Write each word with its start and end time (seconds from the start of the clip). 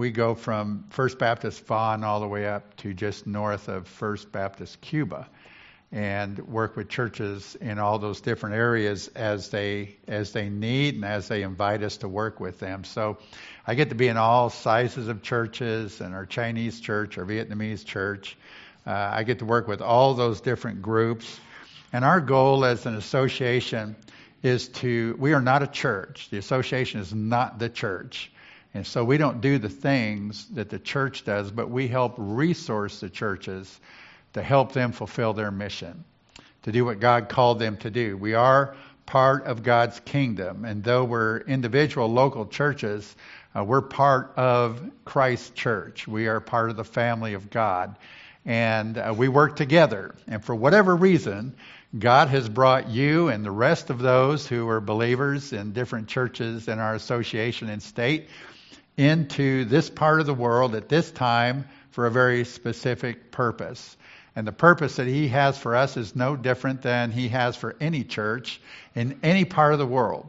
we 0.00 0.10
go 0.10 0.34
from 0.34 0.86
First 0.88 1.18
Baptist 1.18 1.66
Vaughn 1.66 2.04
all 2.04 2.20
the 2.20 2.26
way 2.26 2.46
up 2.46 2.74
to 2.78 2.94
just 2.94 3.26
north 3.26 3.68
of 3.68 3.86
First 3.86 4.32
Baptist 4.32 4.80
Cuba, 4.80 5.28
and 5.92 6.38
work 6.48 6.74
with 6.74 6.88
churches 6.88 7.54
in 7.60 7.78
all 7.78 7.98
those 7.98 8.22
different 8.22 8.56
areas 8.56 9.08
as 9.08 9.50
they 9.50 9.96
as 10.08 10.32
they 10.32 10.48
need 10.48 10.94
and 10.94 11.04
as 11.04 11.28
they 11.28 11.42
invite 11.42 11.82
us 11.82 11.98
to 11.98 12.08
work 12.08 12.40
with 12.40 12.58
them. 12.60 12.82
So 12.84 13.18
I 13.66 13.74
get 13.74 13.90
to 13.90 13.94
be 13.94 14.08
in 14.08 14.16
all 14.16 14.48
sizes 14.48 15.08
of 15.08 15.22
churches, 15.22 16.00
and 16.00 16.14
our 16.14 16.24
Chinese 16.24 16.80
church, 16.80 17.18
our 17.18 17.26
Vietnamese 17.26 17.84
church. 17.84 18.38
Uh, 18.86 18.92
I 18.92 19.24
get 19.24 19.40
to 19.40 19.44
work 19.44 19.68
with 19.68 19.82
all 19.82 20.14
those 20.14 20.40
different 20.40 20.80
groups, 20.80 21.38
and 21.92 22.06
our 22.06 22.22
goal 22.22 22.64
as 22.64 22.86
an 22.86 22.96
association 22.96 23.96
is 24.42 24.68
to. 24.68 25.14
We 25.18 25.34
are 25.34 25.42
not 25.42 25.62
a 25.62 25.66
church. 25.66 26.30
The 26.30 26.38
association 26.38 27.00
is 27.00 27.12
not 27.12 27.58
the 27.58 27.68
church. 27.68 28.32
And 28.72 28.86
so 28.86 29.04
we 29.04 29.18
don't 29.18 29.40
do 29.40 29.58
the 29.58 29.68
things 29.68 30.46
that 30.50 30.70
the 30.70 30.78
church 30.78 31.24
does, 31.24 31.50
but 31.50 31.70
we 31.70 31.88
help 31.88 32.14
resource 32.18 33.00
the 33.00 33.10
churches 33.10 33.80
to 34.34 34.42
help 34.42 34.72
them 34.72 34.92
fulfill 34.92 35.32
their 35.32 35.50
mission, 35.50 36.04
to 36.62 36.72
do 36.72 36.84
what 36.84 37.00
God 37.00 37.28
called 37.28 37.58
them 37.58 37.76
to 37.78 37.90
do. 37.90 38.16
We 38.16 38.34
are 38.34 38.76
part 39.06 39.46
of 39.46 39.64
God's 39.64 39.98
kingdom, 40.00 40.64
and 40.64 40.84
though 40.84 41.02
we're 41.02 41.38
individual 41.38 42.06
local 42.06 42.46
churches, 42.46 43.16
uh, 43.56 43.64
we're 43.64 43.82
part 43.82 44.34
of 44.36 44.80
Christ's 45.04 45.50
church. 45.50 46.06
We 46.06 46.28
are 46.28 46.38
part 46.38 46.70
of 46.70 46.76
the 46.76 46.84
family 46.84 47.34
of 47.34 47.50
God. 47.50 47.96
And 48.46 48.96
uh, 48.96 49.12
we 49.16 49.28
work 49.28 49.56
together. 49.56 50.14
And 50.28 50.44
for 50.44 50.54
whatever 50.54 50.94
reason, 50.94 51.56
God 51.98 52.28
has 52.28 52.48
brought 52.48 52.88
you 52.88 53.28
and 53.28 53.44
the 53.44 53.50
rest 53.50 53.90
of 53.90 53.98
those 53.98 54.46
who 54.46 54.68
are 54.68 54.80
believers 54.80 55.52
in 55.52 55.72
different 55.72 56.06
churches 56.06 56.68
in 56.68 56.78
our 56.78 56.94
association 56.94 57.68
and 57.68 57.82
state 57.82 58.28
into 59.00 59.64
this 59.64 59.88
part 59.88 60.20
of 60.20 60.26
the 60.26 60.34
world 60.34 60.74
at 60.74 60.90
this 60.90 61.10
time 61.10 61.64
for 61.90 62.04
a 62.04 62.10
very 62.10 62.44
specific 62.44 63.30
purpose. 63.30 63.96
And 64.36 64.46
the 64.46 64.52
purpose 64.52 64.96
that 64.96 65.06
he 65.06 65.28
has 65.28 65.56
for 65.56 65.74
us 65.74 65.96
is 65.96 66.14
no 66.14 66.36
different 66.36 66.82
than 66.82 67.10
he 67.10 67.28
has 67.28 67.56
for 67.56 67.74
any 67.80 68.04
church 68.04 68.60
in 68.94 69.18
any 69.22 69.46
part 69.46 69.72
of 69.72 69.78
the 69.78 69.86
world. 69.86 70.28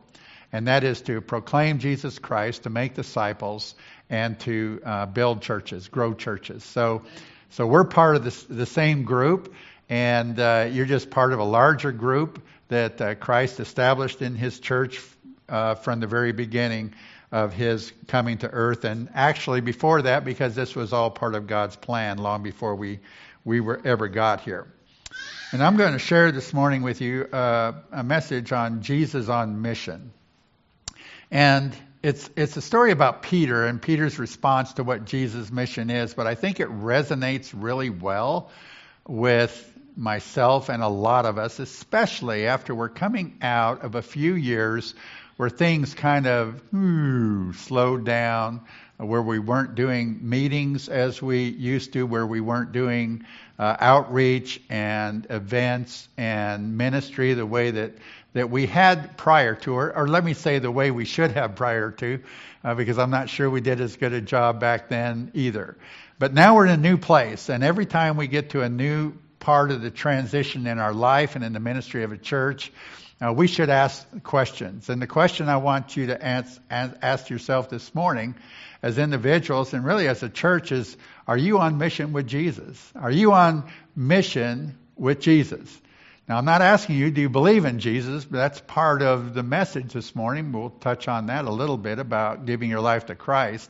And 0.54 0.70
that 0.70 0.86
is 0.86 1.02
to 1.02 1.20
proclaim 1.20 1.80
Jesus 1.80 2.18
Christ, 2.18 2.64
to 2.64 2.70
make 2.70 2.94
disciples, 2.94 3.76
and 4.10 4.40
to 4.42 4.82
uh, 4.86 5.06
build 5.06 5.42
churches, 5.42 5.90
grow 5.90 6.14
churches. 6.14 6.64
So, 6.64 7.02
so 7.50 7.68
we're 7.68 7.84
part 7.84 8.16
of 8.16 8.24
this, 8.24 8.42
the 8.44 8.66
same 8.66 9.04
group, 9.04 9.54
and 9.90 10.40
uh, 10.40 10.70
you're 10.72 10.86
just 10.86 11.10
part 11.10 11.34
of 11.34 11.40
a 11.40 11.44
larger 11.44 11.92
group 11.92 12.42
that 12.70 13.02
uh, 13.02 13.16
Christ 13.16 13.60
established 13.60 14.22
in 14.22 14.36
his 14.36 14.62
church 14.62 15.02
uh, 15.50 15.76
from 15.76 16.00
the 16.00 16.08
very 16.08 16.32
beginning 16.32 16.94
of 17.32 17.54
his 17.54 17.92
coming 18.08 18.38
to 18.40 18.50
earth. 18.50 18.84
And 18.84 19.10
actually, 19.14 19.62
before 19.62 20.02
that, 20.04 20.26
because 20.26 20.56
this 20.56 20.76
was 20.76 20.94
all 20.94 21.10
part 21.10 21.36
of 21.36 21.48
God's 21.48 21.76
plan 21.76 22.18
long 22.18 22.44
before 22.44 22.76
we 22.76 23.00
we 23.44 23.60
were 23.60 23.82
ever 23.84 24.08
got 24.08 24.42
here. 24.42 24.68
And 25.52 25.64
I'm 25.64 25.76
going 25.76 25.94
to 25.94 26.00
share 26.00 26.32
this 26.32 26.54
morning 26.54 26.82
with 26.82 27.02
you 27.02 27.24
uh, 27.24 27.74
a 27.92 28.04
message 28.04 28.52
on 28.52 28.82
Jesus 28.84 29.28
on 29.28 29.62
mission. 29.62 30.12
And 31.30 31.76
it's 32.04 32.30
it's 32.36 32.58
a 32.58 32.62
story 32.62 32.92
about 32.92 33.22
Peter 33.22 33.66
and 33.66 33.82
Peter's 33.82 34.18
response 34.18 34.74
to 34.74 34.84
what 34.84 35.06
Jesus' 35.06 35.52
mission 35.52 35.90
is, 35.90 36.14
but 36.14 36.28
I 36.28 36.36
think 36.36 36.60
it 36.60 36.70
resonates 36.70 37.54
really 37.56 37.90
well 37.90 38.50
with 39.08 39.68
myself 39.96 40.70
and 40.70 40.82
a 40.82 40.88
lot 40.88 41.26
of 41.26 41.38
us, 41.38 41.60
especially 41.60 42.48
after 42.48 42.74
we're 42.74 42.90
coming 42.90 43.38
out 43.42 43.84
of 43.84 43.96
a 43.96 44.02
few 44.02 44.34
years 44.34 44.96
where 45.42 45.50
things 45.50 45.96
kind 45.96 46.28
of 46.28 46.62
ooh, 46.72 47.52
slowed 47.54 48.06
down, 48.06 48.62
where 48.98 49.24
we 49.24 49.40
weren't 49.40 49.74
doing 49.74 50.20
meetings 50.22 50.88
as 50.88 51.20
we 51.20 51.46
used 51.46 51.94
to, 51.94 52.06
where 52.06 52.28
we 52.28 52.40
weren't 52.40 52.72
doing 52.72 53.26
uh, 53.58 53.76
outreach 53.80 54.62
and 54.70 55.26
events 55.32 56.08
and 56.16 56.78
ministry 56.78 57.34
the 57.34 57.44
way 57.44 57.72
that, 57.72 57.92
that 58.34 58.52
we 58.52 58.68
had 58.68 59.18
prior 59.18 59.56
to, 59.56 59.74
or, 59.74 59.98
or 59.98 60.08
let 60.08 60.24
me 60.24 60.36
say 60.36 60.60
the 60.60 60.70
way 60.70 60.92
we 60.92 61.06
should 61.06 61.32
have 61.32 61.56
prior 61.56 61.90
to, 61.90 62.20
uh, 62.64 62.76
because 62.76 63.00
I'm 63.00 63.10
not 63.10 63.28
sure 63.28 63.50
we 63.50 63.62
did 63.62 63.82
as 63.82 63.98
good 63.98 64.14
a 64.14 64.22
job 64.22 64.60
back 64.60 64.90
then 64.90 65.32
either. 65.34 65.76
But 66.20 66.36
now 66.36 66.56
we're 66.56 66.68
in 66.68 66.74
a 66.74 66.78
new 66.78 66.98
place, 66.98 67.50
and 67.50 67.64
every 67.64 67.88
time 67.88 68.16
we 68.16 68.28
get 68.28 68.52
to 68.52 68.62
a 68.62 68.70
new 68.70 69.14
part 69.40 69.72
of 69.72 69.82
the 69.82 69.90
transition 69.90 70.68
in 70.68 70.78
our 70.78 70.94
life 70.94 71.36
and 71.36 71.44
in 71.44 71.54
the 71.54 71.60
ministry 71.60 72.04
of 72.04 72.12
a 72.12 72.18
church, 72.18 72.72
uh, 73.24 73.32
we 73.32 73.48
should 73.48 73.70
ask 73.70 74.06
questions. 74.24 74.90
And 74.90 75.02
the 75.02 75.08
question 75.08 75.48
I 75.48 75.58
want 75.58 75.96
you 75.96 76.08
to 76.08 76.26
ask, 76.26 76.60
ask 76.70 77.30
yourself 77.30 77.70
this 77.70 77.94
morning 77.94 78.36
as 78.82 78.98
individuals 78.98 79.74
and 79.74 79.86
really 79.86 80.08
as 80.08 80.24
a 80.24 80.30
church 80.30 80.72
is 80.72 80.98
are 81.28 81.38
you 81.38 81.60
on 81.60 81.78
mission 81.78 82.14
with 82.14 82.28
Jesus? 82.28 82.92
Are 82.96 83.12
you 83.12 83.34
on 83.34 83.70
mission 83.96 84.78
with 84.96 85.20
Jesus? 85.20 85.80
Now, 86.28 86.38
I'm 86.38 86.46
not 86.46 86.62
asking 86.62 86.96
you, 86.96 87.12
do 87.12 87.22
you 87.22 87.30
believe 87.30 87.66
in 87.66 87.80
Jesus? 87.80 88.26
But 88.26 88.38
that's 88.38 88.62
part 88.62 89.02
of 89.02 89.34
the 89.34 89.44
message 89.44 89.94
this 89.94 90.16
morning. 90.16 90.52
We'll 90.52 90.70
touch 90.70 91.08
on 91.08 91.28
that 91.28 91.46
a 91.46 91.52
little 91.52 91.78
bit 91.78 92.00
about 92.00 92.46
giving 92.46 92.70
your 92.70 92.80
life 92.80 93.08
to 93.08 93.16
Christ. 93.16 93.70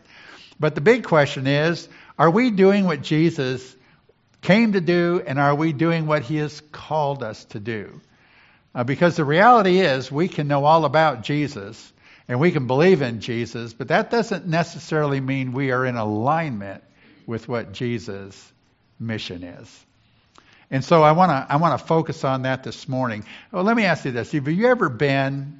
But 0.60 0.76
the 0.76 0.82
big 0.82 1.04
question 1.04 1.48
is, 1.48 1.90
are 2.18 2.30
we 2.30 2.52
doing 2.52 2.86
what 2.86 3.02
Jesus 3.02 3.76
came 4.42 4.74
to 4.74 4.82
do, 4.82 5.22
and 5.26 5.40
are 5.40 5.56
we 5.56 5.74
doing 5.74 6.06
what 6.08 6.24
he 6.24 6.38
has 6.38 6.62
called 6.72 7.24
us 7.24 7.46
to 7.46 7.60
do? 7.60 8.02
Uh, 8.74 8.84
because 8.84 9.18
the 9.18 9.26
reality 9.26 9.80
is, 9.80 10.12
we 10.12 10.28
can 10.28 10.48
know 10.48 10.64
all 10.66 10.86
about 10.86 11.24
Jesus, 11.24 11.92
and 12.28 12.40
we 12.40 12.52
can 12.52 12.68
believe 12.68 13.02
in 13.02 13.20
Jesus, 13.20 13.74
but 13.74 13.90
that 13.90 14.10
doesn't 14.10 14.48
necessarily 14.48 15.20
mean 15.20 15.52
we 15.52 15.72
are 15.72 15.86
in 15.86 15.98
alignment 15.98 16.84
with 17.26 17.48
what 17.48 17.74
Jesus' 17.74 18.52
mission 19.00 19.44
is. 19.44 19.86
And 20.70 20.86
so 20.86 21.04
I 21.04 21.12
want 21.12 21.32
to 21.32 21.54
I 21.54 21.58
want 21.58 21.78
to 21.78 21.86
focus 21.86 22.24
on 22.24 22.44
that 22.44 22.64
this 22.64 22.88
morning. 22.88 23.26
Well, 23.52 23.66
let 23.66 23.76
me 23.76 23.84
ask 23.84 24.06
you 24.06 24.12
this: 24.12 24.32
Have 24.32 24.48
you 24.48 24.68
ever 24.68 24.88
been 24.88 25.60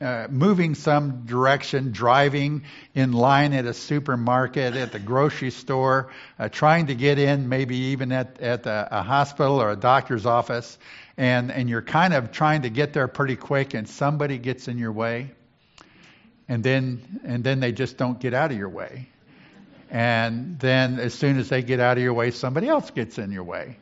uh, 0.00 0.26
moving 0.30 0.74
some 0.74 1.26
direction, 1.26 1.92
driving 1.92 2.64
in 2.94 3.12
line 3.12 3.52
at 3.52 3.66
a 3.66 3.74
supermarket, 3.74 4.74
at 4.74 4.90
the 4.90 4.98
grocery 4.98 5.52
store, 5.52 6.10
uh, 6.38 6.48
trying 6.48 6.88
to 6.88 6.96
get 6.96 7.20
in, 7.20 7.48
maybe 7.48 7.76
even 7.76 8.10
at 8.10 8.40
at 8.40 8.66
a, 8.66 8.98
a 8.98 9.02
hospital 9.02 9.62
or 9.62 9.70
a 9.70 9.76
doctor's 9.76 10.26
office, 10.26 10.76
and 11.18 11.52
and 11.52 11.68
you're 11.68 11.82
kind 11.82 12.14
of 12.14 12.32
trying 12.32 12.62
to 12.62 12.70
get 12.70 12.94
there 12.94 13.08
pretty 13.08 13.36
quick, 13.36 13.74
and 13.74 13.86
somebody 13.86 14.38
gets 14.38 14.68
in 14.68 14.78
your 14.78 14.92
way? 14.92 15.32
and 16.48 16.64
then 16.64 17.20
and 17.24 17.44
then 17.44 17.60
they 17.60 17.72
just 17.72 17.96
don't 17.96 18.18
get 18.18 18.34
out 18.34 18.50
of 18.50 18.56
your 18.56 18.68
way. 18.68 19.08
And 19.90 20.58
then 20.58 20.98
as 20.98 21.14
soon 21.14 21.38
as 21.38 21.48
they 21.48 21.62
get 21.62 21.80
out 21.80 21.96
of 21.96 22.02
your 22.02 22.12
way, 22.12 22.30
somebody 22.30 22.68
else 22.68 22.90
gets 22.90 23.18
in 23.18 23.32
your 23.32 23.44
way. 23.44 23.78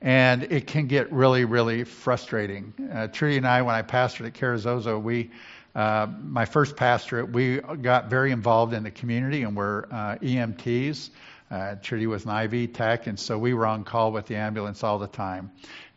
And 0.00 0.44
it 0.44 0.66
can 0.66 0.86
get 0.86 1.12
really, 1.12 1.44
really 1.44 1.84
frustrating. 1.84 2.72
Uh, 2.92 3.08
Trudy 3.08 3.36
and 3.36 3.46
I, 3.46 3.62
when 3.62 3.74
I 3.74 3.82
pastored 3.82 4.26
at 4.26 4.34
Carrizozo, 4.34 5.02
we, 5.02 5.30
uh, 5.74 6.06
my 6.22 6.46
first 6.46 6.76
pastorate, 6.76 7.32
we 7.32 7.58
got 7.58 8.08
very 8.08 8.30
involved 8.30 8.72
in 8.74 8.84
the 8.84 8.92
community 8.92 9.42
and 9.42 9.56
we're 9.56 9.84
uh, 9.90 10.16
EMTs. 10.22 11.10
Uh, 11.50 11.74
Trudy 11.82 12.06
was 12.06 12.24
an 12.26 12.30
IV 12.30 12.72
tech, 12.72 13.08
and 13.08 13.18
so 13.18 13.36
we 13.36 13.52
were 13.52 13.66
on 13.66 13.82
call 13.82 14.12
with 14.12 14.26
the 14.26 14.36
ambulance 14.36 14.84
all 14.84 15.00
the 15.00 15.08
time. 15.08 15.50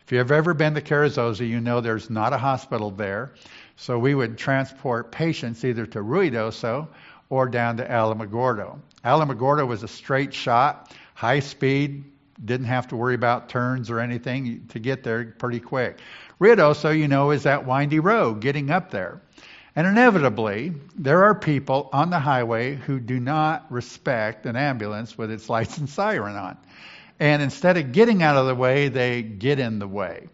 If 0.05 0.11
you've 0.11 0.31
ever 0.31 0.53
been 0.53 0.73
to 0.73 0.81
Carrizozo, 0.81 1.47
you 1.47 1.61
know 1.61 1.79
there's 1.79 2.09
not 2.09 2.33
a 2.33 2.37
hospital 2.37 2.91
there. 2.91 3.31
So 3.77 3.97
we 3.97 4.13
would 4.13 4.37
transport 4.37 5.11
patients 5.11 5.63
either 5.63 5.85
to 5.87 5.99
Ruidoso 5.99 6.89
or 7.29 7.47
down 7.47 7.77
to 7.77 7.85
Alamogordo. 7.85 8.79
Alamogordo 9.05 9.65
was 9.65 9.83
a 9.83 9.87
straight 9.87 10.33
shot, 10.33 10.93
high 11.13 11.39
speed, 11.39 12.03
didn't 12.43 12.67
have 12.67 12.87
to 12.89 12.97
worry 12.97 13.15
about 13.15 13.47
turns 13.47 13.89
or 13.89 13.99
anything 13.99 14.65
to 14.69 14.79
get 14.79 15.03
there 15.03 15.23
pretty 15.37 15.61
quick. 15.61 15.99
Ruidoso, 16.39 16.97
you 16.97 17.07
know, 17.07 17.31
is 17.31 17.43
that 17.43 17.65
windy 17.65 17.99
road 17.99 18.41
getting 18.41 18.71
up 18.71 18.91
there. 18.91 19.21
And 19.75 19.87
inevitably, 19.87 20.73
there 20.95 21.23
are 21.23 21.33
people 21.33 21.89
on 21.93 22.09
the 22.09 22.19
highway 22.19 22.75
who 22.75 22.99
do 22.99 23.19
not 23.19 23.71
respect 23.71 24.45
an 24.45 24.55
ambulance 24.55 25.17
with 25.17 25.31
its 25.31 25.49
lights 25.49 25.77
and 25.77 25.89
siren 25.89 26.35
on. 26.35 26.57
And 27.23 27.41
instead 27.41 27.77
of 27.77 27.93
getting 27.93 28.21
out 28.21 28.35
of 28.35 28.47
the 28.47 28.53
way, 28.53 28.89
they 28.89 29.21
get 29.21 29.57
in 29.57 29.79
the 29.79 29.87
way. 29.87 30.27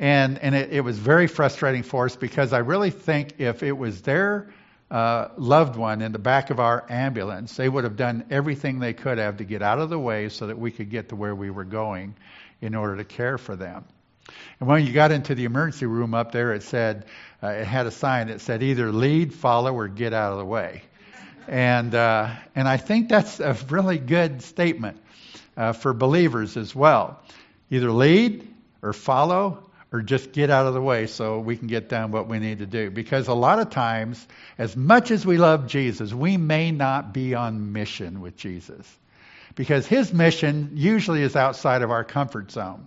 And, 0.00 0.36
and 0.40 0.52
it, 0.52 0.72
it, 0.72 0.80
was 0.80 0.98
very 0.98 1.28
frustrating 1.28 1.84
for 1.84 2.06
us 2.06 2.16
because 2.16 2.52
I 2.52 2.58
really 2.58 2.90
think 2.90 3.34
if 3.38 3.62
it 3.62 3.70
was 3.70 4.02
their 4.02 4.52
uh, 4.90 5.28
loved 5.36 5.76
one 5.76 6.02
in 6.02 6.10
the 6.10 6.18
back 6.18 6.50
of 6.50 6.58
our 6.58 6.84
ambulance, 6.88 7.54
they 7.54 7.68
would 7.68 7.84
have 7.84 7.94
done 7.94 8.24
everything 8.32 8.80
they 8.80 8.94
could 8.94 9.18
have 9.18 9.36
to 9.36 9.44
get 9.44 9.62
out 9.62 9.78
of 9.78 9.90
the 9.90 9.98
way 9.98 10.28
so 10.28 10.48
that 10.48 10.58
we 10.58 10.72
could 10.72 10.90
get 10.90 11.10
to 11.10 11.14
where 11.14 11.36
we 11.36 11.50
were 11.50 11.62
going 11.62 12.16
in 12.60 12.74
order 12.74 12.96
to 12.96 13.04
care 13.04 13.38
for 13.38 13.54
them. 13.54 13.84
And 14.58 14.68
when 14.68 14.84
you 14.84 14.92
got 14.92 15.12
into 15.12 15.36
the 15.36 15.44
emergency 15.44 15.86
room 15.86 16.14
up 16.14 16.32
there, 16.32 16.52
it 16.52 16.64
said, 16.64 17.06
uh, 17.40 17.46
it 17.46 17.64
had 17.64 17.86
a 17.86 17.92
sign 17.92 18.26
that 18.26 18.40
said 18.40 18.64
either 18.64 18.90
lead, 18.90 19.32
follow, 19.32 19.72
or 19.72 19.86
get 19.86 20.12
out 20.12 20.32
of 20.32 20.38
the 20.38 20.44
way. 20.44 20.82
And, 21.46 21.94
uh, 21.94 22.34
and 22.56 22.66
I 22.66 22.76
think 22.76 23.08
that's 23.08 23.38
a 23.38 23.56
really 23.70 23.98
good 23.98 24.42
statement 24.42 25.00
uh, 25.58 25.72
for 25.72 25.92
believers 25.92 26.56
as 26.56 26.74
well. 26.74 27.20
Either 27.68 27.90
lead 27.90 28.48
or 28.80 28.92
follow 28.92 29.64
or 29.92 30.02
just 30.02 30.32
get 30.32 30.50
out 30.50 30.66
of 30.66 30.74
the 30.74 30.80
way 30.80 31.06
so 31.06 31.40
we 31.40 31.56
can 31.56 31.66
get 31.66 31.88
done 31.88 32.12
what 32.12 32.28
we 32.28 32.38
need 32.38 32.58
to 32.58 32.66
do. 32.66 32.90
Because 32.90 33.26
a 33.26 33.34
lot 33.34 33.58
of 33.58 33.70
times, 33.70 34.24
as 34.56 34.76
much 34.76 35.10
as 35.10 35.26
we 35.26 35.36
love 35.36 35.66
Jesus, 35.66 36.14
we 36.14 36.36
may 36.36 36.70
not 36.70 37.12
be 37.12 37.34
on 37.34 37.72
mission 37.72 38.20
with 38.20 38.36
Jesus. 38.36 38.86
Because 39.56 39.86
his 39.86 40.12
mission 40.12 40.72
usually 40.74 41.22
is 41.22 41.34
outside 41.34 41.82
of 41.82 41.90
our 41.90 42.04
comfort 42.04 42.52
zone. 42.52 42.86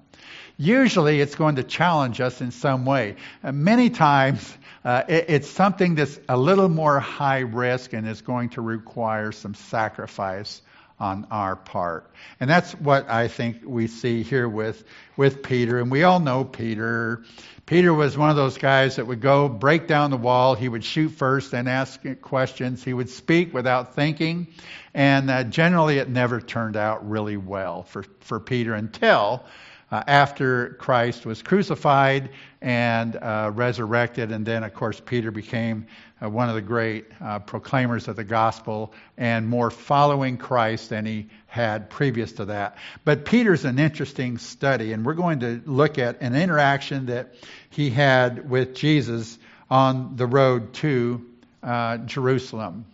Usually 0.57 1.19
it's 1.19 1.35
going 1.35 1.55
to 1.55 1.63
challenge 1.63 2.21
us 2.21 2.39
in 2.39 2.51
some 2.51 2.85
way. 2.85 3.15
Uh, 3.43 3.51
many 3.51 3.89
times 3.89 4.57
uh, 4.85 5.03
it, 5.09 5.25
it's 5.27 5.49
something 5.49 5.95
that's 5.95 6.17
a 6.29 6.37
little 6.37 6.69
more 6.69 6.99
high 6.99 7.39
risk 7.39 7.91
and 7.93 8.07
is 8.07 8.21
going 8.21 8.49
to 8.49 8.61
require 8.61 9.31
some 9.33 9.55
sacrifice 9.55 10.61
on 11.01 11.25
our 11.31 11.55
part. 11.55 12.09
And 12.39 12.47
that's 12.47 12.73
what 12.73 13.09
I 13.09 13.27
think 13.27 13.63
we 13.65 13.87
see 13.87 14.21
here 14.21 14.47
with, 14.47 14.83
with 15.17 15.41
Peter. 15.41 15.79
And 15.79 15.89
we 15.89 16.03
all 16.03 16.19
know 16.19 16.43
Peter. 16.45 17.23
Peter 17.65 17.91
was 17.91 18.15
one 18.15 18.29
of 18.29 18.35
those 18.35 18.59
guys 18.59 18.97
that 18.97 19.07
would 19.07 19.19
go 19.19 19.49
break 19.49 19.87
down 19.87 20.11
the 20.11 20.17
wall. 20.17 20.53
He 20.53 20.69
would 20.69 20.83
shoot 20.83 21.09
first 21.09 21.53
and 21.53 21.67
ask 21.67 21.99
questions. 22.21 22.83
He 22.83 22.93
would 22.93 23.09
speak 23.09 23.51
without 23.51 23.95
thinking. 23.95 24.47
And 24.93 25.31
uh, 25.31 25.43
generally, 25.45 25.97
it 25.97 26.07
never 26.07 26.39
turned 26.39 26.77
out 26.77 27.09
really 27.09 27.37
well 27.37 27.81
for, 27.81 28.05
for 28.19 28.39
Peter 28.39 28.75
until 28.75 29.43
uh, 29.91 30.01
after 30.07 30.69
Christ 30.79 31.25
was 31.25 31.41
crucified 31.41 32.29
and 32.61 33.15
uh, 33.15 33.51
resurrected. 33.53 34.31
And 34.31 34.45
then, 34.45 34.63
of 34.63 34.73
course, 34.73 34.99
Peter 34.99 35.31
became 35.31 35.87
uh, 36.21 36.29
one 36.29 36.47
of 36.49 36.55
the 36.55 36.61
great 36.61 37.05
uh, 37.19 37.39
proclaimers 37.39 38.07
of 38.07 38.15
the 38.15 38.23
gospel 38.23 38.93
and 39.17 39.49
more 39.49 39.69
following 39.69 40.37
Christ 40.37 40.89
than 40.89 41.05
he 41.05 41.27
had 41.47 41.89
previous 41.89 42.33
to 42.33 42.45
that. 42.45 42.77
But 43.03 43.25
Peter's 43.25 43.65
an 43.65 43.79
interesting 43.79 44.37
study, 44.37 44.93
and 44.93 45.05
we're 45.05 45.13
going 45.13 45.41
to 45.41 45.61
look 45.65 45.97
at 45.97 46.21
an 46.21 46.35
interaction 46.35 47.07
that 47.07 47.33
he 47.69 47.89
had 47.89 48.49
with 48.49 48.75
Jesus 48.75 49.37
on 49.69 50.15
the 50.15 50.25
road 50.25 50.73
to 50.75 51.25
uh, 51.63 51.97
Jerusalem. 51.97 52.85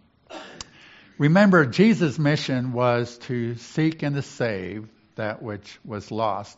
Remember, 1.18 1.66
Jesus' 1.66 2.20
mission 2.20 2.74
was 2.74 3.18
to 3.20 3.56
seek 3.56 4.04
and 4.04 4.16
to 4.16 4.22
save 4.22 4.88
that 5.16 5.42
which 5.42 5.80
was 5.84 6.12
lost. 6.12 6.58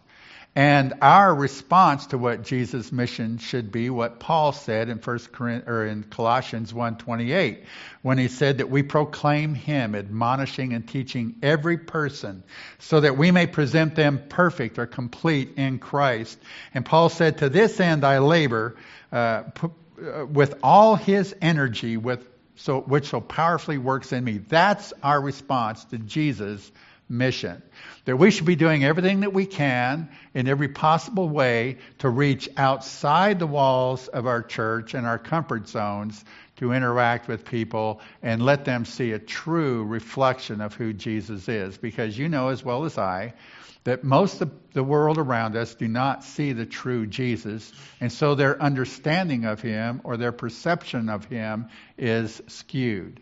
And 0.55 0.95
our 1.01 1.33
response 1.33 2.07
to 2.07 2.17
what 2.17 2.43
Jesus' 2.43 2.91
mission 2.91 3.37
should 3.37 3.71
be, 3.71 3.89
what 3.89 4.19
Paul 4.19 4.51
said 4.51 4.89
in 4.89 4.97
First 4.97 5.29
or 5.39 5.85
in 5.85 6.03
Colossians 6.03 6.73
1:28, 6.73 7.59
when 8.01 8.17
he 8.17 8.27
said 8.27 8.57
that 8.57 8.69
we 8.69 8.81
proclaim 8.81 9.53
him, 9.53 9.93
admonishing 9.93 10.73
and 10.73 10.87
teaching 10.87 11.35
every 11.43 11.77
person, 11.77 12.43
so 12.79 12.99
that 12.99 13.15
we 13.15 13.29
may 13.29 13.45
present 13.45 13.93
them 13.93 14.21
perfect 14.27 14.79
or 14.79 14.87
complete 14.87 15.53
in 15.57 15.77
Christ. 15.77 16.39
And 16.73 16.83
Paul 16.83 17.09
said, 17.09 17.37
"To 17.37 17.49
this 17.49 17.79
end 17.79 18.03
I 18.03 18.17
labor, 18.17 18.75
uh, 19.11 19.43
uh 20.03 20.25
with 20.25 20.55
all 20.63 20.95
his 20.95 21.35
energy, 21.41 21.95
with 21.95 22.27
so 22.55 22.81
which 22.81 23.09
so 23.09 23.21
powerfully 23.21 23.77
works 23.77 24.11
in 24.13 24.23
me." 24.23 24.39
That's 24.39 24.93
our 25.03 25.21
response 25.21 25.85
to 25.85 25.99
Jesus' 25.99 26.71
mission. 27.09 27.61
That 28.05 28.17
we 28.17 28.31
should 28.31 28.45
be 28.45 28.55
doing 28.55 28.83
everything 28.83 29.21
that 29.21 29.33
we 29.33 29.45
can 29.45 30.09
in 30.33 30.47
every 30.47 30.69
possible 30.69 31.27
way 31.27 31.77
to 31.99 32.09
reach 32.09 32.47
outside 32.55 33.39
the 33.39 33.47
walls 33.47 34.07
of 34.07 34.27
our 34.27 34.43
church 34.43 34.93
and 34.93 35.05
our 35.05 35.19
comfort 35.19 35.67
zones 35.67 36.23
to 36.57 36.71
interact 36.73 37.27
with 37.27 37.45
people 37.45 38.01
and 38.21 38.41
let 38.41 38.65
them 38.65 38.85
see 38.85 39.11
a 39.11 39.19
true 39.19 39.83
reflection 39.83 40.61
of 40.61 40.73
who 40.73 40.93
Jesus 40.93 41.47
is. 41.47 41.77
Because 41.77 42.17
you 42.17 42.29
know 42.29 42.49
as 42.49 42.63
well 42.63 42.85
as 42.85 42.97
I 42.97 43.33
that 43.85 44.03
most 44.03 44.41
of 44.41 44.51
the 44.73 44.83
world 44.83 45.17
around 45.17 45.55
us 45.55 45.73
do 45.75 45.87
not 45.87 46.23
see 46.23 46.51
the 46.51 46.65
true 46.65 47.07
Jesus, 47.07 47.71
and 48.01 48.11
so 48.11 48.35
their 48.35 48.61
understanding 48.61 49.45
of 49.45 49.61
him 49.61 50.01
or 50.03 50.17
their 50.17 50.31
perception 50.31 51.09
of 51.09 51.25
him 51.25 51.69
is 51.97 52.41
skewed. 52.47 53.21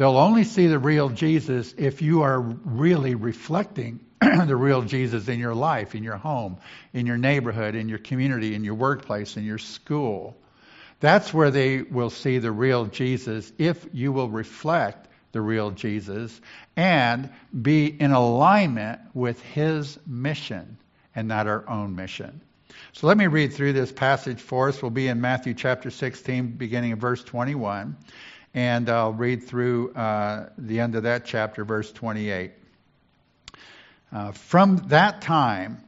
They'll 0.00 0.16
only 0.16 0.44
see 0.44 0.66
the 0.66 0.78
real 0.78 1.10
Jesus 1.10 1.74
if 1.76 2.00
you 2.00 2.22
are 2.22 2.40
really 2.40 3.16
reflecting 3.16 4.00
the 4.22 4.56
real 4.56 4.80
Jesus 4.80 5.28
in 5.28 5.38
your 5.38 5.54
life, 5.54 5.94
in 5.94 6.02
your 6.02 6.16
home, 6.16 6.56
in 6.94 7.04
your 7.04 7.18
neighborhood, 7.18 7.74
in 7.74 7.90
your 7.90 7.98
community, 7.98 8.54
in 8.54 8.64
your 8.64 8.76
workplace, 8.76 9.36
in 9.36 9.44
your 9.44 9.58
school. 9.58 10.38
That's 11.00 11.34
where 11.34 11.50
they 11.50 11.82
will 11.82 12.08
see 12.08 12.38
the 12.38 12.50
real 12.50 12.86
Jesus 12.86 13.52
if 13.58 13.86
you 13.92 14.10
will 14.10 14.30
reflect 14.30 15.06
the 15.32 15.42
real 15.42 15.70
Jesus 15.70 16.40
and 16.76 17.28
be 17.60 17.84
in 17.84 18.12
alignment 18.12 19.00
with 19.12 19.42
his 19.42 19.98
mission 20.06 20.78
and 21.14 21.28
not 21.28 21.46
our 21.46 21.68
own 21.68 21.94
mission. 21.94 22.40
So 22.94 23.06
let 23.06 23.18
me 23.18 23.26
read 23.26 23.52
through 23.52 23.74
this 23.74 23.92
passage 23.92 24.40
for 24.40 24.70
us. 24.70 24.80
We'll 24.80 24.92
be 24.92 25.08
in 25.08 25.20
Matthew 25.20 25.52
chapter 25.52 25.90
16, 25.90 26.52
beginning 26.52 26.92
of 26.92 27.00
verse 27.00 27.22
21 27.22 27.98
and 28.54 28.88
I'll 28.88 29.12
read 29.12 29.44
through 29.44 29.92
uh, 29.92 30.48
the 30.58 30.80
end 30.80 30.94
of 30.94 31.04
that 31.04 31.24
chapter, 31.24 31.64
verse 31.64 31.90
28. 31.92 32.52
Uh, 34.12 34.32
from 34.32 34.78
that 34.88 35.20
time 35.20 35.84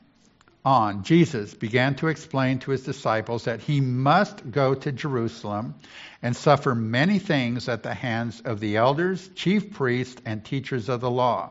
on, 0.65 1.03
Jesus 1.03 1.55
began 1.55 1.97
to 1.97 2.07
explain 2.07 2.61
to 2.61 2.71
his 2.71 2.85
disciples 2.85 3.45
that 3.45 3.61
he 3.61 3.81
must 3.81 4.49
go 4.49 4.75
to 4.75 4.93
Jerusalem 4.93 5.75
and 6.23 6.37
suffer 6.37 6.75
many 6.75 7.19
things 7.19 7.69
at 7.69 7.83
the 7.83 7.95
hands 7.95 8.41
of 8.45 8.61
the 8.61 8.77
elders, 8.77 9.29
chief 9.35 9.73
priests, 9.73 10.23
and 10.25 10.45
teachers 10.45 10.89
of 10.89 11.01
the 11.01 11.11
law, 11.11 11.51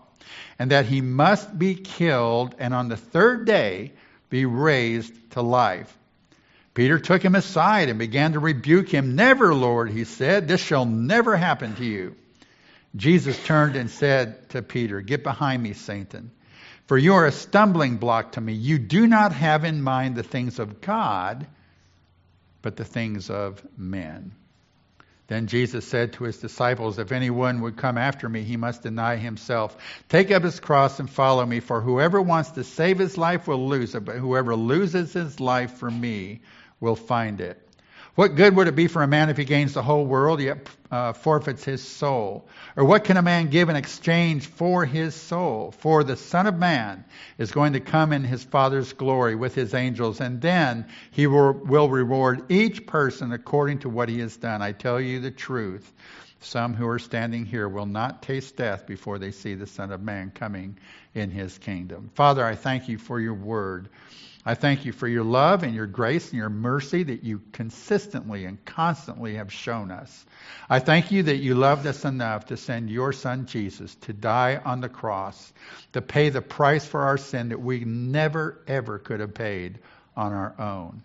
and 0.57 0.71
that 0.71 0.85
he 0.85 1.01
must 1.01 1.57
be 1.57 1.75
killed 1.75 2.55
and 2.57 2.73
on 2.73 2.87
the 2.87 2.95
third 2.95 3.45
day 3.45 3.91
be 4.29 4.45
raised 4.45 5.31
to 5.31 5.41
life. 5.41 5.97
Peter 6.73 6.99
took 6.99 7.23
him 7.23 7.35
aside 7.35 7.89
and 7.89 7.99
began 7.99 8.33
to 8.33 8.39
rebuke 8.39 8.89
him. 8.89 9.15
Never, 9.15 9.53
Lord, 9.53 9.91
he 9.91 10.05
said, 10.05 10.47
this 10.47 10.61
shall 10.61 10.85
never 10.85 11.35
happen 11.35 11.75
to 11.75 11.85
you. 11.85 12.15
Jesus 12.95 13.41
turned 13.43 13.75
and 13.75 13.89
said 13.89 14.49
to 14.49 14.61
Peter, 14.61 15.01
Get 15.01 15.23
behind 15.23 15.61
me, 15.61 15.73
Satan, 15.73 16.31
for 16.87 16.97
you 16.97 17.15
are 17.15 17.25
a 17.25 17.31
stumbling 17.31 17.97
block 17.97 18.33
to 18.33 18.41
me. 18.41 18.53
You 18.53 18.79
do 18.79 19.07
not 19.07 19.33
have 19.33 19.63
in 19.63 19.81
mind 19.81 20.15
the 20.15 20.23
things 20.23 20.59
of 20.59 20.81
God, 20.81 21.45
but 22.61 22.75
the 22.75 22.85
things 22.85 23.29
of 23.29 23.61
men. 23.77 24.33
Then 25.27 25.47
Jesus 25.47 25.87
said 25.87 26.13
to 26.13 26.25
his 26.25 26.39
disciples, 26.39 26.99
If 26.99 27.13
anyone 27.13 27.61
would 27.61 27.77
come 27.77 27.97
after 27.97 28.27
me, 28.27 28.43
he 28.43 28.57
must 28.57 28.83
deny 28.83 29.15
himself, 29.15 29.77
take 30.09 30.29
up 30.29 30.43
his 30.43 30.59
cross, 30.59 30.99
and 30.99 31.09
follow 31.09 31.45
me. 31.45 31.61
For 31.61 31.79
whoever 31.79 32.21
wants 32.21 32.51
to 32.51 32.65
save 32.65 32.99
his 32.99 33.17
life 33.17 33.47
will 33.47 33.69
lose 33.69 33.95
it, 33.95 34.03
but 34.03 34.17
whoever 34.17 34.57
loses 34.57 35.13
his 35.13 35.39
life 35.39 35.75
for 35.75 35.89
me 35.89 36.41
will 36.81 36.97
find 36.97 37.39
it. 37.39 37.65
What 38.15 38.35
good 38.35 38.57
would 38.57 38.67
it 38.67 38.75
be 38.75 38.87
for 38.87 39.03
a 39.03 39.07
man 39.07 39.29
if 39.29 39.37
he 39.37 39.45
gains 39.45 39.73
the 39.73 39.81
whole 39.81 40.05
world 40.05 40.41
yet 40.41 40.69
uh, 40.91 41.13
forfeits 41.13 41.63
his 41.63 41.81
soul? 41.81 42.49
Or 42.75 42.83
what 42.83 43.05
can 43.05 43.15
a 43.15 43.21
man 43.21 43.49
give 43.49 43.69
in 43.69 43.77
exchange 43.77 44.47
for 44.47 44.85
his 44.85 45.15
soul? 45.15 45.71
For 45.79 46.03
the 46.03 46.17
Son 46.17 46.45
of 46.45 46.57
Man 46.57 47.05
is 47.37 47.53
going 47.53 47.73
to 47.73 47.79
come 47.79 48.11
in 48.11 48.25
his 48.25 48.43
Father's 48.43 48.91
glory 48.91 49.35
with 49.35 49.55
his 49.55 49.73
angels, 49.73 50.19
and 50.19 50.41
then 50.41 50.87
he 51.11 51.25
will, 51.25 51.53
will 51.53 51.89
reward 51.89 52.51
each 52.51 52.85
person 52.85 53.31
according 53.31 53.79
to 53.79 53.89
what 53.89 54.09
he 54.09 54.19
has 54.19 54.35
done. 54.35 54.61
I 54.61 54.73
tell 54.73 54.99
you 54.99 55.21
the 55.21 55.31
truth. 55.31 55.89
Some 56.41 56.73
who 56.73 56.87
are 56.89 56.99
standing 56.99 57.45
here 57.45 57.69
will 57.69 57.85
not 57.85 58.23
taste 58.23 58.57
death 58.57 58.87
before 58.87 59.19
they 59.19 59.31
see 59.31 59.53
the 59.53 59.67
Son 59.67 59.91
of 59.91 60.01
Man 60.01 60.31
coming 60.31 60.77
in 61.13 61.29
his 61.29 61.57
kingdom. 61.59 62.09
Father, 62.15 62.43
I 62.43 62.55
thank 62.55 62.89
you 62.89 62.97
for 62.97 63.21
your 63.21 63.35
word. 63.35 63.87
I 64.43 64.55
thank 64.55 64.85
you 64.85 64.91
for 64.91 65.07
your 65.07 65.23
love 65.23 65.61
and 65.61 65.75
your 65.75 65.85
grace 65.85 66.29
and 66.29 66.37
your 66.37 66.49
mercy 66.49 67.03
that 67.03 67.23
you 67.23 67.41
consistently 67.51 68.45
and 68.45 68.63
constantly 68.65 69.35
have 69.35 69.53
shown 69.53 69.91
us. 69.91 70.25
I 70.67 70.79
thank 70.79 71.11
you 71.11 71.23
that 71.23 71.37
you 71.37 71.53
loved 71.53 71.85
us 71.85 72.05
enough 72.05 72.47
to 72.47 72.57
send 72.57 72.89
your 72.89 73.13
son 73.13 73.45
Jesus 73.45 73.93
to 74.01 74.13
die 74.13 74.59
on 74.63 74.81
the 74.81 74.89
cross, 74.89 75.53
to 75.93 76.01
pay 76.01 76.29
the 76.29 76.41
price 76.41 76.85
for 76.85 77.01
our 77.01 77.17
sin 77.17 77.49
that 77.49 77.61
we 77.61 77.85
never, 77.85 78.63
ever 78.67 78.97
could 78.97 79.19
have 79.19 79.35
paid 79.35 79.77
on 80.15 80.33
our 80.33 80.55
own. 80.59 81.03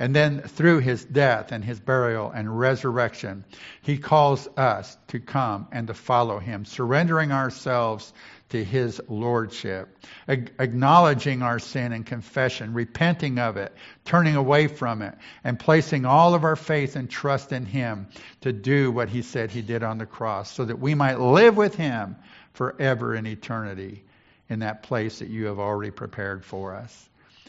And 0.00 0.14
then 0.14 0.42
through 0.42 0.78
his 0.78 1.04
death 1.04 1.50
and 1.50 1.64
his 1.64 1.80
burial 1.80 2.30
and 2.30 2.58
resurrection, 2.58 3.44
he 3.82 3.98
calls 3.98 4.48
us 4.56 4.96
to 5.08 5.18
come 5.18 5.66
and 5.72 5.88
to 5.88 5.94
follow 5.94 6.38
him, 6.38 6.64
surrendering 6.64 7.32
ourselves 7.32 8.12
to 8.50 8.64
his 8.64 9.00
lordship, 9.08 9.98
acknowledging 10.26 11.42
our 11.42 11.58
sin 11.58 11.92
and 11.92 12.06
confession, 12.06 12.72
repenting 12.72 13.38
of 13.38 13.56
it, 13.56 13.74
turning 14.04 14.36
away 14.36 14.66
from 14.66 15.02
it, 15.02 15.14
and 15.44 15.58
placing 15.58 16.04
all 16.06 16.34
of 16.34 16.44
our 16.44 16.56
faith 16.56 16.96
and 16.96 17.10
trust 17.10 17.52
in 17.52 17.66
him 17.66 18.06
to 18.40 18.52
do 18.52 18.90
what 18.90 19.08
he 19.08 19.22
said 19.22 19.50
he 19.50 19.62
did 19.62 19.82
on 19.82 19.98
the 19.98 20.06
cross, 20.06 20.50
so 20.50 20.64
that 20.64 20.78
we 20.78 20.94
might 20.94 21.20
live 21.20 21.56
with 21.56 21.74
him 21.74 22.16
forever 22.54 23.14
in 23.14 23.26
eternity 23.26 24.04
in 24.48 24.60
that 24.60 24.82
place 24.82 25.18
that 25.18 25.28
you 25.28 25.46
have 25.46 25.58
already 25.58 25.90
prepared 25.90 26.44
for 26.44 26.74
us. 26.74 27.08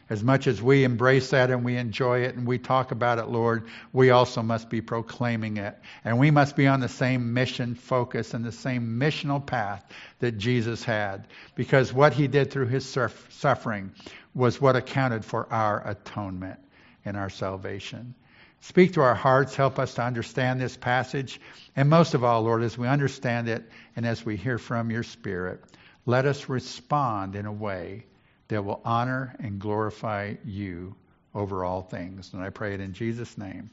As 0.10 0.24
much 0.24 0.48
as 0.48 0.60
we 0.60 0.84
embrace 0.84 1.30
that 1.30 1.52
and 1.52 1.64
we 1.64 1.78
enjoy 1.78 2.22
it 2.22 2.36
and 2.36 2.48
we 2.48 2.58
talk 2.58 2.92
about 2.92 3.20
it, 3.20 3.28
Lord, 3.28 3.68
we 3.94 4.10
also 4.10 4.42
must 4.42 4.68
be 4.68 4.82
proclaiming 4.82 5.58
it. 5.58 5.78
And 6.04 6.18
we 6.18 6.32
must 6.32 6.56
be 6.56 6.66
on 6.66 6.80
the 6.80 6.90
same 6.90 7.34
mission 7.36 7.76
focus 7.76 8.34
and 8.34 8.44
the 8.44 8.52
same 8.52 9.00
missional 9.00 9.46
path 9.46 9.86
that 10.18 10.40
Jesus 10.40 10.84
had. 10.84 11.28
Because 11.54 11.94
what 11.94 12.14
he 12.14 12.28
did 12.28 12.50
through 12.50 12.68
his 12.68 12.88
suffering 13.30 13.92
was 14.34 14.60
what 14.60 14.76
accounted 14.76 15.24
for 15.24 15.52
our 15.54 15.88
atonement 15.88 16.60
and 17.06 17.16
our 17.16 17.30
salvation. 17.30 18.16
Speak 18.62 18.94
to 18.94 19.02
our 19.02 19.16
hearts. 19.16 19.56
Help 19.56 19.78
us 19.78 19.94
to 19.94 20.02
understand 20.02 20.60
this 20.60 20.76
passage. 20.76 21.40
And 21.76 21.88
most 21.88 22.16
of 22.16 22.24
all, 22.24 22.42
Lord, 22.42 22.64
as 22.64 22.78
we 22.78 22.88
understand 22.88 23.48
it 23.48 23.70
and 23.96 24.08
as 24.08 24.26
we 24.26 24.38
hear 24.38 24.58
from 24.58 24.90
your 24.90 25.04
Spirit, 25.04 25.64
let 26.08 26.26
us 26.26 26.50
respond 26.50 27.36
in 27.36 27.46
a 27.46 27.54
way 27.54 28.06
that 28.50 28.64
will 28.64 28.82
honor 28.84 29.36
and 29.40 29.60
glorify 29.60 30.36
you 30.44 30.96
over 31.34 31.64
all 31.64 31.82
things. 31.82 32.34
And 32.34 32.44
I 32.44 32.50
pray 32.50 32.74
it 32.74 32.82
in 32.82 32.94
Jesus' 32.94 33.38
name. 33.38 33.70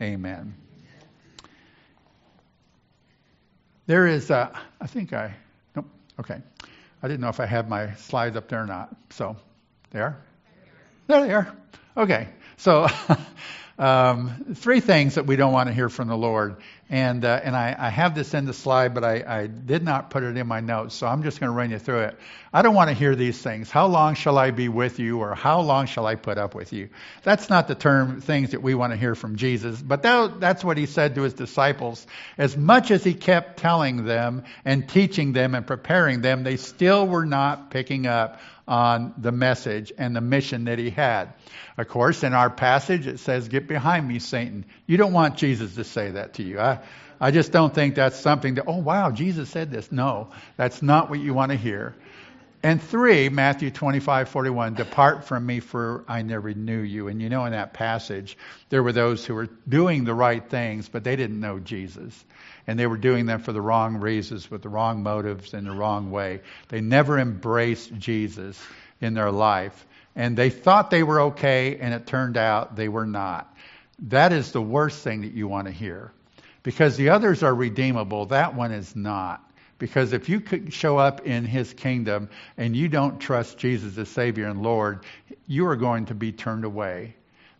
Amen. 0.00 0.54
There 3.86 4.06
is, 4.06 4.30
a, 4.30 4.58
I 4.80 4.86
think 4.86 5.12
I, 5.12 5.34
nope, 5.74 5.86
okay. 6.20 6.40
I 7.02 7.08
didn't 7.08 7.20
know 7.20 7.28
if 7.28 7.40
I 7.40 7.46
had 7.46 7.68
my 7.68 7.94
slides 7.94 8.36
up 8.36 8.48
there 8.48 8.62
or 8.62 8.66
not. 8.66 8.94
So, 9.10 9.36
there? 9.90 10.22
There 11.06 11.26
they 11.26 11.34
are. 11.34 11.54
Okay. 11.96 12.28
So, 12.56 12.88
um, 13.78 14.54
three 14.54 14.80
things 14.80 15.16
that 15.16 15.26
we 15.26 15.36
don't 15.36 15.52
want 15.52 15.68
to 15.68 15.74
hear 15.74 15.88
from 15.88 16.08
the 16.08 16.16
Lord. 16.16 16.56
And, 16.90 17.24
uh, 17.24 17.40
and 17.42 17.56
I, 17.56 17.74
I, 17.76 17.88
have 17.88 18.14
this 18.14 18.34
in 18.34 18.44
the 18.44 18.52
slide, 18.52 18.94
but 18.94 19.02
I, 19.04 19.24
I, 19.26 19.46
did 19.46 19.82
not 19.82 20.10
put 20.10 20.22
it 20.22 20.36
in 20.36 20.46
my 20.46 20.60
notes, 20.60 20.94
so 20.94 21.06
I'm 21.06 21.22
just 21.22 21.40
going 21.40 21.50
to 21.50 21.56
run 21.56 21.70
you 21.70 21.78
through 21.78 22.00
it. 22.00 22.18
I 22.52 22.60
don't 22.60 22.74
want 22.74 22.90
to 22.90 22.94
hear 22.94 23.16
these 23.16 23.40
things. 23.40 23.70
How 23.70 23.86
long 23.86 24.14
shall 24.14 24.36
I 24.36 24.50
be 24.50 24.68
with 24.68 24.98
you, 24.98 25.18
or 25.18 25.34
how 25.34 25.62
long 25.62 25.86
shall 25.86 26.06
I 26.06 26.14
put 26.14 26.36
up 26.36 26.54
with 26.54 26.74
you? 26.74 26.90
That's 27.22 27.48
not 27.48 27.68
the 27.68 27.74
term 27.74 28.20
things 28.20 28.50
that 28.50 28.62
we 28.62 28.74
want 28.74 28.92
to 28.92 28.98
hear 28.98 29.14
from 29.14 29.36
Jesus, 29.36 29.80
but 29.80 30.02
that, 30.02 30.38
that's 30.40 30.62
what 30.62 30.76
he 30.76 30.84
said 30.84 31.14
to 31.14 31.22
his 31.22 31.32
disciples. 31.32 32.06
As 32.36 32.56
much 32.56 32.90
as 32.90 33.02
he 33.02 33.14
kept 33.14 33.56
telling 33.56 34.04
them 34.04 34.44
and 34.64 34.86
teaching 34.86 35.32
them 35.32 35.54
and 35.54 35.66
preparing 35.66 36.20
them, 36.20 36.44
they 36.44 36.58
still 36.58 37.08
were 37.08 37.26
not 37.26 37.70
picking 37.70 38.06
up 38.06 38.40
on 38.66 39.14
the 39.18 39.32
message 39.32 39.92
and 39.98 40.16
the 40.16 40.20
mission 40.20 40.64
that 40.64 40.78
he 40.78 40.90
had. 40.90 41.34
Of 41.76 41.88
course, 41.88 42.22
in 42.22 42.32
our 42.32 42.50
passage, 42.50 43.06
it 43.06 43.18
says, 43.20 43.48
Get 43.48 43.68
behind 43.68 44.06
me, 44.06 44.18
Satan. 44.18 44.64
You 44.86 44.96
don't 44.96 45.12
want 45.12 45.36
Jesus 45.36 45.74
to 45.74 45.84
say 45.84 46.12
that 46.12 46.34
to 46.34 46.42
you. 46.42 46.60
I, 46.60 46.80
I 47.20 47.30
just 47.30 47.52
don't 47.52 47.74
think 47.74 47.94
that's 47.94 48.18
something 48.18 48.54
that, 48.54 48.64
oh, 48.66 48.78
wow, 48.78 49.10
Jesus 49.10 49.50
said 49.50 49.70
this. 49.70 49.90
No, 49.92 50.28
that's 50.56 50.82
not 50.82 51.10
what 51.10 51.20
you 51.20 51.34
want 51.34 51.52
to 51.52 51.58
hear. 51.58 51.94
And 52.64 52.82
three, 52.82 53.28
Matthew 53.28 53.70
25, 53.70 54.30
41, 54.30 54.72
depart 54.72 55.24
from 55.24 55.44
me 55.44 55.60
for 55.60 56.02
I 56.08 56.22
never 56.22 56.54
knew 56.54 56.80
you. 56.80 57.08
And 57.08 57.20
you 57.20 57.28
know 57.28 57.44
in 57.44 57.52
that 57.52 57.74
passage, 57.74 58.38
there 58.70 58.82
were 58.82 58.90
those 58.90 59.22
who 59.26 59.34
were 59.34 59.50
doing 59.68 60.04
the 60.04 60.14
right 60.14 60.42
things, 60.42 60.88
but 60.88 61.04
they 61.04 61.14
didn't 61.14 61.38
know 61.38 61.58
Jesus. 61.58 62.24
And 62.66 62.78
they 62.78 62.86
were 62.86 62.96
doing 62.96 63.26
them 63.26 63.40
for 63.40 63.52
the 63.52 63.60
wrong 63.60 63.98
reasons, 63.98 64.50
with 64.50 64.62
the 64.62 64.70
wrong 64.70 65.02
motives, 65.02 65.52
in 65.52 65.64
the 65.64 65.72
wrong 65.72 66.10
way. 66.10 66.40
They 66.70 66.80
never 66.80 67.18
embraced 67.18 67.92
Jesus 67.98 68.58
in 68.98 69.12
their 69.12 69.30
life. 69.30 69.86
And 70.16 70.34
they 70.34 70.48
thought 70.48 70.90
they 70.90 71.02
were 71.02 71.20
okay, 71.20 71.76
and 71.76 71.92
it 71.92 72.06
turned 72.06 72.38
out 72.38 72.76
they 72.76 72.88
were 72.88 73.06
not. 73.06 73.54
That 74.04 74.32
is 74.32 74.52
the 74.52 74.62
worst 74.62 75.04
thing 75.04 75.20
that 75.20 75.34
you 75.34 75.48
want 75.48 75.66
to 75.66 75.70
hear. 75.70 76.12
Because 76.62 76.96
the 76.96 77.10
others 77.10 77.42
are 77.42 77.54
redeemable, 77.54 78.24
that 78.26 78.54
one 78.54 78.72
is 78.72 78.96
not. 78.96 79.42
Because 79.78 80.12
if 80.12 80.28
you 80.28 80.40
could 80.40 80.72
show 80.72 80.98
up 80.98 81.26
in 81.26 81.44
his 81.44 81.74
kingdom 81.74 82.28
and 82.56 82.76
you 82.76 82.88
don't 82.88 83.18
trust 83.18 83.58
Jesus 83.58 83.98
as 83.98 84.08
Savior 84.08 84.46
and 84.46 84.62
Lord, 84.62 85.04
you 85.46 85.66
are 85.66 85.76
going 85.76 86.06
to 86.06 86.14
be 86.14 86.32
turned 86.32 86.64
away. 86.64 87.14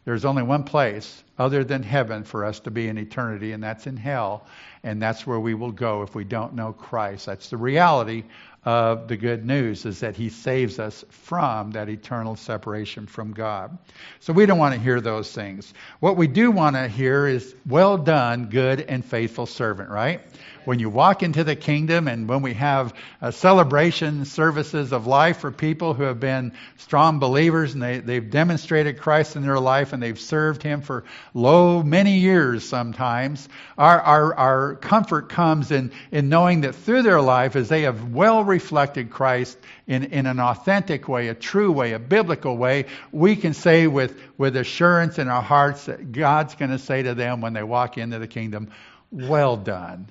There's 0.04 0.24
only 0.24 0.42
one 0.42 0.64
place 0.64 1.24
other 1.38 1.64
than 1.64 1.82
heaven 1.82 2.24
for 2.24 2.44
us 2.44 2.60
to 2.60 2.70
be 2.70 2.88
in 2.88 2.98
eternity, 2.98 3.52
and 3.52 3.62
that's 3.62 3.86
in 3.86 3.96
hell. 3.96 4.46
And 4.82 5.00
that's 5.00 5.26
where 5.26 5.40
we 5.40 5.54
will 5.54 5.72
go 5.72 6.02
if 6.02 6.14
we 6.14 6.24
don't 6.24 6.54
know 6.54 6.74
Christ. 6.74 7.24
That's 7.26 7.48
the 7.48 7.56
reality 7.56 8.24
of 8.64 9.08
the 9.08 9.16
good 9.16 9.44
news 9.44 9.84
is 9.84 10.00
that 10.00 10.16
he 10.16 10.28
saves 10.28 10.78
us 10.78 11.04
from 11.10 11.72
that 11.72 11.88
eternal 11.88 12.36
separation 12.36 13.06
from 13.06 13.32
God. 13.32 13.76
So 14.20 14.32
we 14.32 14.46
don't 14.46 14.58
want 14.58 14.74
to 14.74 14.80
hear 14.80 15.00
those 15.00 15.30
things. 15.32 15.72
What 16.00 16.16
we 16.16 16.26
do 16.26 16.50
want 16.50 16.76
to 16.76 16.88
hear 16.88 17.26
is 17.26 17.54
well 17.66 17.98
done, 17.98 18.46
good 18.46 18.80
and 18.82 19.04
faithful 19.04 19.46
servant, 19.46 19.90
right? 19.90 20.22
When 20.64 20.78
you 20.78 20.88
walk 20.88 21.22
into 21.22 21.44
the 21.44 21.56
kingdom 21.56 22.08
and 22.08 22.28
when 22.28 22.42
we 22.42 22.54
have 22.54 22.94
uh, 23.20 23.30
celebration 23.30 24.24
services 24.24 24.92
of 24.92 25.06
life 25.06 25.38
for 25.38 25.50
people 25.50 25.94
who 25.94 26.04
have 26.04 26.20
been 26.20 26.52
strong 26.78 27.18
believers 27.18 27.74
and 27.74 27.82
they, 27.82 28.00
they've 28.00 28.30
demonstrated 28.30 28.98
Christ 28.98 29.36
in 29.36 29.42
their 29.42 29.58
life 29.58 29.92
and 29.92 30.02
they've 30.02 30.18
served 30.18 30.62
Him 30.62 30.80
for 30.80 31.04
low 31.32 31.82
many 31.82 32.18
years 32.18 32.68
sometimes, 32.68 33.48
our, 33.76 34.00
our, 34.00 34.34
our 34.34 34.74
comfort 34.76 35.28
comes 35.28 35.70
in, 35.70 35.92
in 36.10 36.28
knowing 36.28 36.62
that 36.62 36.74
through 36.74 37.02
their 37.02 37.20
life, 37.20 37.56
as 37.56 37.68
they 37.68 37.82
have 37.82 38.12
well 38.12 38.44
reflected 38.44 39.10
Christ 39.10 39.58
in, 39.86 40.04
in 40.04 40.26
an 40.26 40.40
authentic 40.40 41.08
way, 41.08 41.28
a 41.28 41.34
true 41.34 41.72
way, 41.72 41.92
a 41.92 41.98
biblical 41.98 42.56
way, 42.56 42.86
we 43.12 43.36
can 43.36 43.54
say 43.54 43.86
with, 43.86 44.18
with 44.38 44.56
assurance 44.56 45.18
in 45.18 45.28
our 45.28 45.42
hearts 45.42 45.86
that 45.86 46.12
God's 46.12 46.54
going 46.54 46.70
to 46.70 46.78
say 46.78 47.02
to 47.02 47.14
them 47.14 47.40
when 47.40 47.52
they 47.52 47.62
walk 47.62 47.98
into 47.98 48.18
the 48.18 48.28
kingdom, 48.28 48.70
Well 49.10 49.56
done 49.56 50.10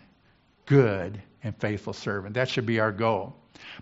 good 0.66 1.22
and 1.44 1.56
faithful 1.58 1.94
servant. 1.94 2.36
That 2.36 2.50
should 2.50 2.66
be 2.66 2.80
our 2.80 2.92
goal. 2.92 3.36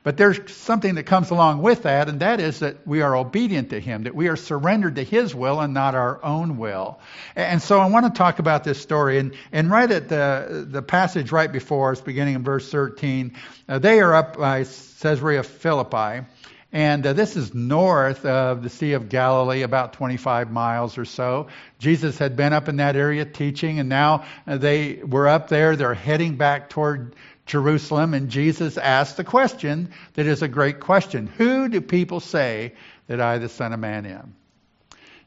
But 0.04 0.18
there's 0.18 0.52
something 0.52 0.96
that 0.96 1.04
comes 1.04 1.30
along 1.30 1.62
with 1.62 1.84
that, 1.84 2.10
and 2.10 2.20
that 2.22 2.40
is 2.40 2.60
that 2.60 2.88
we 2.88 3.02
are 3.02 3.16
obedient 3.16 3.70
to 3.72 3.80
Him, 3.80 4.04
that 4.04 4.16
we 4.16 4.28
are 4.28 4.36
surrendered 4.36 4.96
to 4.96 5.04
His 5.04 5.36
will 5.36 5.60
and 5.60 5.74
not 5.74 5.96
our 5.96 6.24
own 6.24 6.58
will. 6.58 7.00
And 7.36 7.62
so 7.62 7.80
I 7.80 7.88
want 7.88 8.06
to 8.06 8.18
talk 8.18 8.40
about 8.40 8.64
this 8.64 8.82
story. 8.82 9.18
And, 9.20 9.36
and 9.52 9.70
right 9.70 9.90
at 9.90 10.10
the, 10.10 10.66
the 10.70 10.82
passage 10.82 11.32
right 11.32 11.52
before 11.52 11.92
us, 11.92 12.02
beginning 12.02 12.36
in 12.36 12.44
verse 12.44 12.70
13, 12.70 13.36
uh, 13.68 13.80
they 13.80 14.00
are 14.00 14.14
up 14.14 14.38
by 14.38 14.64
Caesarea 14.64 15.44
Philippi. 15.44 16.26
And 16.74 17.06
uh, 17.06 17.14
this 17.14 17.36
is 17.36 17.54
north 17.54 18.26
of 18.26 18.64
the 18.64 18.70
Sea 18.70 18.94
of 18.94 19.10
Galilee, 19.10 19.64
about 19.64 19.94
25 19.94 20.52
miles 20.52 20.98
or 20.98 21.04
so. 21.04 21.48
Jesus 21.80 22.18
had 22.18 22.38
been 22.38 22.54
up 22.54 22.70
in 22.70 22.78
that 22.78 22.96
area 22.96 23.26
teaching, 23.26 23.80
and 23.80 23.90
now 23.90 24.24
uh, 24.48 24.58
they 24.58 24.96
were 24.96 25.28
up 25.28 25.50
there. 25.50 25.76
They're 25.76 25.94
heading 25.94 26.38
back 26.38 26.70
toward 26.70 27.16
Jerusalem, 27.46 28.14
and 28.14 28.30
Jesus 28.30 28.78
asked 28.78 29.18
the 29.18 29.26
question 29.26 29.92
that 30.14 30.26
is 30.26 30.42
a 30.42 30.48
great 30.48 30.80
question 30.80 31.28
Who 31.38 31.68
do 31.68 31.82
people 31.82 32.22
say 32.22 32.74
that 33.08 33.20
I, 33.20 33.40
the 33.40 33.50
Son 33.50 33.74
of 33.74 33.80
Man, 33.80 34.06
am? 34.06 34.36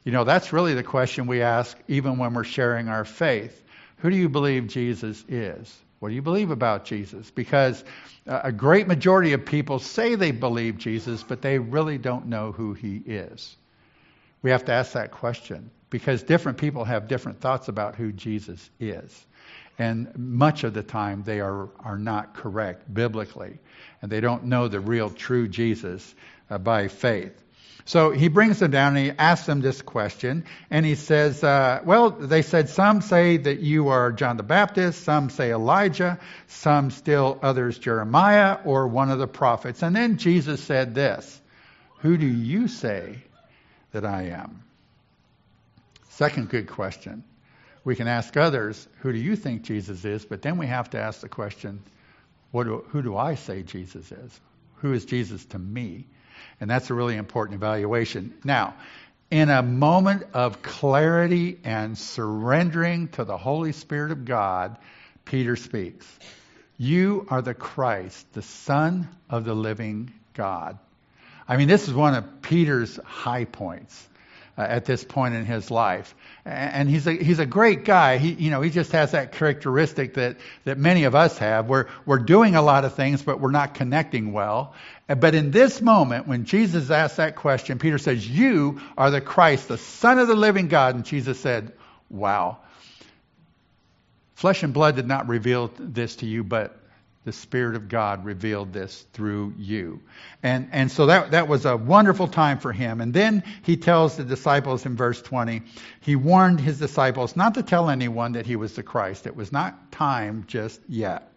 You 0.04 0.12
know, 0.12 0.24
that's 0.24 0.52
really 0.52 0.74
the 0.74 0.82
question 0.82 1.26
we 1.26 1.42
ask 1.42 1.78
even 1.88 2.16
when 2.16 2.32
we're 2.32 2.44
sharing 2.44 2.88
our 2.88 3.04
faith. 3.04 3.62
Who 3.98 4.10
do 4.10 4.16
you 4.16 4.28
believe 4.30 4.68
Jesus 4.68 5.22
is? 5.28 5.74
What 6.04 6.10
do 6.10 6.16
you 6.16 6.20
believe 6.20 6.50
about 6.50 6.84
Jesus? 6.84 7.30
Because 7.30 7.82
a 8.26 8.52
great 8.52 8.86
majority 8.86 9.32
of 9.32 9.46
people 9.46 9.78
say 9.78 10.16
they 10.16 10.32
believe 10.32 10.76
Jesus, 10.76 11.22
but 11.22 11.40
they 11.40 11.58
really 11.58 11.96
don't 11.96 12.26
know 12.26 12.52
who 12.52 12.74
he 12.74 12.96
is. 12.96 13.56
We 14.42 14.50
have 14.50 14.66
to 14.66 14.72
ask 14.72 14.92
that 14.92 15.12
question 15.12 15.70
because 15.88 16.22
different 16.22 16.58
people 16.58 16.84
have 16.84 17.08
different 17.08 17.40
thoughts 17.40 17.68
about 17.68 17.94
who 17.94 18.12
Jesus 18.12 18.68
is. 18.78 19.26
And 19.78 20.14
much 20.18 20.62
of 20.64 20.74
the 20.74 20.82
time, 20.82 21.22
they 21.22 21.40
are, 21.40 21.70
are 21.80 21.96
not 21.96 22.34
correct 22.34 22.92
biblically. 22.92 23.58
And 24.02 24.12
they 24.12 24.20
don't 24.20 24.44
know 24.44 24.68
the 24.68 24.80
real, 24.80 25.08
true 25.08 25.48
Jesus 25.48 26.14
uh, 26.50 26.58
by 26.58 26.88
faith. 26.88 27.42
So 27.86 28.12
he 28.12 28.28
brings 28.28 28.60
them 28.60 28.70
down 28.70 28.96
and 28.96 29.06
he 29.06 29.12
asks 29.18 29.46
them 29.46 29.60
this 29.60 29.82
question. 29.82 30.44
And 30.70 30.86
he 30.86 30.94
says, 30.94 31.44
uh, 31.44 31.80
Well, 31.84 32.10
they 32.10 32.40
said, 32.42 32.70
Some 32.70 33.02
say 33.02 33.36
that 33.36 33.60
you 33.60 33.88
are 33.88 34.10
John 34.10 34.38
the 34.38 34.42
Baptist, 34.42 35.04
some 35.04 35.28
say 35.28 35.52
Elijah, 35.52 36.18
some 36.46 36.90
still 36.90 37.38
others 37.42 37.78
Jeremiah 37.78 38.58
or 38.64 38.88
one 38.88 39.10
of 39.10 39.18
the 39.18 39.26
prophets. 39.26 39.82
And 39.82 39.94
then 39.94 40.16
Jesus 40.16 40.62
said 40.62 40.94
this 40.94 41.40
Who 41.98 42.16
do 42.16 42.26
you 42.26 42.68
say 42.68 43.18
that 43.92 44.06
I 44.06 44.28
am? 44.28 44.62
Second 46.10 46.48
good 46.48 46.68
question. 46.68 47.22
We 47.84 47.96
can 47.96 48.08
ask 48.08 48.34
others, 48.34 48.88
Who 49.00 49.12
do 49.12 49.18
you 49.18 49.36
think 49.36 49.62
Jesus 49.62 50.06
is? 50.06 50.24
But 50.24 50.40
then 50.40 50.56
we 50.56 50.66
have 50.68 50.88
to 50.90 50.98
ask 50.98 51.20
the 51.20 51.28
question, 51.28 51.82
do, 52.54 52.84
Who 52.88 53.02
do 53.02 53.14
I 53.14 53.34
say 53.34 53.62
Jesus 53.62 54.10
is? 54.10 54.40
Who 54.76 54.94
is 54.94 55.04
Jesus 55.04 55.44
to 55.46 55.58
me? 55.58 56.06
And 56.60 56.70
that's 56.70 56.90
a 56.90 56.94
really 56.94 57.16
important 57.16 57.56
evaluation. 57.56 58.34
Now, 58.44 58.74
in 59.30 59.50
a 59.50 59.62
moment 59.62 60.24
of 60.32 60.62
clarity 60.62 61.58
and 61.64 61.98
surrendering 61.98 63.08
to 63.08 63.24
the 63.24 63.36
Holy 63.36 63.72
Spirit 63.72 64.12
of 64.12 64.24
God, 64.24 64.76
Peter 65.24 65.56
speaks. 65.56 66.06
You 66.78 67.26
are 67.30 67.42
the 67.42 67.54
Christ, 67.54 68.32
the 68.32 68.42
Son 68.42 69.08
of 69.30 69.44
the 69.44 69.54
living 69.54 70.12
God. 70.34 70.78
I 71.48 71.56
mean, 71.56 71.68
this 71.68 71.88
is 71.88 71.94
one 71.94 72.14
of 72.14 72.42
Peter's 72.42 72.98
high 73.04 73.44
points. 73.44 74.08
Uh, 74.56 74.62
at 74.62 74.84
this 74.84 75.04
point 75.04 75.34
in 75.34 75.44
his 75.44 75.70
life. 75.70 76.14
And 76.44 76.88
he's 76.88 77.06
a, 77.06 77.12
he's 77.12 77.38
a 77.38 77.46
great 77.46 77.84
guy. 77.84 78.18
He, 78.18 78.32
you 78.32 78.50
know, 78.50 78.60
he 78.60 78.70
just 78.70 78.92
has 78.92 79.12
that 79.12 79.32
characteristic 79.32 80.14
that, 80.14 80.36
that 80.64 80.78
many 80.78 81.04
of 81.04 81.14
us 81.14 81.38
have. 81.38 81.68
We're, 81.68 81.86
we're 82.06 82.18
doing 82.18 82.54
a 82.54 82.62
lot 82.62 82.84
of 82.84 82.94
things, 82.94 83.22
but 83.22 83.40
we're 83.40 83.50
not 83.50 83.74
connecting 83.74 84.32
well. 84.32 84.74
But 85.06 85.34
in 85.34 85.50
this 85.50 85.80
moment, 85.82 86.28
when 86.28 86.44
Jesus 86.44 86.90
asked 86.90 87.16
that 87.16 87.36
question, 87.36 87.78
Peter 87.78 87.98
says, 87.98 88.28
You 88.28 88.80
are 88.96 89.10
the 89.10 89.20
Christ, 89.20 89.68
the 89.68 89.78
Son 89.78 90.18
of 90.18 90.28
the 90.28 90.36
living 90.36 90.68
God. 90.68 90.94
And 90.94 91.04
Jesus 91.04 91.38
said, 91.40 91.72
Wow. 92.08 92.58
Flesh 94.34 94.62
and 94.62 94.72
blood 94.72 94.96
did 94.96 95.06
not 95.06 95.28
reveal 95.28 95.70
this 95.78 96.16
to 96.16 96.26
you, 96.26 96.44
but 96.44 96.78
the 97.24 97.32
Spirit 97.32 97.74
of 97.74 97.88
God 97.88 98.24
revealed 98.24 98.72
this 98.72 99.06
through 99.12 99.54
you. 99.58 100.00
And, 100.42 100.68
and 100.72 100.90
so 100.90 101.06
that, 101.06 101.30
that 101.30 101.48
was 101.48 101.64
a 101.64 101.76
wonderful 101.76 102.28
time 102.28 102.58
for 102.58 102.72
him. 102.72 103.00
And 103.00 103.14
then 103.14 103.42
he 103.62 103.76
tells 103.76 104.16
the 104.16 104.24
disciples 104.24 104.84
in 104.84 104.96
verse 104.96 105.22
20, 105.22 105.62
he 106.00 106.16
warned 106.16 106.60
his 106.60 106.78
disciples 106.78 107.34
not 107.34 107.54
to 107.54 107.62
tell 107.62 107.88
anyone 107.88 108.32
that 108.32 108.46
he 108.46 108.56
was 108.56 108.74
the 108.74 108.82
Christ. 108.82 109.26
It 109.26 109.34
was 109.34 109.52
not 109.52 109.90
time 109.90 110.44
just 110.46 110.80
yet. 110.88 111.30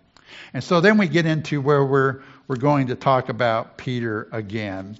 And 0.53 0.63
so 0.63 0.81
then 0.81 0.97
we 0.97 1.07
get 1.07 1.25
into 1.25 1.61
where 1.61 1.83
we're, 1.83 2.21
we're 2.47 2.57
going 2.57 2.87
to 2.87 2.95
talk 2.95 3.29
about 3.29 3.77
Peter 3.77 4.27
again 4.31 4.97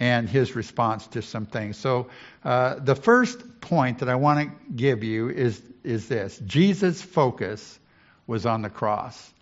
and 0.00 0.28
his 0.28 0.56
response 0.56 1.06
to 1.08 1.22
some 1.22 1.46
things. 1.46 1.76
So 1.76 2.08
uh, 2.44 2.74
the 2.80 2.96
first 2.96 3.60
point 3.60 4.00
that 4.00 4.08
I 4.08 4.16
want 4.16 4.40
to 4.40 4.72
give 4.74 5.04
you 5.04 5.30
is, 5.30 5.62
is 5.84 6.08
this 6.08 6.38
Jesus' 6.44 7.00
focus 7.00 7.78
was 8.26 8.46
on 8.46 8.62
the 8.62 8.70
cross. 8.70 9.33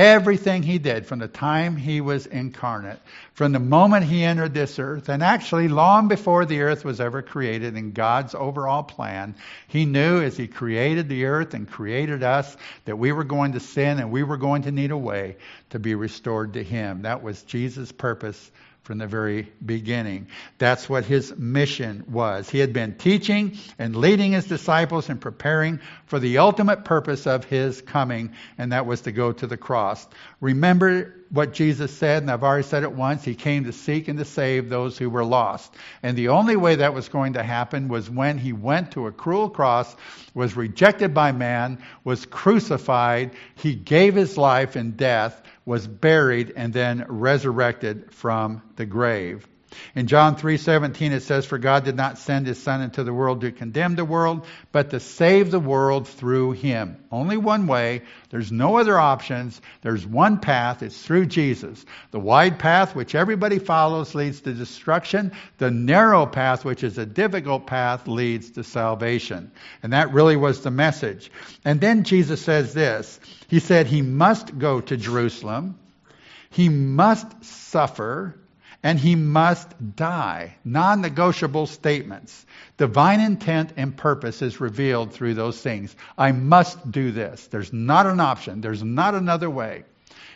Everything 0.00 0.62
he 0.62 0.78
did 0.78 1.04
from 1.04 1.18
the 1.18 1.28
time 1.28 1.76
he 1.76 2.00
was 2.00 2.24
incarnate, 2.24 2.98
from 3.34 3.52
the 3.52 3.58
moment 3.58 4.06
he 4.06 4.24
entered 4.24 4.54
this 4.54 4.78
earth, 4.78 5.10
and 5.10 5.22
actually 5.22 5.68
long 5.68 6.08
before 6.08 6.46
the 6.46 6.62
earth 6.62 6.86
was 6.86 7.02
ever 7.02 7.20
created 7.20 7.76
in 7.76 7.92
God's 7.92 8.34
overall 8.34 8.82
plan, 8.82 9.34
he 9.68 9.84
knew 9.84 10.22
as 10.22 10.38
he 10.38 10.48
created 10.48 11.10
the 11.10 11.26
earth 11.26 11.52
and 11.52 11.70
created 11.70 12.22
us 12.22 12.56
that 12.86 12.96
we 12.96 13.12
were 13.12 13.24
going 13.24 13.52
to 13.52 13.60
sin 13.60 13.98
and 13.98 14.10
we 14.10 14.22
were 14.22 14.38
going 14.38 14.62
to 14.62 14.72
need 14.72 14.90
a 14.90 14.96
way 14.96 15.36
to 15.68 15.78
be 15.78 15.94
restored 15.94 16.54
to 16.54 16.64
him. 16.64 17.02
That 17.02 17.22
was 17.22 17.42
Jesus' 17.42 17.92
purpose 17.92 18.50
from 18.90 18.98
the 18.98 19.06
very 19.06 19.46
beginning. 19.64 20.26
That's 20.58 20.88
what 20.88 21.04
his 21.04 21.32
mission 21.36 22.06
was. 22.08 22.50
He 22.50 22.58
had 22.58 22.72
been 22.72 22.96
teaching 22.96 23.56
and 23.78 23.94
leading 23.94 24.32
his 24.32 24.46
disciples 24.46 25.08
and 25.08 25.20
preparing 25.20 25.78
for 26.06 26.18
the 26.18 26.38
ultimate 26.38 26.84
purpose 26.84 27.28
of 27.28 27.44
his 27.44 27.80
coming, 27.80 28.32
and 28.58 28.72
that 28.72 28.86
was 28.86 29.02
to 29.02 29.12
go 29.12 29.30
to 29.30 29.46
the 29.46 29.56
cross. 29.56 30.04
Remember 30.40 31.14
what 31.30 31.52
Jesus 31.52 31.96
said, 31.96 32.24
and 32.24 32.30
I've 32.32 32.42
already 32.42 32.66
said 32.66 32.82
it 32.82 32.90
once 32.90 33.24
He 33.24 33.36
came 33.36 33.62
to 33.66 33.72
seek 33.72 34.08
and 34.08 34.18
to 34.18 34.24
save 34.24 34.68
those 34.68 34.98
who 34.98 35.08
were 35.08 35.24
lost. 35.24 35.72
And 36.02 36.16
the 36.16 36.28
only 36.28 36.56
way 36.56 36.74
that 36.74 36.92
was 36.92 37.08
going 37.08 37.34
to 37.34 37.44
happen 37.44 37.86
was 37.86 38.10
when 38.10 38.38
He 38.38 38.52
went 38.52 38.90
to 38.92 39.06
a 39.06 39.12
cruel 39.12 39.48
cross, 39.48 39.94
was 40.34 40.56
rejected 40.56 41.14
by 41.14 41.30
man, 41.30 41.78
was 42.02 42.26
crucified, 42.26 43.30
He 43.54 43.76
gave 43.76 44.16
His 44.16 44.36
life 44.36 44.74
in 44.74 44.96
death 44.96 45.40
was 45.70 45.86
buried 45.86 46.52
and 46.56 46.72
then 46.72 47.04
resurrected 47.08 48.12
from 48.12 48.60
the 48.74 48.84
grave. 48.84 49.46
In 49.94 50.06
John 50.06 50.36
3:17 50.36 51.12
it 51.12 51.22
says 51.22 51.46
for 51.46 51.58
God 51.58 51.84
did 51.84 51.96
not 51.96 52.18
send 52.18 52.46
his 52.46 52.62
son 52.62 52.80
into 52.80 53.04
the 53.04 53.12
world 53.12 53.40
to 53.42 53.52
condemn 53.52 53.94
the 53.94 54.04
world 54.04 54.46
but 54.72 54.90
to 54.90 55.00
save 55.00 55.50
the 55.50 55.60
world 55.60 56.08
through 56.08 56.52
him. 56.52 56.96
Only 57.12 57.36
one 57.36 57.66
way, 57.66 58.02
there's 58.30 58.52
no 58.52 58.78
other 58.78 58.98
options. 58.98 59.60
There's 59.82 60.06
one 60.06 60.38
path, 60.38 60.82
it's 60.82 61.00
through 61.00 61.26
Jesus. 61.26 61.84
The 62.10 62.20
wide 62.20 62.58
path 62.58 62.94
which 62.94 63.14
everybody 63.14 63.58
follows 63.58 64.14
leads 64.14 64.40
to 64.42 64.52
destruction. 64.52 65.32
The 65.58 65.70
narrow 65.70 66.26
path 66.26 66.64
which 66.64 66.84
is 66.84 66.98
a 66.98 67.06
difficult 67.06 67.66
path 67.66 68.06
leads 68.06 68.50
to 68.52 68.64
salvation. 68.64 69.50
And 69.82 69.92
that 69.92 70.12
really 70.12 70.36
was 70.36 70.62
the 70.62 70.70
message. 70.70 71.30
And 71.64 71.80
then 71.80 72.04
Jesus 72.04 72.40
says 72.40 72.74
this. 72.74 73.18
He 73.48 73.60
said 73.60 73.86
he 73.86 74.02
must 74.02 74.58
go 74.58 74.80
to 74.80 74.96
Jerusalem. 74.96 75.78
He 76.50 76.68
must 76.68 77.44
suffer 77.44 78.39
and 78.82 78.98
he 78.98 79.14
must 79.14 79.68
die. 79.96 80.56
Non 80.64 81.00
negotiable 81.00 81.66
statements. 81.66 82.46
Divine 82.76 83.20
intent 83.20 83.72
and 83.76 83.96
purpose 83.96 84.42
is 84.42 84.60
revealed 84.60 85.12
through 85.12 85.34
those 85.34 85.60
things. 85.60 85.94
I 86.16 86.32
must 86.32 86.90
do 86.90 87.10
this. 87.10 87.46
There's 87.48 87.72
not 87.72 88.06
an 88.06 88.20
option, 88.20 88.60
there's 88.60 88.82
not 88.82 89.14
another 89.14 89.50
way. 89.50 89.84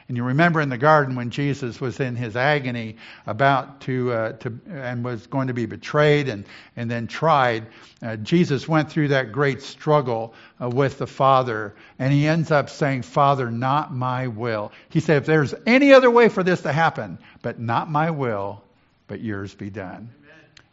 And 0.06 0.16
you 0.18 0.25
remember 0.25 0.61
in 0.61 0.68
the 0.68 0.76
garden 0.76 1.16
when 1.16 1.30
Jesus 1.30 1.80
was 1.80 1.99
in 1.99 2.14
his 2.14 2.37
agony 2.37 2.96
about 3.26 3.80
to, 3.82 4.12
uh, 4.12 4.32
to 4.32 4.58
and 4.68 5.02
was 5.02 5.26
going 5.26 5.46
to 5.46 5.54
be 5.54 5.64
betrayed 5.64 6.28
and, 6.28 6.44
and 6.76 6.90
then 6.90 7.06
tried, 7.06 7.66
uh, 8.02 8.16
Jesus 8.16 8.68
went 8.68 8.90
through 8.90 9.08
that 9.08 9.32
great 9.32 9.62
struggle 9.62 10.34
uh, 10.61 10.68
with 10.68 10.99
the 10.99 11.06
Father. 11.06 11.75
And 11.99 12.12
he 12.12 12.26
ends 12.26 12.50
up 12.50 12.68
saying, 12.68 13.02
Father, 13.02 13.50
not 13.50 13.94
my 13.94 14.26
will. 14.26 14.73
He 14.90 15.00
said, 15.00 15.18
if 15.18 15.26
there's 15.26 15.54
any 15.66 15.94
other 15.94 16.11
way 16.11 16.28
for 16.28 16.42
this 16.42 16.61
to 16.62 16.73
happen, 16.73 17.18
but 17.40 17.58
not 17.58 17.90
my 17.90 18.11
will, 18.11 18.62
but 19.06 19.20
yours 19.20 19.54
be 19.54 19.70
done. 19.70 20.11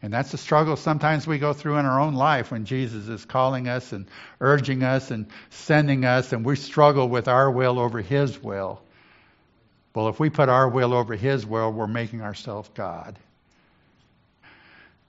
And 0.04 0.12
that's 0.12 0.32
the 0.32 0.38
struggle 0.38 0.76
sometimes 0.76 1.28
we 1.28 1.38
go 1.38 1.54
through 1.54 1.78
in 1.78 1.86
our 1.86 2.00
own 2.00 2.16
life 2.16 2.52
when 2.52 2.66
Jesus 2.66 3.08
is 3.08 3.24
calling 3.24 3.68
us 3.68 3.94
and 3.94 4.08
urging 4.40 4.84
us 4.84 5.12
and 5.12 5.28
sending 5.52 6.06
us, 6.06 6.34
and 6.34 6.44
we 6.44 6.56
struggle 6.56 7.08
with 7.08 7.28
our 7.28 7.52
will 7.52 7.80
over 7.80 8.02
His 8.02 8.42
will. 8.42 8.82
Well, 9.94 10.08
if 10.08 10.20
we 10.20 10.30
put 10.30 10.50
our 10.50 10.70
will 10.70 10.94
over 10.94 11.16
His 11.16 11.46
will, 11.46 11.72
we're 11.72 11.88
making 11.88 12.22
ourselves 12.22 12.70
God. 12.74 13.18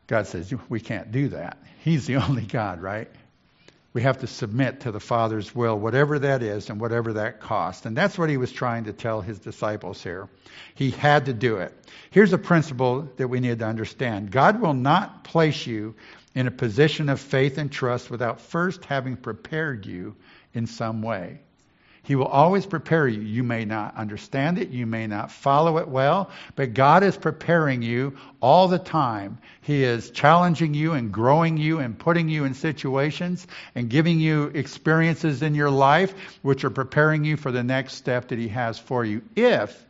God 0.07 0.27
says 0.27 0.53
we 0.69 0.81
can't 0.81 1.13
do 1.13 1.29
that. 1.29 1.59
He's 1.81 2.07
the 2.07 2.17
only 2.29 2.43
God, 2.43 2.83
right? 2.83 3.09
We 3.95 4.03
have 4.03 4.19
to 4.19 4.27
submit 4.27 4.81
to 4.81 4.91
the 4.91 5.01
Father's 5.01 5.55
will, 5.55 5.79
whatever 5.79 6.19
that 6.19 6.43
is 6.43 6.71
and 6.71 6.81
whatever 6.81 7.15
that 7.15 7.41
costs. 7.41 7.85
And 7.85 7.95
that's 7.95 8.17
what 8.17 8.31
he 8.31 8.39
was 8.39 8.51
trying 8.51 8.85
to 8.85 8.95
tell 8.95 9.21
his 9.21 9.39
disciples 9.39 10.03
here. 10.03 10.29
He 10.75 10.91
had 10.91 11.27
to 11.27 11.35
do 11.35 11.59
it. 11.59 11.75
Here's 12.11 12.33
a 12.33 12.39
principle 12.39 13.11
that 13.19 13.29
we 13.29 13.41
need 13.41 13.59
to 13.59 13.67
understand 13.67 14.31
God 14.31 14.61
will 14.61 14.73
not 14.75 15.25
place 15.25 15.67
you 15.67 15.95
in 16.35 16.47
a 16.47 16.51
position 16.51 17.11
of 17.11 17.21
faith 17.21 17.59
and 17.59 17.71
trust 17.71 18.11
without 18.11 18.41
first 18.41 18.85
having 18.87 19.17
prepared 19.17 19.85
you 19.85 20.17
in 20.55 20.67
some 20.67 21.03
way. 21.03 21.41
He 22.05 22.17
will 22.17 22.27
always 22.27 22.67
prepare 22.67 23.07
you. 23.07 23.21
You 23.21 23.45
may 23.45 23.65
not 23.65 23.97
understand 23.97 24.59
it, 24.59 24.71
you 24.71 24.87
may 24.87 25.07
not 25.07 25.31
follow 25.31 25.79
it 25.79 25.87
well, 25.87 26.31
but 26.57 26.75
God 26.75 27.05
is 27.05 27.17
preparing 27.17 27.81
you 27.81 28.17
all 28.41 28.67
the 28.67 28.81
time. 28.81 29.39
He 29.61 29.85
is 29.85 30.11
challenging 30.11 30.75
you 30.75 30.95
and 30.95 31.13
growing 31.13 31.57
you 31.57 31.79
and 31.79 31.97
putting 31.97 32.29
you 32.29 32.45
in 32.45 32.55
situations 32.55 33.47
and 33.77 33.89
giving 33.89 34.19
you 34.19 34.47
experiences 34.47 35.43
in 35.43 35.55
your 35.55 35.71
life 35.71 36.13
which 36.43 36.65
are 36.65 36.71
preparing 36.71 37.25
you 37.25 37.37
for 37.37 37.53
the 37.53 37.63
next 37.63 37.95
step 37.95 38.29
that 38.29 38.39
He 38.39 38.49
has 38.49 38.81
for 38.81 39.05
you 39.05 39.23
if 39.37 39.87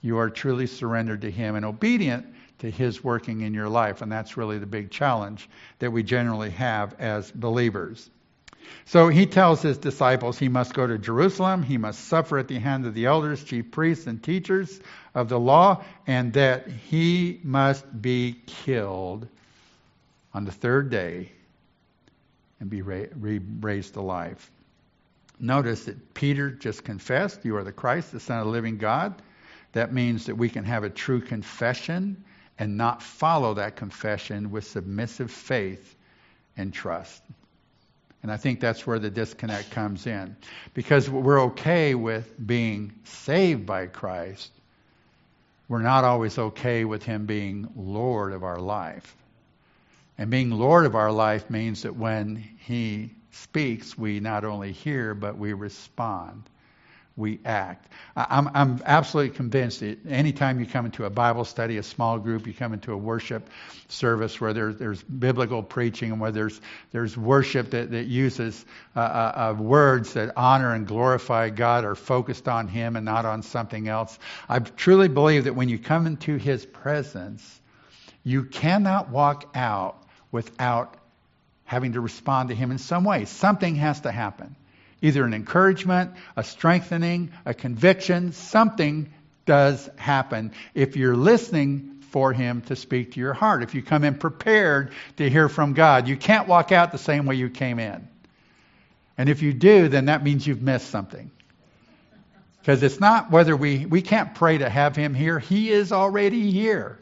you 0.00 0.18
are 0.18 0.30
truly 0.30 0.66
surrendered 0.66 1.20
to 1.20 1.30
Him 1.30 1.54
and 1.54 1.64
obedient 1.64 2.26
to 2.58 2.68
His 2.68 3.04
working 3.04 3.42
in 3.42 3.54
your 3.54 3.68
life. 3.68 4.02
And 4.02 4.10
that's 4.10 4.36
really 4.36 4.58
the 4.58 4.66
big 4.66 4.90
challenge 4.90 5.48
that 5.78 5.92
we 5.92 6.02
generally 6.02 6.50
have 6.50 6.94
as 6.98 7.30
believers. 7.30 8.10
So 8.84 9.08
he 9.08 9.26
tells 9.26 9.62
his 9.62 9.78
disciples 9.78 10.38
he 10.38 10.48
must 10.48 10.74
go 10.74 10.86
to 10.86 10.98
Jerusalem, 10.98 11.62
he 11.62 11.76
must 11.76 12.04
suffer 12.06 12.38
at 12.38 12.48
the 12.48 12.58
hand 12.58 12.86
of 12.86 12.94
the 12.94 13.06
elders, 13.06 13.42
chief 13.42 13.70
priests, 13.70 14.06
and 14.06 14.22
teachers 14.22 14.80
of 15.14 15.28
the 15.28 15.40
law, 15.40 15.84
and 16.06 16.32
that 16.34 16.68
he 16.68 17.40
must 17.42 17.84
be 18.00 18.36
killed 18.46 19.28
on 20.32 20.44
the 20.44 20.52
third 20.52 20.90
day 20.90 21.32
and 22.60 22.70
be 22.70 22.82
raised 22.82 23.96
alive. 23.96 24.50
Notice 25.38 25.84
that 25.84 26.14
Peter 26.14 26.50
just 26.50 26.84
confessed, 26.84 27.44
You 27.44 27.56
are 27.56 27.64
the 27.64 27.72
Christ, 27.72 28.12
the 28.12 28.20
Son 28.20 28.38
of 28.38 28.46
the 28.46 28.52
living 28.52 28.78
God. 28.78 29.20
That 29.72 29.92
means 29.92 30.26
that 30.26 30.36
we 30.36 30.48
can 30.48 30.64
have 30.64 30.84
a 30.84 30.90
true 30.90 31.20
confession 31.20 32.24
and 32.58 32.76
not 32.76 33.02
follow 33.02 33.54
that 33.54 33.76
confession 33.76 34.50
with 34.50 34.66
submissive 34.66 35.30
faith 35.30 35.94
and 36.56 36.72
trust. 36.72 37.22
And 38.22 38.32
I 38.32 38.36
think 38.36 38.60
that's 38.60 38.86
where 38.86 38.98
the 38.98 39.10
disconnect 39.10 39.70
comes 39.70 40.06
in. 40.06 40.36
Because 40.74 41.08
we're 41.08 41.42
okay 41.44 41.94
with 41.94 42.34
being 42.44 42.92
saved 43.04 43.66
by 43.66 43.86
Christ, 43.86 44.50
we're 45.68 45.82
not 45.82 46.04
always 46.04 46.38
okay 46.38 46.84
with 46.84 47.02
Him 47.02 47.26
being 47.26 47.68
Lord 47.76 48.32
of 48.32 48.42
our 48.42 48.58
life. 48.58 49.16
And 50.18 50.30
being 50.30 50.50
Lord 50.50 50.86
of 50.86 50.94
our 50.94 51.12
life 51.12 51.50
means 51.50 51.82
that 51.82 51.94
when 51.94 52.36
He 52.36 53.10
speaks, 53.30 53.98
we 53.98 54.20
not 54.20 54.44
only 54.44 54.72
hear, 54.72 55.14
but 55.14 55.36
we 55.36 55.52
respond 55.52 56.48
we 57.16 57.40
act. 57.46 57.90
I'm, 58.14 58.50
I'm 58.54 58.82
absolutely 58.84 59.34
convinced 59.34 59.80
that 59.80 59.98
anytime 60.06 60.60
you 60.60 60.66
come 60.66 60.84
into 60.84 61.06
a 61.06 61.10
Bible 61.10 61.46
study, 61.46 61.78
a 61.78 61.82
small 61.82 62.18
group, 62.18 62.46
you 62.46 62.52
come 62.52 62.74
into 62.74 62.92
a 62.92 62.96
worship 62.96 63.48
service 63.88 64.38
where 64.38 64.52
there, 64.52 64.72
there's 64.74 65.02
biblical 65.02 65.62
preaching 65.62 66.12
and 66.12 66.20
where 66.20 66.30
there's, 66.30 66.60
there's 66.92 67.16
worship 67.16 67.70
that, 67.70 67.90
that 67.90 68.04
uses 68.04 68.64
uh, 68.94 69.00
uh, 69.00 69.54
uh, 69.58 69.62
words 69.62 70.12
that 70.12 70.34
honor 70.36 70.74
and 70.74 70.86
glorify 70.86 71.48
God 71.48 71.84
are 71.86 71.94
focused 71.94 72.48
on 72.48 72.68
Him 72.68 72.96
and 72.96 73.06
not 73.06 73.24
on 73.24 73.42
something 73.42 73.88
else. 73.88 74.18
I 74.46 74.58
truly 74.58 75.08
believe 75.08 75.44
that 75.44 75.54
when 75.54 75.70
you 75.70 75.78
come 75.78 76.06
into 76.06 76.36
His 76.36 76.66
presence, 76.66 77.60
you 78.24 78.44
cannot 78.44 79.08
walk 79.08 79.56
out 79.56 79.96
without 80.30 80.94
having 81.64 81.94
to 81.94 82.00
respond 82.00 82.50
to 82.50 82.54
Him 82.54 82.70
in 82.70 82.78
some 82.78 83.04
way. 83.04 83.24
Something 83.24 83.76
has 83.76 84.02
to 84.02 84.12
happen. 84.12 84.54
Either 85.02 85.24
an 85.24 85.34
encouragement, 85.34 86.12
a 86.36 86.44
strengthening, 86.44 87.30
a 87.44 87.54
conviction, 87.54 88.32
something 88.32 89.12
does 89.44 89.88
happen 89.96 90.52
if 90.74 90.96
you're 90.96 91.16
listening 91.16 92.02
for 92.10 92.32
Him 92.32 92.62
to 92.62 92.76
speak 92.76 93.12
to 93.12 93.20
your 93.20 93.34
heart. 93.34 93.62
If 93.62 93.74
you 93.74 93.82
come 93.82 94.04
in 94.04 94.14
prepared 94.14 94.92
to 95.18 95.28
hear 95.28 95.48
from 95.48 95.74
God, 95.74 96.08
you 96.08 96.16
can't 96.16 96.48
walk 96.48 96.72
out 96.72 96.92
the 96.92 96.98
same 96.98 97.26
way 97.26 97.34
you 97.34 97.50
came 97.50 97.78
in. 97.78 98.08
And 99.18 99.28
if 99.28 99.42
you 99.42 99.52
do, 99.52 99.88
then 99.88 100.06
that 100.06 100.22
means 100.22 100.46
you've 100.46 100.62
missed 100.62 100.88
something. 100.90 101.30
Because 102.60 102.82
it's 102.82 103.00
not 103.00 103.30
whether 103.30 103.56
we, 103.56 103.86
we 103.86 104.02
can't 104.02 104.34
pray 104.34 104.58
to 104.58 104.68
have 104.68 104.96
him 104.96 105.14
here. 105.14 105.38
He 105.38 105.70
is 105.70 105.92
already 105.92 106.50
here. 106.50 106.98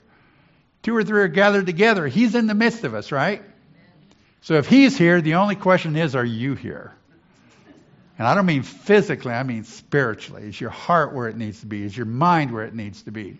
Two 0.82 0.94
or 0.94 1.02
three 1.02 1.22
are 1.22 1.28
gathered 1.28 1.66
together. 1.66 2.06
He's 2.06 2.34
in 2.34 2.46
the 2.46 2.54
midst 2.54 2.84
of 2.84 2.94
us, 2.94 3.10
right? 3.10 3.42
So 4.42 4.54
if 4.54 4.68
he's 4.68 4.98
here, 4.98 5.22
the 5.22 5.36
only 5.36 5.56
question 5.56 5.96
is, 5.96 6.14
are 6.14 6.24
you 6.24 6.54
here? 6.54 6.92
And 8.18 8.28
I 8.28 8.34
don't 8.34 8.46
mean 8.46 8.62
physically, 8.62 9.32
I 9.32 9.42
mean 9.42 9.64
spiritually. 9.64 10.44
Is 10.44 10.60
your 10.60 10.70
heart 10.70 11.12
where 11.14 11.28
it 11.28 11.36
needs 11.36 11.60
to 11.60 11.66
be? 11.66 11.82
Is 11.82 11.96
your 11.96 12.06
mind 12.06 12.52
where 12.52 12.64
it 12.64 12.74
needs 12.74 13.02
to 13.02 13.10
be? 13.10 13.38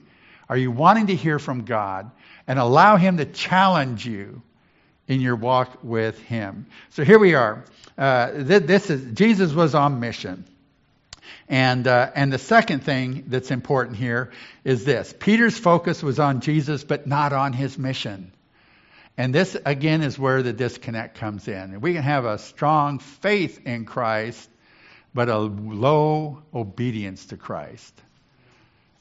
Are 0.49 0.57
you 0.57 0.71
wanting 0.71 1.07
to 1.07 1.15
hear 1.15 1.39
from 1.39 1.65
God 1.65 2.11
and 2.47 2.59
allow 2.59 2.97
him 2.97 3.17
to 3.19 3.25
challenge 3.25 4.05
you 4.05 4.43
in 5.07 5.21
your 5.21 5.37
walk 5.37 5.79
with 5.83 6.19
him? 6.21 6.67
So 6.91 7.05
here 7.05 7.19
we 7.19 7.35
are. 7.35 7.65
Uh, 7.97 8.31
this 8.35 8.91
is 8.91 9.15
Jesus 9.15 9.53
was 9.53 9.75
on 9.75 10.01
mission. 10.01 10.45
And, 11.49 11.87
uh, 11.87 12.11
and 12.15 12.33
the 12.33 12.39
second 12.39 12.85
thing 12.85 13.25
that's 13.29 13.51
important 13.51 13.97
here 13.97 14.33
is 14.65 14.85
this 14.85 15.15
Peter's 15.19 15.57
focus 15.57 16.03
was 16.03 16.19
on 16.19 16.41
Jesus, 16.41 16.85
but 16.85 17.07
not 17.07 17.33
on 17.33 17.53
his 17.53 17.79
mission. 17.79 18.33
And 19.17 19.33
this, 19.33 19.57
again, 19.65 20.03
is 20.03 20.19
where 20.19 20.43
the 20.43 20.53
disconnect 20.53 21.19
comes 21.19 21.47
in. 21.47 21.81
We 21.81 21.93
can 21.93 22.03
have 22.03 22.25
a 22.25 22.39
strong 22.39 22.99
faith 22.99 23.65
in 23.65 23.85
Christ, 23.85 24.49
but 25.15 25.29
a 25.29 25.39
low 25.39 26.43
obedience 26.53 27.27
to 27.27 27.37
Christ. 27.37 27.95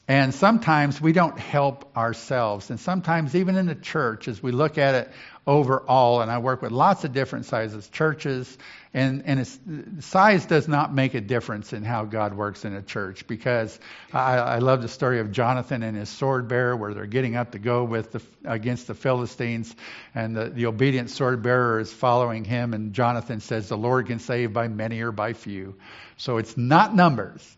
And 0.08 0.34
sometimes 0.34 1.00
we 1.00 1.14
don't 1.14 1.40
help 1.40 1.96
ourselves. 1.98 2.70
And 2.70 2.80
sometimes, 2.80 3.36
even 3.36 3.56
in 3.56 3.66
the 3.66 3.76
church, 3.76 4.28
as 4.28 4.44
we 4.44 4.52
look 4.52 4.78
at 4.78 4.96
it 4.96 5.12
overall, 5.46 6.22
and 6.22 6.32
I 6.32 6.38
work 6.38 6.62
with 6.62 6.72
lots 6.72 7.04
of 7.04 7.14
different 7.14 7.46
sizes 7.46 7.88
churches, 7.90 8.58
and, 8.94 9.24
and 9.26 10.04
size 10.04 10.46
does 10.46 10.68
not 10.68 10.94
make 10.94 11.14
a 11.14 11.22
difference 11.22 11.74
in 11.74 11.84
how 11.84 12.06
God 12.06 12.34
works 12.34 12.66
in 12.66 12.74
a 12.74 12.82
church 12.82 13.28
because 13.28 13.78
I, 14.14 14.38
I 14.38 14.58
love 14.60 14.82
the 14.82 14.88
story 14.88 15.20
of 15.20 15.32
Jonathan 15.32 15.84
and 15.84 15.98
his 15.98 16.10
sword 16.10 16.48
bearer 16.48 16.76
where 16.76 16.94
they're 16.94 17.06
getting 17.06 17.36
up 17.36 17.52
to 17.52 17.60
go 17.60 17.84
with 17.84 18.12
the, 18.12 18.22
against 18.46 18.88
the 18.88 18.94
Philistines, 18.94 19.76
and 20.16 20.36
the, 20.36 20.50
the 20.50 20.66
obedient 20.68 21.10
sword 21.10 21.42
bearer 21.44 21.80
is 21.80 21.92
following 21.92 22.46
him, 22.46 22.74
and 22.74 22.94
Jonathan 22.94 23.40
says, 23.40 23.70
The 23.70 23.78
Lord 23.78 24.08
can 24.08 24.20
save 24.20 24.54
by 24.54 24.68
many 24.68 25.02
or 25.02 25.12
by 25.12 25.34
few. 25.34 25.76
So 26.18 26.38
it's 26.38 26.56
not 26.56 26.96
numbers, 26.96 27.58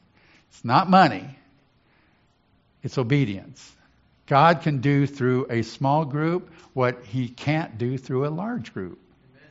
it's 0.49 0.65
not 0.65 0.89
money 0.89 1.37
it's 2.85 2.99
obedience. 2.99 3.74
God 4.27 4.61
can 4.61 4.79
do 4.79 5.05
through 5.05 5.47
a 5.49 5.61
small 5.61 6.05
group 6.05 6.51
what 6.73 7.03
he 7.05 7.27
can't 7.27 7.77
do 7.77 7.97
through 7.97 8.27
a 8.27 8.29
large 8.29 8.73
group. 8.73 8.99
Amen. 9.31 9.49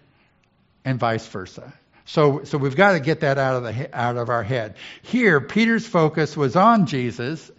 And 0.84 0.98
vice 0.98 1.26
versa. 1.26 1.72
So, 2.06 2.44
so 2.44 2.58
we've 2.58 2.76
got 2.76 2.92
to 2.92 3.00
get 3.00 3.20
that 3.20 3.38
out 3.38 3.56
of, 3.56 3.62
the, 3.62 3.96
out 3.96 4.16
of 4.16 4.28
our 4.28 4.42
head. 4.42 4.76
Here, 5.02 5.40
Peter's 5.40 5.86
focus 5.86 6.36
was 6.36 6.54
on 6.54 6.86
Jesus, 6.86 7.50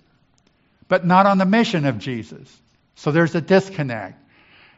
but 0.88 1.06
not 1.06 1.26
on 1.26 1.38
the 1.38 1.46
mission 1.46 1.86
of 1.86 1.98
Jesus. 1.98 2.62
So 2.96 3.12
there's 3.12 3.34
a 3.34 3.42
disconnect. 3.42 4.22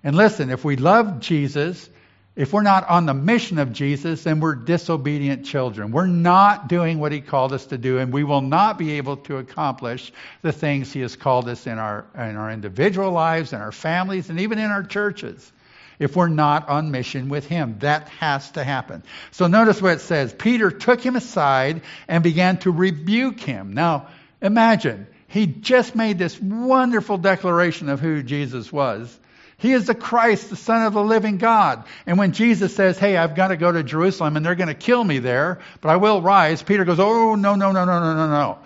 And 0.04 0.16
listen, 0.16 0.52
if 0.52 0.64
we 0.64 0.78
love 0.78 1.20
Jesus, 1.20 1.90
if 2.38 2.54
we're 2.54 2.62
not 2.62 2.88
on 2.88 3.08
the 3.08 3.16
mission 3.16 3.58
of 3.58 3.74
Jesus, 3.74 4.22
then 4.22 4.40
we're 4.40 4.54
disobedient 4.54 5.44
children. 5.44 5.92
We're 5.92 6.06
not 6.06 6.70
doing 6.70 7.00
what 7.00 7.12
He 7.12 7.20
called 7.20 7.52
us 7.52 7.66
to 7.68 7.80
do, 7.80 7.98
and 7.98 8.14
we 8.14 8.24
will 8.24 8.42
not 8.42 8.78
be 8.78 8.98
able 8.98 9.18
to 9.18 9.38
accomplish 9.38 10.12
the 10.44 10.52
things 10.52 10.94
He 10.94 11.02
has 11.02 11.16
called 11.16 11.50
us 11.50 11.66
in 11.66 11.80
our, 11.80 12.06
in 12.14 12.36
our 12.36 12.52
individual 12.52 13.12
lives, 13.12 13.54
in 13.54 13.60
our 13.60 13.72
families, 13.72 14.30
and 14.30 14.40
even 14.40 14.60
in 14.60 14.70
our 14.70 14.84
churches. 14.84 15.52
If 15.98 16.16
we're 16.16 16.28
not 16.28 16.70
on 16.70 16.92
mission 16.92 17.28
with 17.30 17.48
Him, 17.48 17.80
that 17.80 18.08
has 18.10 18.52
to 18.52 18.64
happen. 18.64 19.02
So 19.32 19.48
notice 19.48 19.82
what 19.82 19.94
it 19.94 20.02
says 20.02 20.32
Peter 20.32 20.70
took 20.70 21.02
him 21.02 21.16
aside 21.16 21.82
and 22.08 22.24
began 22.24 22.58
to 22.60 22.72
rebuke 22.72 23.40
him. 23.40 23.74
Now, 23.74 24.10
imagine, 24.44 25.08
he 25.28 25.48
just 25.48 25.96
made 25.96 26.20
this 26.20 26.40
wonderful 26.40 27.18
declaration 27.18 27.90
of 27.90 28.00
who 28.00 28.22
Jesus 28.22 28.72
was. 28.72 29.18
He 29.60 29.74
is 29.74 29.88
the 29.88 29.96
Christ, 29.96 30.52
the 30.52 30.56
Son 30.56 30.86
of 30.86 30.94
the 30.94 31.04
living 31.04 31.38
God. 31.38 31.86
And 32.06 32.18
when 32.18 32.32
Jesus 32.32 32.76
says, 32.76 33.00
Hey, 33.00 33.18
I've 33.18 33.36
got 33.36 33.48
to 33.48 33.58
go 33.58 33.72
to 33.72 33.84
Jerusalem 33.84 34.38
and 34.38 34.46
they're 34.46 34.56
going 34.56 34.68
to 34.68 34.76
kill 34.76 35.04
me 35.04 35.20
there, 35.20 35.60
but 35.82 35.90
I 35.90 35.96
will 35.96 36.22
rise, 36.22 36.62
Peter 36.62 36.86
goes, 36.86 37.00
Oh, 37.00 37.36
no, 37.36 37.56
no, 37.56 37.72
no, 37.72 37.86
no, 37.86 38.00
no, 38.00 38.16
no, 38.16 38.28
no. 38.30 38.60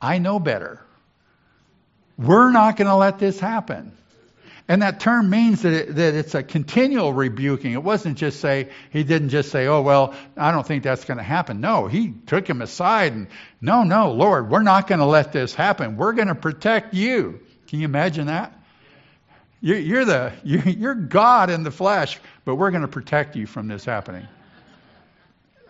I 0.00 0.18
know 0.18 0.38
better. 0.38 0.80
We're 2.16 2.50
not 2.50 2.76
going 2.76 2.88
to 2.88 2.96
let 2.96 3.18
this 3.18 3.38
happen. 3.38 3.92
And 4.70 4.82
that 4.82 5.00
term 5.00 5.30
means 5.30 5.62
that, 5.62 5.72
it, 5.72 5.94
that 5.96 6.14
it's 6.14 6.34
a 6.34 6.42
continual 6.42 7.12
rebuking. 7.12 7.72
It 7.72 7.82
wasn't 7.82 8.18
just 8.18 8.40
say, 8.40 8.68
he 8.90 9.02
didn't 9.02 9.30
just 9.30 9.50
say, 9.50 9.66
oh, 9.66 9.80
well, 9.80 10.14
I 10.36 10.52
don't 10.52 10.66
think 10.66 10.82
that's 10.82 11.04
going 11.06 11.16
to 11.16 11.24
happen. 11.24 11.60
No, 11.60 11.86
he 11.86 12.12
took 12.26 12.48
him 12.48 12.60
aside 12.60 13.12
and, 13.12 13.28
no, 13.62 13.82
no, 13.82 14.12
Lord, 14.12 14.50
we're 14.50 14.62
not 14.62 14.86
going 14.86 14.98
to 14.98 15.06
let 15.06 15.32
this 15.32 15.54
happen. 15.54 15.96
We're 15.96 16.12
going 16.12 16.28
to 16.28 16.34
protect 16.34 16.92
you. 16.92 17.40
Can 17.68 17.80
you 17.80 17.86
imagine 17.86 18.26
that? 18.26 18.57
You're, 19.60 20.04
the, 20.04 20.32
you're 20.44 20.94
God 20.94 21.50
in 21.50 21.64
the 21.64 21.70
flesh, 21.70 22.20
but 22.44 22.54
we're 22.54 22.70
going 22.70 22.82
to 22.82 22.88
protect 22.88 23.34
you 23.34 23.46
from 23.46 23.66
this 23.66 23.84
happening. 23.84 24.26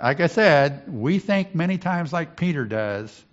Like 0.00 0.20
I 0.20 0.26
said, 0.26 0.92
we 0.92 1.18
think 1.18 1.54
many 1.54 1.78
times 1.78 2.12
like 2.12 2.36
Peter 2.36 2.64
does, 2.64 3.24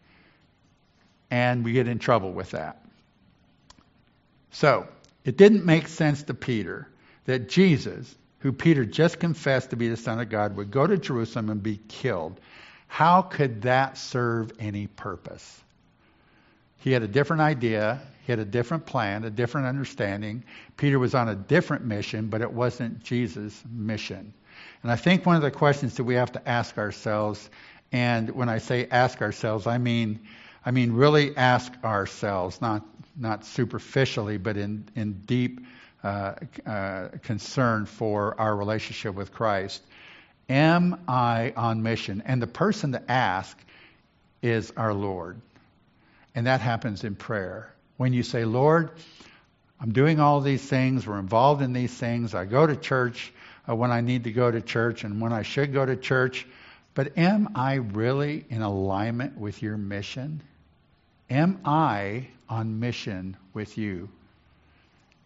and 1.30 1.64
we 1.64 1.74
get 1.74 1.88
in 1.88 2.00
trouble 2.00 2.32
with 2.32 2.52
that. 2.52 2.82
So, 4.52 4.88
it 5.26 5.38
didn't 5.38 5.66
make 5.66 5.88
sense 5.88 6.24
to 6.24 6.34
Peter 6.34 6.88
that 7.26 7.50
Jesus, 7.50 8.16
who 8.40 8.54
Peter 8.54 8.86
just 8.86 9.20
confessed 9.20 9.72
to 9.72 9.76
be 9.76 9.90
the 9.90 9.98
Son 9.98 10.20
of 10.20 10.30
God, 10.30 10.56
would 10.56 10.72
go 10.72 10.88
to 10.88 10.98
Jerusalem 10.98 11.50
and 11.50 11.62
be 11.62 11.80
killed. 11.90 12.40
How 12.88 13.22
could 13.22 13.64
that 13.64 13.98
serve 13.98 14.54
any 14.60 14.88
purpose? 14.88 15.64
He 16.86 16.92
had 16.92 17.02
a 17.02 17.08
different 17.08 17.42
idea. 17.42 18.00
He 18.28 18.32
had 18.32 18.38
a 18.38 18.46
different 18.46 18.86
plan, 18.86 19.24
a 19.24 19.32
different 19.32 19.66
understanding. 19.66 20.44
Peter 20.78 21.00
was 21.00 21.16
on 21.16 21.28
a 21.28 21.34
different 21.34 21.84
mission, 21.84 22.28
but 22.28 22.42
it 22.42 22.54
wasn't 22.54 23.02
Jesus' 23.02 23.60
mission. 23.68 24.36
And 24.84 24.92
I 24.92 24.96
think 24.96 25.26
one 25.26 25.36
of 25.36 25.42
the 25.42 25.50
questions 25.50 25.96
that 25.96 26.04
we 26.04 26.14
have 26.14 26.34
to 26.34 26.48
ask 26.48 26.78
ourselves, 26.78 27.50
and 27.92 28.30
when 28.30 28.50
I 28.50 28.60
say 28.60 28.88
ask 28.92 29.24
ourselves, 29.24 29.66
I 29.66 29.80
mean 29.80 30.28
I 30.64 30.70
mean 30.70 30.92
really 30.92 31.36
ask 31.36 31.74
ourselves, 31.84 32.62
not 32.62 32.86
not 33.18 33.46
superficially, 33.46 34.38
but 34.38 34.56
in 34.56 34.88
in 34.96 35.14
deep 35.26 35.62
uh, 36.04 36.36
uh, 36.68 37.08
concern 37.24 37.88
for 37.88 38.40
our 38.40 38.56
relationship 38.56 39.16
with 39.16 39.32
Christ. 39.32 39.82
Am 40.50 41.02
I 41.08 41.52
on 41.58 41.82
mission? 41.82 42.22
And 42.28 42.40
the 42.40 42.54
person 42.64 42.92
to 42.92 43.12
ask 43.12 43.58
is 44.44 44.72
our 44.78 44.94
Lord. 44.94 45.42
And 46.36 46.48
that 46.48 46.62
happens 46.62 47.04
in 47.04 47.16
prayer. 47.16 47.74
When 47.98 48.14
you 48.14 48.24
say, 48.24 48.46
Lord, 48.46 48.92
I'm 49.80 49.94
doing 49.94 50.20
all 50.20 50.42
these 50.42 50.62
things, 50.62 51.08
we're 51.08 51.20
involved 51.20 51.62
in 51.62 51.74
these 51.74 51.94
things, 51.94 52.36
I 52.36 52.46
go 52.46 52.68
to 52.68 52.76
church 52.76 53.34
uh, 53.68 53.76
when 53.76 53.92
I 53.92 54.02
need 54.02 54.26
to 54.26 54.32
go 54.32 54.52
to 54.52 54.62
church 54.62 55.04
and 55.04 55.22
when 55.22 55.34
I 55.34 55.42
should 55.42 55.74
go 55.74 55.86
to 55.86 55.96
church, 55.96 56.46
but 56.94 57.18
am 57.18 57.50
I 57.56 57.76
really 57.76 58.46
in 58.50 58.62
alignment 58.62 59.38
with 59.38 59.62
your 59.62 59.78
mission? 59.78 60.42
Am 61.30 61.60
I 61.66 62.28
on 62.48 62.80
mission 62.80 63.36
with 63.54 63.78
you? 63.78 64.10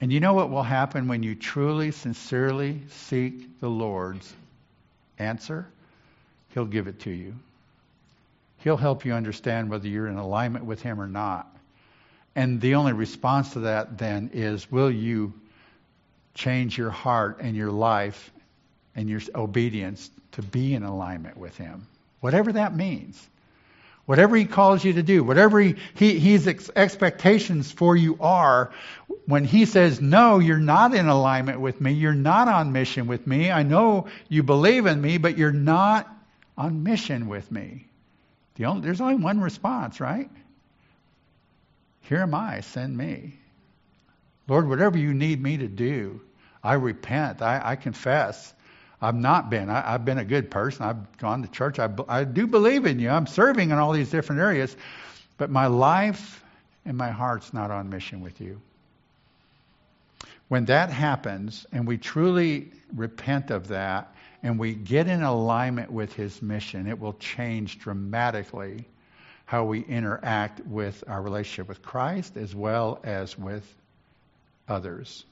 And 0.02 0.14
you 0.14 0.20
know 0.20 0.34
what 0.34 0.50
will 0.50 0.64
happen 0.64 1.08
when 1.08 1.24
you 1.24 1.36
truly, 1.36 1.92
sincerely 1.92 2.82
seek 2.90 3.60
the 3.60 3.70
Lord's 3.70 4.34
answer? 5.18 5.68
He'll 6.54 6.66
give 6.66 6.88
it 6.88 7.02
to 7.02 7.12
you. 7.12 7.36
He'll 8.60 8.78
help 8.78 9.06
you 9.06 9.14
understand 9.14 9.70
whether 9.70 9.88
you're 9.88 10.08
in 10.08 10.18
alignment 10.18 10.66
with 10.66 10.82
Him 10.82 11.00
or 11.00 11.08
not. 11.08 11.56
And 12.36 12.62
the 12.62 12.76
only 12.76 12.94
response 12.94 13.54
to 13.54 13.60
that 13.62 13.98
then 13.98 14.32
is 14.34 14.72
will 14.72 14.92
you 14.92 15.34
change 16.34 16.78
your 16.78 16.90
heart 16.90 17.40
and 17.42 17.56
your 17.56 17.72
life 17.72 18.32
and 18.96 19.10
your 19.10 19.22
obedience 19.36 20.10
to 20.34 20.42
be 20.42 20.74
in 20.74 20.84
alignment 20.84 21.38
with 21.38 21.58
Him? 21.58 21.88
Whatever 22.20 22.54
that 22.54 22.76
means. 22.76 23.28
Whatever 24.06 24.36
He 24.36 24.46
calls 24.46 24.84
you 24.84 24.94
to 24.94 25.04
do, 25.04 25.24
whatever 25.24 25.60
he, 25.60 25.76
he, 25.94 26.20
His 26.20 26.48
ex- 26.48 26.72
expectations 26.76 27.72
for 27.72 27.96
you 27.96 28.18
are, 28.20 28.72
when 29.26 29.46
He 29.46 29.66
says, 29.66 30.02
No, 30.02 30.40
you're 30.40 30.58
not 30.58 30.96
in 30.96 31.08
alignment 31.08 31.62
with 31.62 31.80
me, 31.80 31.94
you're 31.94 32.14
not 32.14 32.48
on 32.48 32.74
mission 32.74 33.08
with 33.08 33.28
me, 33.28 33.52
I 33.52 33.64
know 33.64 34.08
you 34.28 34.44
believe 34.44 34.86
in 34.86 35.00
me, 35.00 35.18
but 35.18 35.38
you're 35.38 35.52
not 35.52 36.10
on 36.58 36.84
mission 36.84 37.28
with 37.28 37.52
me. 37.52 37.89
The 38.60 38.66
only, 38.66 38.82
there's 38.82 39.00
only 39.00 39.16
one 39.16 39.40
response, 39.40 40.02
right? 40.02 40.30
Here 42.02 42.20
am 42.20 42.36
I, 42.36 42.60
send 42.60 42.96
me. 42.96 43.40
Lord, 44.50 44.68
whatever 44.68 44.98
you 44.98 45.14
need 45.14 45.42
me 45.42 45.56
to 45.58 45.68
do, 45.70 46.20
I 46.62 46.74
repent. 46.74 47.42
I, 47.42 47.62
I 47.64 47.76
confess. 47.78 48.54
I've 49.02 49.16
not 49.16 49.50
been. 49.50 49.70
I, 49.70 49.92
have 49.92 50.04
been 50.04 50.18
a 50.18 50.26
good 50.26 50.52
person. 50.52 50.84
I've 50.86 51.18
gone 51.20 51.42
to 51.42 51.48
church. 51.48 51.80
I, 51.80 51.90
I 52.10 52.26
do 52.26 52.48
believe 52.48 52.86
in 52.86 53.00
you. 53.00 53.10
I'm 53.10 53.28
serving 53.28 53.72
in 53.72 53.78
all 53.78 53.94
these 53.94 54.12
different 54.12 54.42
areas. 54.42 54.76
But 55.38 55.50
my 55.50 55.68
life 55.68 56.44
and 56.84 56.98
my 56.98 57.12
heart's 57.12 57.54
not 57.54 57.72
on 57.72 57.90
mission 57.90 58.20
with 58.20 58.42
you. 58.42 58.60
When 60.50 60.66
that 60.66 60.90
happens 60.90 61.66
and 61.72 61.88
we 61.88 61.98
truly 61.98 62.74
repent 62.94 63.52
of 63.52 63.70
that 63.70 64.14
and 64.44 64.60
we 64.60 64.74
get 64.74 65.08
in 65.08 65.22
alignment 65.24 65.92
with 65.92 66.14
His 66.14 66.42
mission, 66.42 66.88
it 66.88 67.00
will 67.00 67.14
change 67.14 67.80
dramatically 67.80 68.86
how 69.46 69.66
we 69.66 69.82
interact 69.82 70.62
with 70.66 71.04
our 71.08 71.22
relationship 71.22 71.68
with 71.68 71.82
Christ 71.82 72.38
as 72.38 72.54
well 72.54 73.00
as 73.04 73.38
with 73.38 73.66
others 74.68 75.26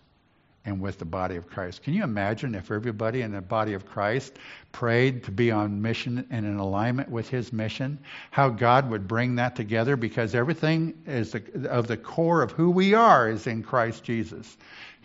and 0.67 0.81
with 0.81 0.99
the 0.99 1.05
body 1.05 1.37
of 1.37 1.47
Christ. 1.47 1.83
Can 1.83 1.93
you 1.93 2.03
imagine 2.03 2.53
if 2.53 2.71
everybody 2.71 3.21
in 3.21 3.31
the 3.31 3.41
body 3.41 3.73
of 3.73 3.85
Christ 3.85 4.33
prayed 4.73 5.23
to 5.23 5.31
be 5.31 5.49
on 5.49 5.81
mission 5.81 6.27
and 6.29 6.45
in 6.45 6.57
alignment 6.57 7.09
with 7.09 7.29
his 7.29 7.53
mission? 7.53 7.99
How 8.31 8.49
God 8.49 8.89
would 8.89 9.07
bring 9.07 9.35
that 9.35 9.55
together 9.55 9.95
because 9.95 10.35
everything 10.35 10.95
is 11.05 11.31
the, 11.31 11.69
of 11.69 11.87
the 11.87 11.95
core 11.95 12.41
of 12.41 12.51
who 12.51 12.69
we 12.69 12.95
are 12.95 13.29
is 13.29 13.47
in 13.47 13.63
Christ 13.63 14.03
Jesus. 14.03 14.57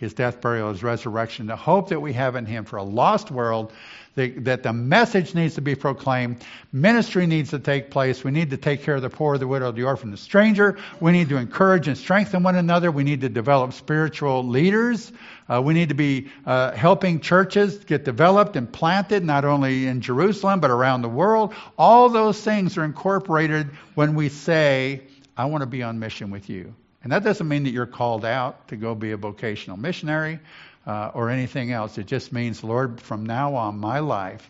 His 0.02 0.14
death, 0.14 0.40
burial, 0.40 0.68
his 0.70 0.82
resurrection, 0.82 1.46
the 1.46 1.54
hope 1.54 1.90
that 1.90 2.00
we 2.00 2.12
have 2.14 2.34
in 2.34 2.44
him 2.44 2.64
for 2.64 2.76
a 2.76 2.82
lost 2.82 3.30
world 3.30 3.72
that 4.16 4.64
the 4.64 4.72
message 4.72 5.32
needs 5.32 5.54
to 5.54 5.60
be 5.60 5.76
proclaimed. 5.76 6.44
Ministry 6.72 7.24
needs 7.24 7.50
to 7.50 7.60
take 7.60 7.92
place. 7.92 8.24
We 8.24 8.32
need 8.32 8.50
to 8.50 8.56
take 8.56 8.82
care 8.82 8.96
of 8.96 9.02
the 9.02 9.08
poor, 9.08 9.38
the 9.38 9.46
widow, 9.46 9.70
the 9.70 9.84
orphan, 9.84 10.10
the 10.10 10.16
stranger. 10.16 10.76
We 10.98 11.12
need 11.12 11.28
to 11.28 11.36
encourage 11.36 11.86
and 11.86 11.96
strengthen 11.96 12.42
one 12.42 12.56
another. 12.56 12.90
We 12.90 13.04
need 13.04 13.20
to 13.20 13.28
develop 13.28 13.74
spiritual 13.74 14.44
leaders. 14.44 15.12
Uh, 15.48 15.62
we 15.62 15.72
need 15.72 15.90
to 15.90 15.94
be 15.94 16.32
uh, 16.46 16.72
helping 16.72 17.20
churches 17.20 17.78
get 17.84 18.04
developed 18.04 18.56
and 18.56 18.70
planted, 18.72 19.24
not 19.24 19.44
only 19.44 19.86
in 19.86 20.00
Jerusalem, 20.00 20.58
but 20.58 20.72
around 20.72 21.02
the 21.02 21.08
world. 21.08 21.54
All 21.78 22.08
those 22.08 22.40
things 22.40 22.76
are 22.76 22.82
incorporated 22.82 23.70
when 23.94 24.16
we 24.16 24.30
say, 24.30 25.02
I 25.36 25.44
want 25.44 25.62
to 25.62 25.66
be 25.68 25.84
on 25.84 26.00
mission 26.00 26.32
with 26.32 26.50
you. 26.50 26.74
And 27.02 27.12
that 27.12 27.24
doesn't 27.24 27.48
mean 27.48 27.64
that 27.64 27.70
you're 27.70 27.86
called 27.86 28.24
out 28.24 28.68
to 28.68 28.76
go 28.76 28.94
be 28.94 29.10
a 29.10 29.16
vocational 29.16 29.76
missionary 29.76 30.38
uh, 30.86 31.10
or 31.14 31.30
anything 31.30 31.72
else. 31.72 31.98
It 31.98 32.06
just 32.06 32.32
means, 32.32 32.62
Lord, 32.62 33.00
from 33.00 33.26
now 33.26 33.54
on, 33.54 33.78
my 33.78 33.98
life, 33.98 34.48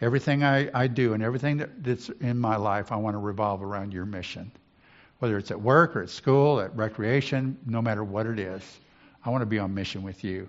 everything 0.00 0.42
I, 0.42 0.70
I 0.74 0.86
do 0.88 1.14
and 1.14 1.22
everything 1.22 1.58
that, 1.58 1.82
that's 1.82 2.08
in 2.08 2.38
my 2.38 2.56
life, 2.56 2.92
I 2.92 2.96
want 2.96 3.14
to 3.14 3.18
revolve 3.18 3.62
around 3.62 3.92
your 3.92 4.04
mission. 4.04 4.50
Whether 5.20 5.38
it's 5.38 5.50
at 5.50 5.60
work 5.60 5.96
or 5.96 6.02
at 6.02 6.10
school, 6.10 6.60
at 6.60 6.74
recreation, 6.74 7.58
no 7.66 7.82
matter 7.82 8.02
what 8.02 8.26
it 8.26 8.38
is, 8.38 8.62
I 9.24 9.30
want 9.30 9.42
to 9.42 9.46
be 9.46 9.58
on 9.58 9.74
mission 9.74 10.02
with 10.02 10.24
you. 10.24 10.48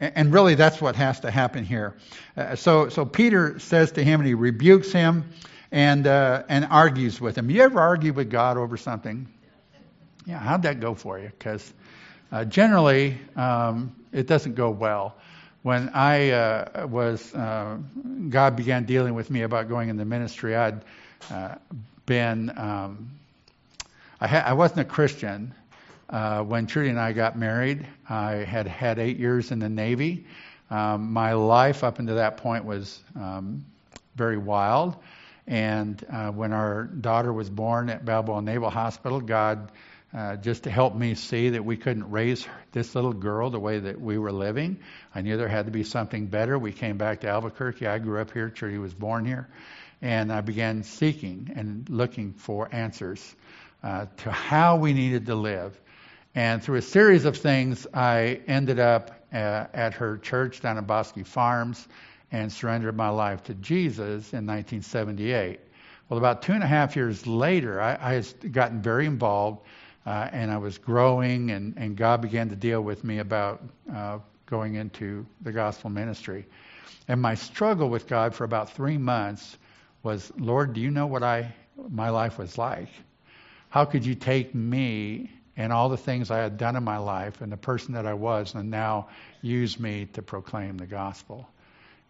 And, 0.00 0.12
and 0.14 0.32
really, 0.32 0.54
that's 0.54 0.80
what 0.80 0.96
has 0.96 1.20
to 1.20 1.30
happen 1.30 1.64
here. 1.64 1.96
Uh, 2.36 2.54
so, 2.54 2.88
so 2.88 3.04
Peter 3.04 3.58
says 3.58 3.92
to 3.92 4.04
him, 4.04 4.20
and 4.20 4.26
he 4.28 4.34
rebukes 4.34 4.92
him 4.92 5.24
and 5.72 6.06
uh, 6.06 6.44
and 6.48 6.66
argues 6.70 7.20
with 7.20 7.36
him. 7.36 7.50
You 7.50 7.62
ever 7.62 7.80
argue 7.80 8.12
with 8.12 8.30
God 8.30 8.58
over 8.58 8.76
something? 8.76 9.26
Yeah, 10.26 10.38
how'd 10.38 10.62
that 10.62 10.80
go 10.80 10.94
for 10.94 11.18
you? 11.18 11.30
Because 11.36 11.72
uh, 12.30 12.44
generally, 12.44 13.18
um, 13.34 13.94
it 14.12 14.26
doesn't 14.26 14.54
go 14.54 14.70
well. 14.70 15.16
When 15.62 15.90
I 15.90 16.30
uh, 16.30 16.86
was, 16.86 17.34
uh, 17.34 17.78
God 18.28 18.56
began 18.56 18.84
dealing 18.84 19.14
with 19.14 19.30
me 19.30 19.42
about 19.42 19.68
going 19.68 19.88
in 19.88 19.96
the 19.96 20.04
ministry. 20.04 20.56
I'd 20.56 20.84
uh, 21.30 21.56
been, 22.06 22.52
um, 22.56 23.10
I, 24.20 24.26
ha- 24.26 24.44
I 24.46 24.52
wasn't 24.52 24.80
a 24.80 24.84
Christian 24.84 25.54
uh, 26.10 26.42
when 26.42 26.66
Trudy 26.66 26.88
and 26.88 27.00
I 27.00 27.12
got 27.12 27.38
married. 27.38 27.86
I 28.08 28.32
had 28.32 28.66
had 28.66 28.98
eight 28.98 29.18
years 29.18 29.50
in 29.50 29.58
the 29.58 29.68
Navy. 29.68 30.24
Um, 30.70 31.12
my 31.12 31.32
life 31.32 31.84
up 31.84 31.98
until 31.98 32.16
that 32.16 32.38
point 32.38 32.64
was 32.64 33.00
um, 33.14 33.64
very 34.16 34.38
wild. 34.38 34.96
And 35.46 36.04
uh, 36.10 36.30
when 36.30 36.52
our 36.52 36.84
daughter 36.84 37.32
was 37.32 37.50
born 37.50 37.90
at 37.90 38.04
Balboa 38.04 38.42
Naval 38.42 38.70
Hospital, 38.70 39.20
God 39.20 39.70
uh, 40.14 40.36
just 40.36 40.64
to 40.64 40.70
help 40.70 40.94
me 40.94 41.14
see 41.14 41.50
that 41.50 41.64
we 41.64 41.76
couldn't 41.76 42.10
raise 42.10 42.46
this 42.72 42.94
little 42.94 43.12
girl 43.12 43.50
the 43.50 43.58
way 43.58 43.78
that 43.78 44.00
we 44.00 44.18
were 44.18 44.32
living. 44.32 44.78
I 45.14 45.22
knew 45.22 45.36
there 45.36 45.48
had 45.48 45.66
to 45.66 45.72
be 45.72 45.84
something 45.84 46.26
better. 46.26 46.58
We 46.58 46.72
came 46.72 46.98
back 46.98 47.20
to 47.20 47.28
Albuquerque. 47.28 47.86
I 47.86 47.98
grew 47.98 48.20
up 48.20 48.30
here. 48.32 48.50
Trudy 48.50 48.78
was 48.78 48.92
born 48.92 49.24
here. 49.24 49.48
And 50.02 50.32
I 50.32 50.40
began 50.40 50.82
seeking 50.82 51.52
and 51.54 51.88
looking 51.88 52.34
for 52.34 52.68
answers 52.72 53.34
uh, 53.82 54.06
to 54.18 54.30
how 54.30 54.76
we 54.76 54.92
needed 54.92 55.26
to 55.26 55.34
live. 55.34 55.80
And 56.34 56.62
through 56.62 56.76
a 56.76 56.82
series 56.82 57.24
of 57.24 57.36
things, 57.36 57.86
I 57.92 58.40
ended 58.46 58.80
up 58.80 59.10
uh, 59.32 59.66
at 59.72 59.94
her 59.94 60.18
church 60.18 60.60
down 60.60 60.76
in 60.76 60.84
Bosque 60.84 61.24
Farms 61.24 61.86
and 62.30 62.52
surrendered 62.52 62.96
my 62.96 63.10
life 63.10 63.44
to 63.44 63.54
Jesus 63.54 64.32
in 64.32 64.46
1978. 64.46 65.60
Well, 66.08 66.18
about 66.18 66.42
two 66.42 66.52
and 66.52 66.62
a 66.62 66.66
half 66.66 66.96
years 66.96 67.26
later, 67.26 67.80
I, 67.80 67.96
I 68.00 68.12
had 68.14 68.52
gotten 68.52 68.82
very 68.82 69.06
involved 69.06 69.62
uh, 70.06 70.28
and 70.32 70.50
I 70.50 70.58
was 70.58 70.78
growing, 70.78 71.50
and, 71.50 71.74
and 71.76 71.96
God 71.96 72.20
began 72.20 72.48
to 72.48 72.56
deal 72.56 72.82
with 72.82 73.04
me 73.04 73.18
about 73.18 73.62
uh, 73.94 74.18
going 74.46 74.74
into 74.74 75.24
the 75.42 75.52
gospel 75.52 75.90
ministry. 75.90 76.44
And 77.08 77.20
my 77.20 77.34
struggle 77.34 77.88
with 77.88 78.06
God 78.06 78.34
for 78.34 78.44
about 78.44 78.72
three 78.72 78.98
months 78.98 79.58
was, 80.02 80.32
Lord, 80.38 80.72
do 80.72 80.80
you 80.80 80.90
know 80.90 81.06
what 81.06 81.22
I 81.22 81.54
my 81.90 82.10
life 82.10 82.38
was 82.38 82.58
like? 82.58 82.88
How 83.70 83.84
could 83.84 84.04
you 84.04 84.14
take 84.14 84.54
me 84.54 85.30
and 85.56 85.72
all 85.72 85.88
the 85.88 85.96
things 85.96 86.30
I 86.30 86.38
had 86.38 86.58
done 86.58 86.76
in 86.76 86.84
my 86.84 86.98
life 86.98 87.40
and 87.40 87.50
the 87.50 87.56
person 87.56 87.94
that 87.94 88.06
I 88.06 88.14
was, 88.14 88.54
and 88.54 88.70
now 88.70 89.08
use 89.40 89.78
me 89.80 90.06
to 90.12 90.22
proclaim 90.22 90.76
the 90.76 90.86
gospel? 90.86 91.48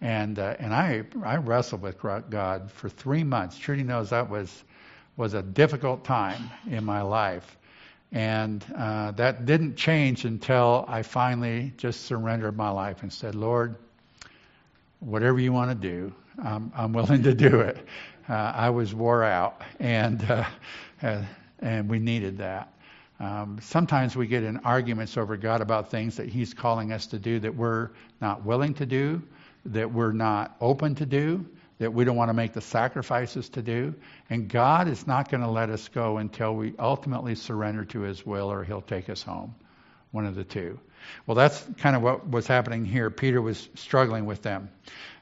And 0.01 0.39
uh, 0.39 0.57
and 0.59 0.75
I 0.75 1.05
I 1.25 1.37
wrestled 1.37 1.83
with 1.83 1.99
God 2.01 2.71
for 2.73 2.89
three 2.89 3.23
months. 3.23 3.59
Trudy 3.59 3.83
knows 3.83 4.11
that 4.11 4.29
was 4.29 4.65
was 5.17 5.35
a 5.35 5.43
difficult 5.43 6.05
time 6.05 6.51
in 6.69 6.85
my 6.85 7.03
life. 7.03 7.57
And 8.13 8.65
uh, 8.77 9.13
that 9.13 9.47
didn't 9.47 9.77
change 9.77 10.27
until 10.27 10.85
I 10.87 11.03
finally 11.03 11.73
just 11.79 12.05
surrendered 12.05 12.57
my 12.57 12.69
life 12.69 13.03
and 13.03 13.11
said, 13.11 13.35
Lord, 13.35 13.77
whatever 15.01 15.41
you 15.41 15.53
want 15.53 15.71
to 15.71 15.75
do, 15.75 16.13
I'm, 16.43 16.71
I'm 16.77 16.93
willing 16.93 17.23
to 17.23 17.35
do 17.35 17.61
it. 17.61 17.79
Uh, 18.29 18.53
I 18.55 18.71
was 18.71 18.95
wore 18.95 19.25
out, 19.25 19.63
and 19.81 20.23
uh, 20.31 20.45
uh, 21.03 21.23
and 21.59 21.89
we 21.89 21.99
needed 21.99 22.39
that. 22.39 22.73
Um, 23.19 23.59
sometimes 23.61 24.17
we 24.17 24.27
get 24.27 24.43
in 24.43 24.59
arguments 24.59 25.17
over 25.17 25.37
God 25.37 25.61
about 25.61 25.91
things 25.91 26.17
that 26.17 26.29
He's 26.29 26.55
calling 26.55 26.93
us 26.93 27.07
to 27.07 27.19
do 27.19 27.41
that 27.41 27.55
we're 27.55 27.91
not 28.21 28.45
willing 28.45 28.75
to 28.75 28.87
do, 28.87 29.23
that 29.67 29.91
we're 29.91 30.13
not 30.13 30.57
open 30.61 30.95
to 30.97 31.07
do 31.07 31.45
that 31.83 31.93
we 31.93 32.05
don't 32.05 32.15
want 32.15 32.29
to 32.29 32.35
make 32.35 32.53
the 32.53 32.61
sacrifices 32.61 33.49
to 33.51 33.61
do. 33.61 33.93
And 34.31 34.49
God 34.49 34.87
is 34.87 35.05
not 35.05 35.29
going 35.29 35.43
to 35.43 35.51
let 35.51 35.69
us 35.69 35.89
go 35.89 36.19
until 36.19 36.55
we 36.55 36.75
ultimately 36.79 37.35
surrender 37.35 37.85
to 37.87 38.03
His 38.03 38.25
will 38.25 38.53
or 38.53 38.63
He'll 38.63 38.81
take 38.81 39.11
us 39.11 39.21
home. 39.21 39.57
One 40.13 40.25
of 40.25 40.37
the 40.37 40.45
two. 40.45 40.79
Well, 41.27 41.35
that's 41.35 41.67
kind 41.79 41.97
of 41.97 42.03
what 42.03 42.29
was 42.29 42.47
happening 42.47 42.85
here. 42.85 43.11
Peter 43.11 43.43
was 43.43 43.69
struggling 43.75 44.27
with 44.27 44.43
them. 44.43 44.71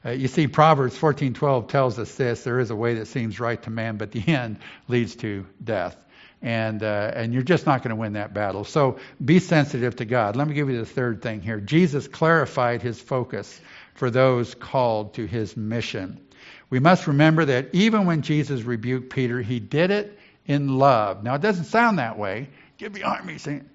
Uh, 0.05 0.11
you 0.11 0.29
see, 0.29 0.49
Proverbs 0.49 0.99
14:12 0.99 1.69
tells 1.69 1.99
us 1.99 2.15
this: 2.15 2.45
there 2.45 2.61
is 2.61 2.71
a 2.71 2.77
way 2.77 2.95
that 2.95 3.07
seems 3.07 3.41
right 3.41 3.63
to 3.63 3.71
man, 3.71 3.97
but 3.97 4.13
the 4.13 4.27
end 4.29 4.59
leads 4.87 5.17
to 5.17 5.47
death. 5.63 5.97
And 6.43 6.83
uh, 6.83 7.13
and 7.15 7.33
you're 7.33 7.43
just 7.43 7.65
not 7.65 7.83
going 7.83 7.91
to 7.91 8.01
win 8.01 8.15
that 8.15 8.35
battle. 8.35 8.65
So 8.65 8.99
be 9.25 9.39
sensitive 9.39 9.97
to 9.97 10.05
God. 10.05 10.37
Let 10.37 10.47
me 10.47 10.55
give 10.55 10.69
you 10.69 10.79
the 10.79 10.87
third 10.87 11.23
thing 11.23 11.41
here. 11.41 11.61
Jesus 11.61 12.09
clarified 12.09 12.83
his 12.83 13.01
focus 13.01 13.61
for 13.95 14.11
those 14.11 14.55
called 14.55 15.15
to 15.15 15.27
his 15.27 15.57
mission. 15.57 16.21
We 16.69 16.81
must 16.81 17.07
remember 17.07 17.45
that 17.47 17.69
even 17.73 18.07
when 18.07 18.23
Jesus 18.23 18.63
rebuked 18.63 19.11
Peter, 19.11 19.41
he 19.41 19.61
did 19.61 19.91
it 19.91 20.19
in 20.47 20.79
love. 20.79 21.23
Now, 21.23 21.35
it 21.35 21.43
doesn't 21.43 21.65
sound 21.65 21.99
that 21.99 22.19
way. 22.19 22.49
Get 22.79 22.93
behind 22.93 23.27
me, 23.27 23.39
Saint. 23.39 23.69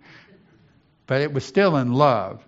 But 1.07 1.21
it 1.21 1.31
was 1.31 1.45
still 1.45 1.77
in 1.77 1.93
love. 1.93 2.43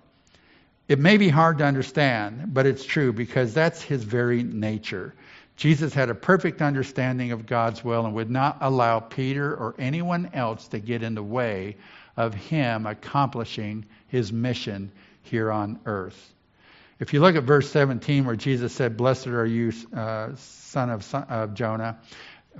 It 0.87 0.99
may 0.99 1.17
be 1.17 1.29
hard 1.29 1.57
to 1.57 1.65
understand, 1.65 2.53
but 2.53 2.65
it's 2.65 2.85
true 2.85 3.11
because 3.11 3.53
that's 3.53 3.81
his 3.81 4.03
very 4.03 4.41
nature. 4.43 5.13
Jesus 5.57 5.93
had 5.93 6.09
a 6.09 6.15
perfect 6.15 6.61
understanding 6.61 7.31
of 7.31 7.45
God's 7.45 7.83
will 7.83 8.05
and 8.05 8.13
would 8.15 8.29
not 8.29 8.57
allow 8.61 8.99
Peter 8.99 9.53
or 9.53 9.75
anyone 9.77 10.29
else 10.33 10.67
to 10.69 10.79
get 10.79 11.03
in 11.03 11.15
the 11.15 11.23
way 11.23 11.77
of 12.15 12.33
him 12.33 12.85
accomplishing 12.85 13.85
his 14.07 14.31
mission 14.31 14.91
here 15.23 15.51
on 15.51 15.79
earth. 15.85 16.33
If 16.99 17.13
you 17.13 17.19
look 17.19 17.35
at 17.35 17.43
verse 17.43 17.69
17, 17.69 18.25
where 18.25 18.35
Jesus 18.35 18.73
said, 18.73 18.97
Blessed 18.97 19.27
are 19.27 19.45
you, 19.45 19.71
uh, 19.95 20.31
son 20.35 20.89
of, 20.89 21.03
son 21.03 21.23
of 21.29 21.53
Jonah, 21.53 21.99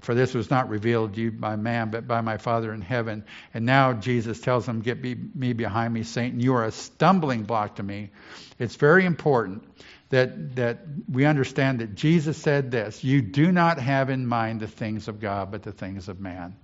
for 0.02 0.13
this 0.13 0.36
was 0.36 0.52
not 0.52 0.69
revealed 0.69 1.15
to 1.15 1.21
you 1.21 1.32
by 1.32 1.56
man, 1.56 1.89
but 1.89 2.08
by 2.08 2.21
my 2.21 2.38
Father 2.38 2.71
in 2.71 2.82
heaven. 2.82 3.26
And 3.54 3.65
now 3.65 3.93
Jesus 3.93 4.39
tells 4.39 4.67
him, 4.67 4.82
Get 4.82 5.02
me 5.02 5.54
behind 5.54 5.91
me, 5.91 6.04
Satan. 6.04 6.39
You 6.39 6.54
are 6.54 6.65
a 6.65 6.71
stumbling 6.71 7.43
block 7.43 7.78
to 7.78 7.84
me. 7.84 8.12
It's 8.60 8.76
very 8.76 9.06
important 9.06 9.63
that, 10.10 10.56
that 10.56 10.80
we 11.12 11.26
understand 11.26 11.80
that 11.80 11.95
Jesus 11.95 12.38
said 12.38 12.69
this 12.69 13.04
You 13.04 13.23
do 13.23 13.52
not 13.52 13.80
have 13.80 14.12
in 14.12 14.28
mind 14.28 14.60
the 14.60 14.67
things 14.67 15.08
of 15.08 15.19
God, 15.19 15.50
but 15.50 15.63
the 15.63 15.71
things 15.71 16.10
of 16.10 16.19
man. 16.19 16.56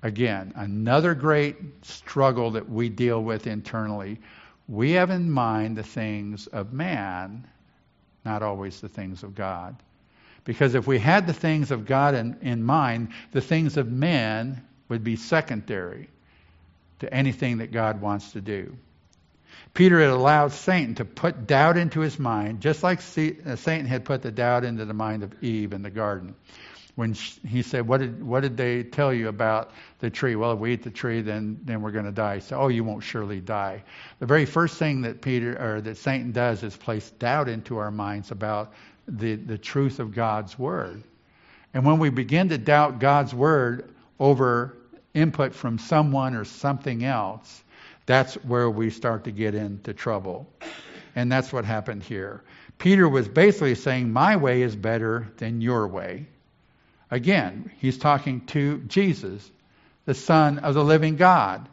Again, 0.00 0.52
another 0.54 1.14
great 1.16 1.56
struggle 1.82 2.52
that 2.52 2.70
we 2.70 2.88
deal 2.88 3.20
with 3.20 3.48
internally 3.48 4.20
we 4.68 4.92
have 4.92 5.10
in 5.10 5.30
mind 5.30 5.76
the 5.76 5.82
things 5.82 6.46
of 6.46 6.72
man, 6.72 7.48
not 8.24 8.42
always 8.42 8.80
the 8.80 8.88
things 8.88 9.22
of 9.22 9.34
God. 9.34 9.76
Because 10.44 10.74
if 10.74 10.86
we 10.86 10.98
had 10.98 11.26
the 11.26 11.32
things 11.32 11.70
of 11.70 11.86
God 11.86 12.14
in, 12.14 12.36
in 12.42 12.62
mind, 12.62 13.08
the 13.32 13.40
things 13.40 13.76
of 13.76 13.90
man 13.90 14.62
would 14.88 15.02
be 15.02 15.16
secondary 15.16 16.08
to 17.00 17.12
anything 17.12 17.58
that 17.58 17.72
God 17.72 18.00
wants 18.00 18.32
to 18.32 18.40
do. 18.40 18.76
Peter 19.74 20.00
had 20.00 20.10
allowed 20.10 20.52
Satan 20.52 20.94
to 20.96 21.04
put 21.04 21.46
doubt 21.46 21.76
into 21.76 22.00
his 22.00 22.18
mind, 22.18 22.60
just 22.60 22.82
like 22.82 22.98
uh, 22.98 23.56
Satan 23.56 23.86
had 23.86 24.04
put 24.04 24.22
the 24.22 24.30
doubt 24.30 24.64
into 24.64 24.84
the 24.84 24.94
mind 24.94 25.22
of 25.22 25.42
Eve 25.42 25.72
in 25.72 25.82
the 25.82 25.90
garden. 25.90 26.34
When 26.98 27.12
he 27.46 27.62
said, 27.62 27.86
"What 27.86 28.00
did 28.00 28.24
what 28.24 28.40
did 28.40 28.56
they 28.56 28.82
tell 28.82 29.14
you 29.14 29.28
about 29.28 29.70
the 30.00 30.10
tree?" 30.10 30.34
Well, 30.34 30.50
if 30.50 30.58
we 30.58 30.72
eat 30.72 30.82
the 30.82 30.90
tree, 30.90 31.20
then 31.20 31.60
then 31.62 31.80
we're 31.80 31.92
going 31.92 32.06
to 32.06 32.10
die. 32.10 32.40
So, 32.40 32.56
oh, 32.58 32.66
you 32.66 32.82
won't 32.82 33.04
surely 33.04 33.40
die. 33.40 33.84
The 34.18 34.26
very 34.26 34.44
first 34.44 34.78
thing 34.78 35.02
that 35.02 35.22
Peter 35.22 35.56
or 35.62 35.80
that 35.80 35.96
Satan 35.96 36.32
does 36.32 36.64
is 36.64 36.76
place 36.76 37.08
doubt 37.20 37.48
into 37.48 37.78
our 37.78 37.92
minds 37.92 38.32
about 38.32 38.72
the 39.06 39.36
the 39.36 39.56
truth 39.56 40.00
of 40.00 40.12
God's 40.12 40.58
word. 40.58 41.04
And 41.72 41.86
when 41.86 42.00
we 42.00 42.10
begin 42.10 42.48
to 42.48 42.58
doubt 42.58 42.98
God's 42.98 43.32
word 43.32 43.94
over 44.18 44.76
input 45.14 45.54
from 45.54 45.78
someone 45.78 46.34
or 46.34 46.44
something 46.44 47.04
else, 47.04 47.62
that's 48.06 48.34
where 48.42 48.68
we 48.68 48.90
start 48.90 49.22
to 49.22 49.30
get 49.30 49.54
into 49.54 49.94
trouble. 49.94 50.52
And 51.14 51.30
that's 51.30 51.52
what 51.52 51.64
happened 51.64 52.02
here. 52.02 52.42
Peter 52.76 53.08
was 53.08 53.28
basically 53.28 53.76
saying, 53.76 54.12
My 54.12 54.34
way 54.34 54.62
is 54.62 54.74
better 54.74 55.28
than 55.36 55.60
your 55.60 55.86
way. 55.86 56.26
Again, 57.10 57.70
he's 57.78 57.98
talking 57.98 58.42
to 58.46 58.78
Jesus, 58.78 59.50
the 60.04 60.14
Son 60.14 60.58
of 60.58 60.74
the 60.74 60.84
living 60.84 61.16
God. 61.16 61.68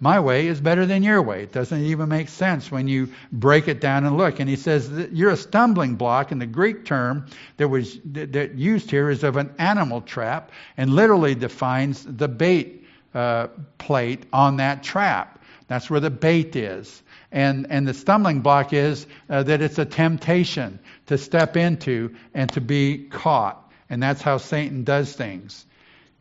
My 0.00 0.18
way 0.18 0.48
is 0.48 0.60
better 0.60 0.84
than 0.84 1.04
your 1.04 1.22
way. 1.22 1.44
It 1.44 1.52
doesn't 1.52 1.80
even 1.80 2.08
make 2.08 2.28
sense 2.28 2.72
when 2.72 2.88
you 2.88 3.10
break 3.30 3.68
it 3.68 3.80
down 3.80 4.04
and 4.04 4.16
look. 4.16 4.40
And 4.40 4.50
he 4.50 4.56
says 4.56 4.90
that 4.90 5.12
you're 5.12 5.30
a 5.30 5.36
stumbling 5.36 5.94
block, 5.94 6.32
and 6.32 6.40
the 6.40 6.46
Greek 6.46 6.84
term 6.84 7.26
that 7.58 7.68
was 7.68 8.00
that, 8.06 8.56
used 8.56 8.90
here 8.90 9.08
is 9.10 9.22
of 9.22 9.36
an 9.36 9.54
animal 9.58 10.00
trap, 10.00 10.50
and 10.76 10.92
literally 10.92 11.36
defines 11.36 12.04
the 12.04 12.26
bait 12.26 12.84
uh, 13.14 13.46
plate 13.78 14.24
on 14.32 14.56
that 14.56 14.82
trap. 14.82 15.40
That's 15.68 15.88
where 15.88 16.00
the 16.00 16.10
bait 16.10 16.56
is. 16.56 17.00
And, 17.30 17.68
and 17.70 17.86
the 17.86 17.94
stumbling 17.94 18.40
block 18.40 18.72
is 18.72 19.06
uh, 19.30 19.44
that 19.44 19.62
it's 19.62 19.78
a 19.78 19.84
temptation 19.84 20.80
to 21.06 21.16
step 21.16 21.56
into 21.56 22.16
and 22.34 22.50
to 22.52 22.60
be 22.60 23.06
caught. 23.08 23.61
And 23.92 24.02
that's 24.02 24.22
how 24.22 24.38
Satan 24.38 24.84
does 24.84 25.12
things. 25.12 25.66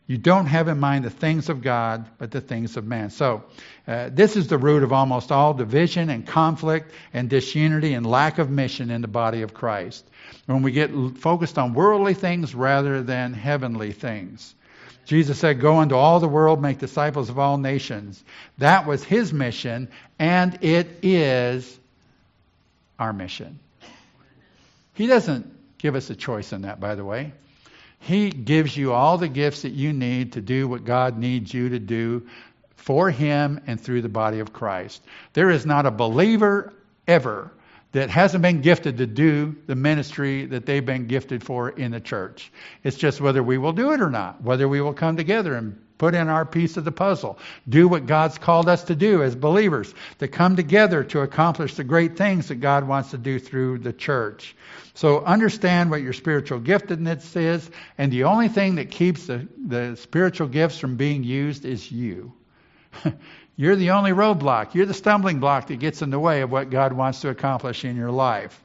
You 0.06 0.18
don't 0.18 0.48
have 0.48 0.68
in 0.68 0.78
mind 0.78 1.06
the 1.06 1.10
things 1.10 1.48
of 1.48 1.62
God, 1.62 2.06
but 2.18 2.30
the 2.30 2.42
things 2.42 2.76
of 2.76 2.86
man. 2.86 3.12
So, 3.12 3.46
uh, 3.88 4.10
this 4.12 4.36
is 4.36 4.50
the 4.50 4.58
root 4.58 4.84
of 4.84 4.92
almost 4.92 5.32
all 5.32 5.54
division 5.54 6.10
and 6.10 6.28
conflict 6.28 6.92
and 7.14 7.30
disunity 7.30 7.94
and 7.94 8.06
lack 8.06 8.40
of 8.40 8.50
mission 8.50 8.92
in 8.92 9.00
the 9.00 9.08
body 9.08 9.44
of 9.44 9.54
Christ. 9.54 10.06
When 10.48 10.64
we 10.64 10.74
get 10.74 10.92
focused 11.20 11.58
on 11.58 11.74
worldly 11.74 12.14
things 12.14 12.54
rather 12.54 13.04
than 13.04 13.32
heavenly 13.32 13.94
things. 13.94 14.54
Jesus 15.06 15.40
said, 15.40 15.62
Go 15.62 15.80
into 15.80 15.96
all 15.96 16.20
the 16.20 16.28
world, 16.28 16.62
make 16.62 16.78
disciples 16.78 17.30
of 17.30 17.40
all 17.40 17.58
nations. 17.58 18.22
That 18.58 18.86
was 18.86 19.02
his 19.02 19.32
mission, 19.32 19.88
and 20.20 20.62
it 20.62 20.90
is 21.04 21.80
our 23.00 23.14
mission. 23.14 23.60
He 24.94 25.08
doesn't 25.08 25.50
give 25.78 25.96
us 25.96 26.10
a 26.10 26.16
choice 26.18 26.52
in 26.52 26.64
that, 26.64 26.82
by 26.82 26.96
the 26.96 27.06
way. 27.06 27.32
He 28.02 28.32
gives 28.32 28.76
you 28.76 28.94
all 28.94 29.20
the 29.20 29.28
gifts 29.28 29.62
that 29.62 29.74
you 29.74 29.94
need 29.94 30.34
to 30.34 30.42
do 30.42 30.68
what 30.68 30.86
God 30.86 31.20
needs 31.20 31.54
you 31.54 31.70
to 31.70 31.80
do 31.80 32.28
for 32.76 33.12
Him 33.12 33.62
and 33.68 33.80
through 33.80 34.02
the 34.02 34.10
body 34.10 34.40
of 34.40 34.52
Christ. 34.52 35.04
There 35.34 35.52
is 35.52 35.68
not 35.68 35.86
a 35.86 35.92
believer 35.92 36.74
ever 37.08 37.52
that 37.92 38.10
hasn't 38.10 38.42
been 38.42 38.62
gifted 38.62 38.98
to 38.98 39.06
do 39.06 39.56
the 39.68 39.76
ministry 39.76 40.46
that 40.48 40.66
they've 40.66 40.86
been 40.86 41.06
gifted 41.06 41.44
for 41.44 41.70
in 41.70 41.92
the 41.92 42.00
church. 42.00 42.52
It's 42.84 42.98
just 42.98 43.22
whether 43.22 43.44
we 43.44 43.60
will 43.60 43.74
do 43.74 43.92
it 43.92 44.02
or 44.02 44.10
not, 44.10 44.42
whether 44.42 44.68
we 44.68 44.82
will 44.82 44.94
come 44.94 45.16
together 45.16 45.54
and 45.54 45.80
put 46.02 46.16
in 46.16 46.30
our 46.30 46.48
piece 46.48 46.78
of 46.78 46.84
the 46.84 46.92
puzzle, 46.92 47.38
do 47.70 47.88
what 47.88 48.08
God's 48.08 48.40
called 48.40 48.68
us 48.68 48.86
to 48.86 48.96
do 48.96 49.22
as 49.22 49.36
believers, 49.36 49.94
to 50.18 50.28
come 50.28 50.56
together 50.56 51.04
to 51.04 51.20
accomplish 51.20 51.76
the 51.76 51.84
great 51.84 52.18
things 52.18 52.48
that 52.48 52.56
God 52.56 52.88
wants 52.88 53.12
to 53.12 53.20
do 53.20 53.38
through 53.38 53.78
the 53.78 53.94
church. 53.94 54.56
So 54.96 55.24
understand 55.24 55.92
what 55.92 56.02
your 56.02 56.14
spiritual 56.14 56.60
giftedness 56.60 57.38
is, 57.38 57.70
and 58.00 58.12
the 58.12 58.24
only 58.24 58.48
thing 58.48 58.76
that 58.76 58.90
keeps 58.90 59.28
the, 59.28 59.48
the 59.64 59.96
spiritual 59.96 60.48
gifts 60.48 60.80
from 60.80 60.96
being 60.96 61.24
used 61.24 61.66
is 61.66 61.92
you. 61.92 62.34
You're 63.56 63.76
the 63.76 63.92
only 63.92 64.10
roadblock. 64.10 64.74
You're 64.74 64.88
the 64.88 64.96
stumbling 64.96 65.40
block 65.40 65.68
that 65.68 65.76
gets 65.76 66.02
in 66.02 66.10
the 66.10 66.18
way 66.18 66.42
of 66.42 66.52
what 66.52 66.72
God 66.72 66.94
wants 66.94 67.22
to 67.22 67.30
accomplish 67.30 67.86
in 67.86 67.96
your 67.96 68.10
life. 68.10 68.60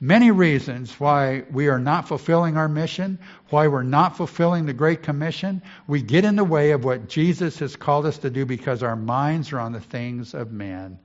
Many 0.00 0.30
reasons 0.30 0.98
why 0.98 1.44
we 1.50 1.68
are 1.68 1.78
not 1.78 2.08
fulfilling 2.08 2.56
our 2.56 2.68
mission, 2.68 3.18
why 3.50 3.68
we're 3.68 3.82
not 3.82 4.16
fulfilling 4.16 4.66
the 4.66 4.72
Great 4.72 5.02
Commission. 5.02 5.62
We 5.86 6.02
get 6.02 6.24
in 6.24 6.36
the 6.36 6.44
way 6.44 6.72
of 6.72 6.84
what 6.84 7.08
Jesus 7.08 7.58
has 7.60 7.76
called 7.76 8.06
us 8.06 8.18
to 8.18 8.30
do 8.30 8.44
because 8.44 8.82
our 8.82 8.96
minds 8.96 9.52
are 9.52 9.60
on 9.60 9.72
the 9.72 9.80
things 9.80 10.34
of 10.34 10.52
man 10.52 10.98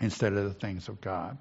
instead 0.00 0.32
of 0.32 0.44
the 0.44 0.54
things 0.54 0.88
of 0.88 1.00
God. 1.00 1.38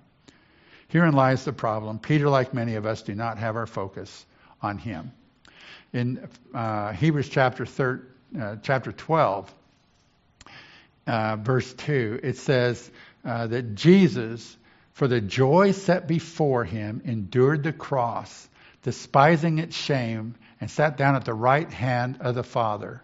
Herein 0.89 1.13
lies 1.13 1.45
the 1.45 1.53
problem. 1.53 1.99
Peter, 1.99 2.29
like 2.29 2.53
many 2.53 2.75
of 2.75 2.85
us, 2.85 3.03
do 3.03 3.15
not 3.15 3.37
have 3.37 3.55
our 3.55 3.67
focus 3.67 4.25
on 4.61 4.77
him. 4.77 5.11
In 5.93 6.27
uh, 6.53 6.93
Hebrews 6.93 7.29
chapter, 7.29 7.65
thir- 7.65 8.07
uh, 8.39 8.57
chapter 8.61 8.91
12, 8.91 9.53
uh, 11.07 11.35
verse 11.37 11.73
2, 11.73 12.19
it 12.23 12.37
says 12.37 12.91
uh, 13.25 13.47
that 13.47 13.75
Jesus, 13.75 14.57
for 14.99 15.07
the 15.07 15.21
joy 15.21 15.71
set 15.71 16.09
before 16.09 16.65
him, 16.65 17.01
endured 17.05 17.63
the 17.63 17.71
cross, 17.71 18.49
despising 18.83 19.57
its 19.57 19.73
shame, 19.73 20.35
and 20.59 20.69
sat 20.69 20.97
down 20.97 21.15
at 21.15 21.23
the 21.23 21.33
right 21.33 21.71
hand 21.71 22.17
of 22.19 22.35
the 22.35 22.43
Father. 22.43 23.01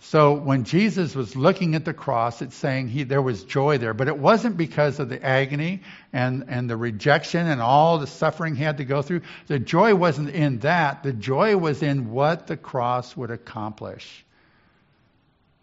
So 0.00 0.34
when 0.34 0.64
Jesus 0.64 1.14
was 1.14 1.34
looking 1.34 1.74
at 1.74 1.86
the 1.86 1.94
cross, 1.94 2.42
it's 2.42 2.54
saying 2.54 2.88
he, 2.88 3.04
there 3.04 3.22
was 3.22 3.44
joy 3.44 3.78
there, 3.78 3.94
but 3.94 4.08
it 4.08 4.18
wasn't 4.18 4.58
because 4.58 5.00
of 5.00 5.08
the 5.08 5.24
agony 5.24 5.80
and, 6.12 6.44
and 6.48 6.68
the 6.68 6.76
rejection 6.76 7.46
and 7.46 7.62
all 7.62 7.98
the 7.98 8.06
suffering 8.06 8.54
he 8.54 8.62
had 8.62 8.76
to 8.76 8.84
go 8.84 9.00
through. 9.00 9.22
The 9.46 9.58
joy 9.58 9.94
wasn't 9.94 10.28
in 10.28 10.58
that. 10.58 11.02
The 11.02 11.14
joy 11.14 11.56
was 11.56 11.82
in 11.82 12.10
what 12.10 12.46
the 12.46 12.58
cross 12.58 13.16
would 13.16 13.30
accomplish 13.30 14.22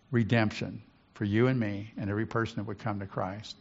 redemption 0.09 0.81
for 1.13 1.25
you 1.25 1.45
and 1.45 1.59
me 1.59 1.93
and 1.95 2.09
every 2.09 2.25
person 2.25 2.55
that 2.55 2.63
would 2.63 2.79
come 2.79 3.01
to 3.01 3.05
Christ. 3.05 3.55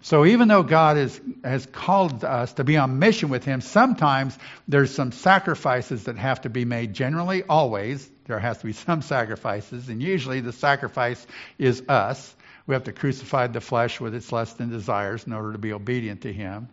So 0.00 0.24
even 0.24 0.48
though 0.48 0.62
God 0.62 0.96
is, 0.96 1.20
has 1.42 1.66
called 1.66 2.24
us 2.24 2.52
to 2.54 2.64
be 2.64 2.76
on 2.76 2.98
mission 2.98 3.30
with 3.30 3.44
Him, 3.44 3.60
sometimes 3.60 4.38
there's 4.68 4.94
some 4.94 5.10
sacrifices 5.10 6.04
that 6.04 6.16
have 6.16 6.42
to 6.42 6.50
be 6.50 6.64
made. 6.64 6.94
Generally, 6.94 7.44
always, 7.44 8.08
there 8.26 8.38
has 8.38 8.58
to 8.58 8.66
be 8.66 8.72
some 8.72 9.02
sacrifices, 9.02 9.88
and 9.88 10.02
usually 10.02 10.40
the 10.40 10.52
sacrifice 10.52 11.26
is 11.58 11.82
us. 11.88 12.34
We 12.66 12.74
have 12.74 12.84
to 12.84 12.92
crucify 12.92 13.48
the 13.48 13.60
flesh 13.60 14.00
with 14.00 14.14
its 14.14 14.30
lusts 14.30 14.60
and 14.60 14.70
desires 14.70 15.26
in 15.26 15.32
order 15.32 15.52
to 15.52 15.58
be 15.58 15.72
obedient 15.72 16.22
to 16.22 16.32
Him. 16.32 16.68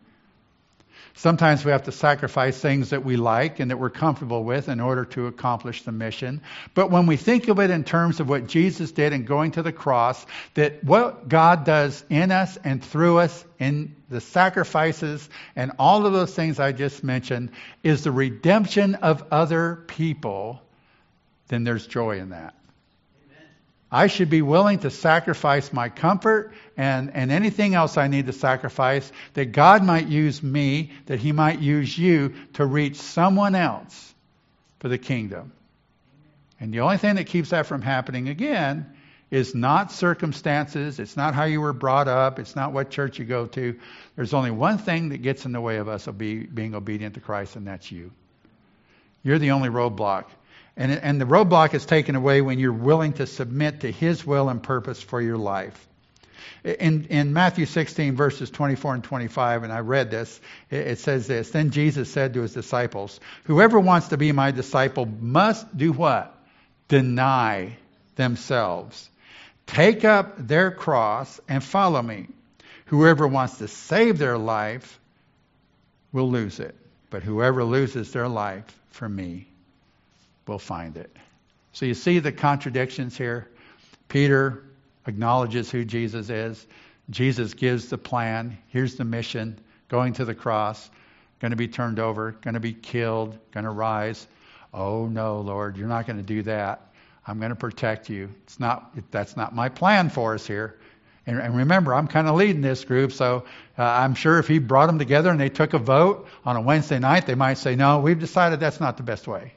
Sometimes 1.18 1.64
we 1.64 1.72
have 1.72 1.84
to 1.84 1.94
sacrifice 1.94 2.60
things 2.60 2.90
that 2.90 3.06
we 3.06 3.16
like 3.16 3.62
and 3.62 3.72
that 3.72 3.78
we're 3.78 3.90
comfortable 3.90 4.44
with 4.44 4.68
in 4.68 4.82
order 4.82 5.06
to 5.06 5.28
accomplish 5.28 5.84
the 5.84 5.94
mission. 5.94 6.42
But 6.74 6.92
when 6.92 7.08
we 7.08 7.16
think 7.16 7.48
of 7.48 7.58
it 7.60 7.70
in 7.70 7.86
terms 7.86 8.20
of 8.20 8.28
what 8.28 8.48
Jesus 8.48 8.92
did 8.92 9.14
in 9.14 9.24
going 9.24 9.52
to 9.52 9.64
the 9.64 9.72
cross, 9.72 10.26
that 10.56 10.84
what 10.84 11.30
God 11.30 11.64
does 11.64 12.04
in 12.10 12.32
us 12.32 12.58
and 12.58 12.84
through 12.84 13.20
us 13.20 13.46
in 13.60 13.96
the 14.10 14.20
sacrifices 14.20 15.30
and 15.56 15.72
all 15.80 16.06
of 16.06 16.12
those 16.12 16.36
things 16.36 16.60
I 16.60 16.74
just 16.74 17.02
mentioned 17.02 17.52
is 17.82 18.04
the 18.04 18.12
redemption 18.12 18.96
of 18.96 19.24
other 19.32 19.86
people, 19.88 20.62
then 21.48 21.64
there's 21.64 21.88
joy 21.88 22.20
in 22.20 22.32
that. 22.32 22.56
I 23.96 24.08
should 24.08 24.30
be 24.30 24.42
willing 24.42 24.80
to 24.80 24.92
sacrifice 24.92 25.72
my 25.72 25.88
comfort 25.88 26.52
and, 26.76 27.16
and 27.16 27.32
anything 27.32 27.76
else 27.76 27.96
I 27.96 28.08
need 28.10 28.26
to 28.26 28.34
sacrifice 28.34 29.10
that 29.36 29.54
God 29.54 29.86
might 29.86 30.08
use 30.08 30.44
me, 30.44 30.92
that 31.06 31.20
He 31.20 31.32
might 31.32 31.60
use 31.60 31.98
you 31.98 32.34
to 32.56 32.66
reach 32.66 32.98
someone 32.98 33.56
else 33.56 34.14
for 34.80 34.90
the 34.90 34.98
kingdom. 34.98 35.54
And 36.60 36.74
the 36.74 36.82
only 36.82 36.98
thing 36.98 37.16
that 37.16 37.28
keeps 37.28 37.52
that 37.52 37.68
from 37.68 37.82
happening 37.82 38.28
again 38.28 38.86
is 39.32 39.56
not 39.56 39.94
circumstances, 39.94 41.00
it's 41.00 41.16
not 41.16 41.34
how 41.34 41.46
you 41.46 41.62
were 41.62 41.72
brought 41.72 42.10
up, 42.10 42.38
it's 42.38 42.54
not 42.54 42.74
what 42.74 42.90
church 42.90 43.18
you 43.18 43.24
go 43.24 43.46
to. 43.46 43.80
There's 44.18 44.34
only 44.34 44.52
one 44.52 44.78
thing 44.78 45.08
that 45.10 45.22
gets 45.22 45.46
in 45.46 45.54
the 45.54 45.62
way 45.62 45.78
of 45.78 45.88
us 45.88 46.06
being 46.06 46.76
obedient 46.76 47.14
to 47.14 47.22
Christ, 47.22 47.56
and 47.56 47.66
that's 47.66 47.90
you. 47.94 48.12
You're 49.24 49.40
the 49.40 49.52
only 49.52 49.70
roadblock. 49.70 50.26
And, 50.78 50.92
and 50.92 51.22
the 51.22 51.26
roadblock 51.26 51.74
is 51.74 51.86
taken 51.86 52.16
away 52.16 52.42
when 52.42 52.60
you're 52.60 52.74
willing 52.74 53.14
to 53.14 53.28
submit 53.28 53.82
to 53.82 53.92
His 53.92 54.26
will 54.26 54.50
and 54.50 54.62
purpose 54.62 55.02
for 55.02 55.22
your 55.22 55.38
life. 55.38 55.88
In, 56.64 57.06
in 57.06 57.32
Matthew 57.32 57.66
16, 57.66 58.16
verses 58.16 58.50
24 58.50 58.96
and 58.96 59.04
25, 59.04 59.64
and 59.64 59.72
I 59.72 59.80
read 59.80 60.12
this, 60.12 60.40
it, 60.70 60.88
it 60.88 61.00
says 61.00 61.28
this 61.28 61.52
Then 61.52 61.70
Jesus 61.70 62.12
said 62.12 62.34
to 62.34 62.42
his 62.42 62.54
disciples, 62.54 63.20
Whoever 63.46 63.80
wants 63.80 64.10
to 64.10 64.18
be 64.18 64.32
my 64.32 64.52
disciple 64.52 65.06
must 65.06 65.78
do 65.78 65.92
what? 65.94 66.36
Deny 66.88 67.78
themselves. 68.16 69.10
Take 69.68 70.06
up 70.06 70.36
their 70.48 70.72
cross 70.72 71.40
and 71.48 71.64
follow 71.64 72.02
me. 72.02 72.28
Whoever 72.88 73.28
wants 73.28 73.60
to 73.60 73.68
save 73.68 74.18
their 74.18 74.38
life 74.38 75.00
will 76.12 76.30
lose 76.30 76.60
it. 76.60 76.76
But 77.10 77.24
whoever 77.24 77.64
loses 77.64 78.12
their 78.12 78.28
life 78.28 78.66
for 78.90 79.08
me 79.08 79.48
will 80.48 80.60
find 80.60 80.98
it. 80.98 81.16
So 81.74 81.86
you 81.86 81.94
see 81.94 82.20
the 82.20 82.32
contradictions 82.32 83.18
here. 83.18 83.50
Peter 84.08 84.64
acknowledges 85.08 85.70
who 85.70 85.84
Jesus 85.84 86.30
is. 86.30 86.66
Jesus 87.10 87.54
gives 87.54 87.90
the 87.90 87.98
plan. 87.98 88.58
Here's 88.68 88.96
the 88.96 89.06
mission 89.06 89.60
going 89.88 90.14
to 90.14 90.26
the 90.26 90.34
cross, 90.34 90.90
going 91.40 91.52
to 91.52 91.58
be 91.58 91.68
turned 91.68 92.00
over, 92.00 92.32
going 92.32 92.56
to 92.56 92.60
be 92.60 92.74
killed, 92.74 93.38
going 93.52 93.66
to 93.66 93.70
rise. 93.70 94.28
Oh 94.74 95.06
no, 95.06 95.42
Lord, 95.42 95.78
you're 95.78 95.88
not 95.88 96.08
going 96.08 96.18
to 96.18 96.24
do 96.24 96.42
that. 96.44 96.82
I'm 97.28 97.40
going 97.40 97.50
to 97.50 97.56
protect 97.56 98.10
you. 98.10 98.30
It's 98.44 98.60
not 98.60 98.92
that's 99.12 99.38
not 99.38 99.54
my 99.54 99.70
plan 99.70 100.10
for 100.10 100.34
us 100.34 100.46
here. 100.46 100.80
And, 101.28 101.40
and 101.40 101.58
remember, 101.58 101.94
I'm 101.94 102.08
kind 102.08 102.28
of 102.28 102.36
leading 102.36 102.62
this 102.62 102.84
group, 102.84 103.12
so 103.12 103.46
uh, 103.80 103.84
I'm 103.84 104.14
sure 104.14 104.38
if 104.38 104.48
he 104.48 104.60
brought 104.60 104.86
them 104.86 105.00
together 105.00 105.32
and 105.32 105.40
they 105.40 105.50
took 105.50 105.74
a 105.74 105.80
vote 105.80 106.28
on 106.46 106.56
a 106.56 106.62
Wednesday 106.62 107.00
night, 107.00 107.26
they 107.26 107.36
might 107.36 107.58
say, 107.58 107.76
"No, 107.76 108.00
we've 108.00 108.20
decided 108.20 108.60
that's 108.60 108.80
not 108.80 108.98
the 108.98 109.04
best 109.04 109.28
way." 109.28 109.54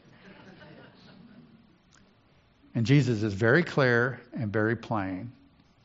And 2.75 2.87
Jesus 2.87 3.23
is 3.23 3.35
very 3.35 3.63
clear 3.63 4.21
and 4.33 4.53
very 4.53 4.77
plain. 4.77 5.33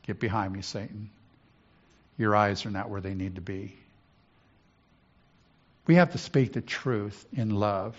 Get 0.06 0.20
behind 0.20 0.52
me, 0.52 0.62
Satan. 0.62 1.10
Your 2.18 2.36
eyes 2.36 2.66
are 2.66 2.70
not 2.70 2.90
where 2.90 3.00
they 3.00 3.14
need 3.14 3.36
to 3.36 3.40
be. 3.40 3.74
We 5.86 5.96
have 5.96 6.12
to 6.12 6.18
speak 6.18 6.52
the 6.52 6.60
truth 6.60 7.26
in 7.32 7.50
love. 7.50 7.96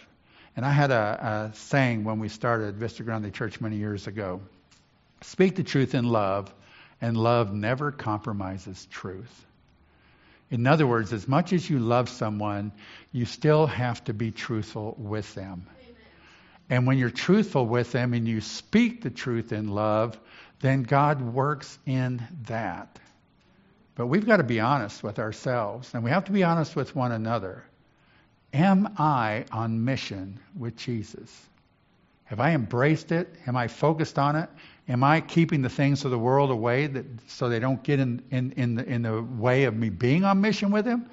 And 0.56 0.66
I 0.66 0.72
had 0.72 0.92
a, 0.92 1.52
a 1.52 1.56
saying 1.56 2.04
when 2.04 2.20
we 2.20 2.30
started 2.30 2.76
Vista 2.76 3.04
Grande 3.04 3.34
Church 3.34 3.60
many 3.60 3.76
years 3.76 4.08
ago 4.08 4.42
speak 5.22 5.56
the 5.56 5.64
truth 5.64 5.96
in 5.96 6.06
love, 6.06 6.54
and 7.02 7.18
love 7.18 7.54
never 7.54 7.92
compromises 7.92 8.88
truth. 8.92 9.46
In 10.52 10.68
other 10.68 10.86
words, 10.86 11.12
as 11.12 11.28
much 11.28 11.52
as 11.52 11.70
you 11.70 11.80
love 11.80 12.10
someone, 12.10 12.72
you 13.12 13.26
still 13.26 13.66
have 13.68 14.04
to 14.06 14.14
be 14.14 14.32
truthful 14.32 14.96
with 14.98 15.34
them. 15.36 15.68
And 16.70 16.88
when 16.88 16.98
you're 16.98 17.10
truthful 17.10 17.66
with 17.66 17.92
them 17.92 18.14
and 18.14 18.28
you 18.28 18.42
speak 18.42 19.02
the 19.02 19.10
truth 19.10 19.52
in 19.52 19.68
love, 19.68 20.20
then 20.62 20.84
God 20.84 21.22
works 21.22 21.78
in 21.86 22.24
that. 22.48 23.00
But 23.96 24.08
we've 24.08 24.26
got 24.26 24.38
to 24.38 24.44
be 24.44 24.60
honest 24.60 25.04
with 25.04 25.20
ourselves, 25.20 25.94
and 25.94 26.04
we 26.04 26.10
have 26.10 26.26
to 26.26 26.32
be 26.32 26.44
honest 26.44 26.76
with 26.76 26.96
one 26.96 27.12
another. 27.12 27.64
Am 28.54 28.94
I 28.98 29.46
on 29.52 29.84
mission 29.86 30.40
with 30.58 30.76
Jesus? 30.76 31.48
Have 32.26 32.40
I 32.40 32.52
embraced 32.52 33.12
it? 33.12 33.34
Am 33.46 33.56
I 33.56 33.68
focused 33.68 34.18
on 34.18 34.36
it? 34.36 34.50
Am 34.90 35.04
I 35.04 35.22
keeping 35.22 35.62
the 35.62 35.70
things 35.70 36.04
of 36.06 36.12
the 36.12 36.20
world 36.20 36.52
away 36.52 36.88
that, 36.88 37.06
so 37.28 37.50
they 37.50 37.60
don't 37.60 37.82
get 37.84 38.00
in, 38.00 38.24
in, 38.32 38.52
in, 38.54 38.76
the, 38.76 38.86
in 38.86 39.02
the 39.04 39.22
way 39.22 39.66
of 39.66 39.76
me 39.76 39.90
being 39.90 40.24
on 40.24 40.42
mission 40.42 40.72
with 40.72 40.86
Him? 40.86 41.10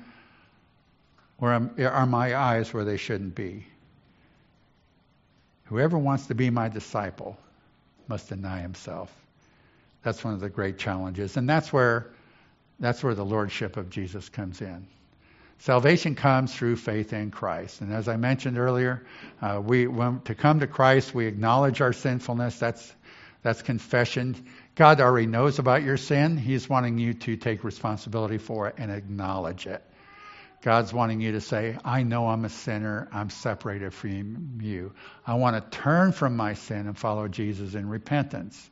Or 1.39 1.53
am, 1.53 1.75
are 1.79 2.07
my 2.07 2.37
eyes 2.37 2.73
where 2.73 2.85
they 2.85 2.97
shouldn't 2.97 3.35
be? 3.35 3.67
Whoever 5.73 5.97
wants 5.97 6.27
to 6.27 6.35
be 6.35 6.51
my 6.51 6.69
disciple 6.69 7.39
must 8.07 8.29
deny 8.29 8.61
himself. 8.61 9.11
That's 10.03 10.23
one 10.23 10.35
of 10.35 10.41
the 10.41 10.51
great 10.51 10.77
challenges. 10.77 11.39
And 11.39 11.49
that's 11.49 11.73
where, 11.73 12.11
that's 12.79 13.03
where 13.03 13.15
the 13.15 13.25
lordship 13.25 13.79
of 13.79 13.89
Jesus 13.89 14.29
comes 14.29 14.61
in. 14.61 14.87
Salvation 15.61 16.15
comes 16.15 16.55
through 16.55 16.77
faith 16.77 17.15
in 17.15 17.31
Christ. 17.31 17.81
And 17.81 17.91
as 17.91 18.07
I 18.07 18.19
mentioned 18.19 18.59
earlier, 18.59 19.07
uh, 19.41 19.63
we 19.65 19.87
when, 19.87 20.21
to 20.25 20.35
come 20.35 20.61
to 20.61 20.67
Christ, 20.67 21.15
we 21.15 21.25
acknowledge 21.27 21.81
our 21.81 21.95
sinfulness. 21.95 22.59
That's 22.59 22.95
that's 23.41 23.63
confession. 23.63 24.45
God 24.75 25.01
already 25.01 25.27
knows 25.27 25.59
about 25.59 25.85
your 25.85 25.97
sin. 25.97 26.37
He's 26.37 26.69
wanting 26.69 26.99
you 26.99 27.15
to 27.15 27.37
take 27.37 27.65
responsibility 27.65 28.37
for 28.37 28.69
it 28.69 28.75
and 28.77 28.93
acknowledge 28.93 29.67
it. 29.67 29.83
God's 30.63 30.93
wanting 30.93 31.21
you 31.21 31.33
to 31.33 31.41
say, 31.41 31.77
I 31.85 32.03
know 32.03 32.29
I'm 32.29 32.45
a 32.45 32.49
sinner. 32.49 33.09
I'm 33.13 33.31
separated 33.31 33.93
from 33.93 34.61
you. 34.63 34.93
I 35.27 35.35
want 35.35 35.57
to 35.57 35.79
turn 35.79 36.13
from 36.13 36.37
my 36.37 36.55
sin 36.55 36.87
and 36.87 36.97
follow 36.97 37.29
Jesus 37.29 37.75
in 37.75 37.89
repentance. 37.89 38.71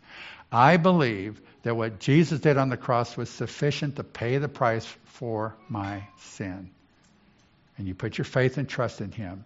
I 0.50 0.76
believe 0.76 1.40
that 1.62 1.76
what 1.76 2.00
Jesus 2.00 2.40
did 2.40 2.56
on 2.56 2.70
the 2.70 2.76
cross 2.76 3.16
was 3.16 3.28
sufficient 3.28 3.96
to 3.96 4.04
pay 4.04 4.38
the 4.38 4.48
price 4.48 4.86
for 5.04 5.56
my 5.68 6.06
sin 6.18 6.70
and 7.80 7.88
you 7.88 7.94
put 7.94 8.18
your 8.18 8.26
faith 8.26 8.58
and 8.58 8.68
trust 8.68 9.00
in 9.00 9.10
Him, 9.10 9.42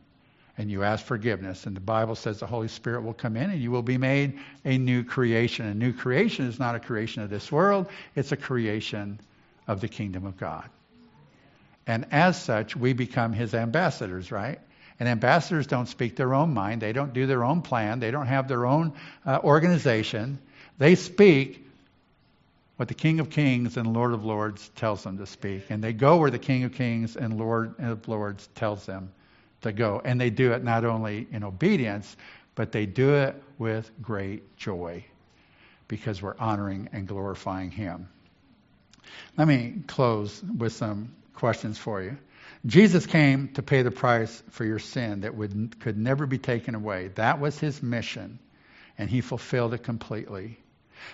and 0.59 0.68
you 0.68 0.82
ask 0.82 1.07
forgiveness, 1.07 1.66
and 1.66 1.76
the 1.76 1.80
Bible 1.80 2.16
says 2.16 2.40
the 2.40 2.47
Holy 2.47 2.66
Spirit 2.66 3.03
will 3.03 3.14
come 3.14 3.36
in 3.36 3.49
and 3.49 3.61
you 3.61 3.70
will 3.70 3.82
be 3.82 3.97
made 3.97 4.40
a 4.64 4.76
new 4.76 5.05
creation. 5.05 5.66
A 5.66 5.74
new 5.74 5.92
creation 5.92 6.49
is 6.49 6.59
not 6.59 6.74
a 6.74 6.80
creation 6.80 7.22
of 7.22 7.30
this 7.30 7.53
world, 7.53 7.86
it's 8.16 8.32
a 8.32 8.36
creation 8.36 9.20
of 9.68 9.80
the 9.80 9.86
kingdom 9.86 10.26
of 10.26 10.36
God. 10.36 10.68
And 11.87 12.07
as 12.12 12.41
such, 12.41 12.76
we 12.76 12.93
become 12.93 13.32
His 13.32 13.55
ambassadors, 13.55 14.30
right? 14.32 14.61
And 15.01 15.09
ambassadors 15.09 15.66
don't 15.66 15.87
speak 15.87 16.16
their 16.16 16.35
own 16.35 16.55
mind, 16.55 16.80
they 16.80 16.93
don't 16.93 17.12
do 17.12 17.26
their 17.26 17.45
own 17.45 17.62
plan, 17.62 18.01
they 18.01 18.11
don't 18.11 18.26
have 18.26 18.49
their 18.49 18.64
own 18.64 18.93
uh, 19.26 19.41
organization. 19.43 20.39
They 20.78 20.95
speak 20.95 21.66
what 22.76 22.89
the 22.89 22.95
King 22.95 23.20
of 23.20 23.30
Kings 23.30 23.76
and 23.76 23.93
Lord 23.93 24.12
of 24.12 24.24
Lords 24.24 24.68
tells 24.76 25.05
them 25.05 25.18
to 25.18 25.26
speak. 25.26 25.64
And 25.70 25.82
they 25.82 25.93
go 25.93 26.16
where 26.16 26.30
the 26.30 26.39
King 26.39 26.64
of 26.64 26.72
Kings 26.72 27.16
and 27.16 27.39
Lord 27.39 27.74
of 27.78 28.09
Lords 28.09 28.49
tells 28.55 28.85
them 28.87 29.12
to 29.62 29.72
go. 29.72 30.01
And 30.05 30.20
they 30.20 30.30
do 30.30 30.53
it 30.53 30.64
not 30.64 30.85
only 30.85 31.26
in 31.30 31.45
obedience, 31.45 32.16
but 32.55 32.72
they 32.72 32.87
do 32.87 33.14
it 33.14 33.41
with 33.59 33.91
great 34.03 34.57
joy 34.57 35.05
because 35.87 36.20
we're 36.20 36.37
honoring 36.39 36.89
and 36.93 37.07
glorifying 37.07 37.70
Him. 37.70 38.09
Let 39.37 39.47
me 39.47 39.82
close 39.87 40.43
with 40.43 40.72
some 40.72 41.11
questions 41.35 41.78
for 41.78 42.03
you. 42.03 42.16
Jesus 42.66 43.05
came 43.05 43.49
to 43.55 43.62
pay 43.62 43.82
the 43.82 43.91
price 43.91 44.43
for 44.51 44.64
your 44.64 44.78
sin 44.78 45.20
that 45.20 45.35
would, 45.35 45.80
could 45.80 45.99
never 45.99 46.26
be 46.26 46.39
taken 46.39 46.74
away. 46.74 47.09
That 47.16 47.41
was 47.41 47.59
his 47.59 47.82
mission, 47.82 48.39
and 48.97 49.11
he 49.11 49.20
fulfilled 49.20 49.74
it 49.74 49.82
completely. 49.82 50.59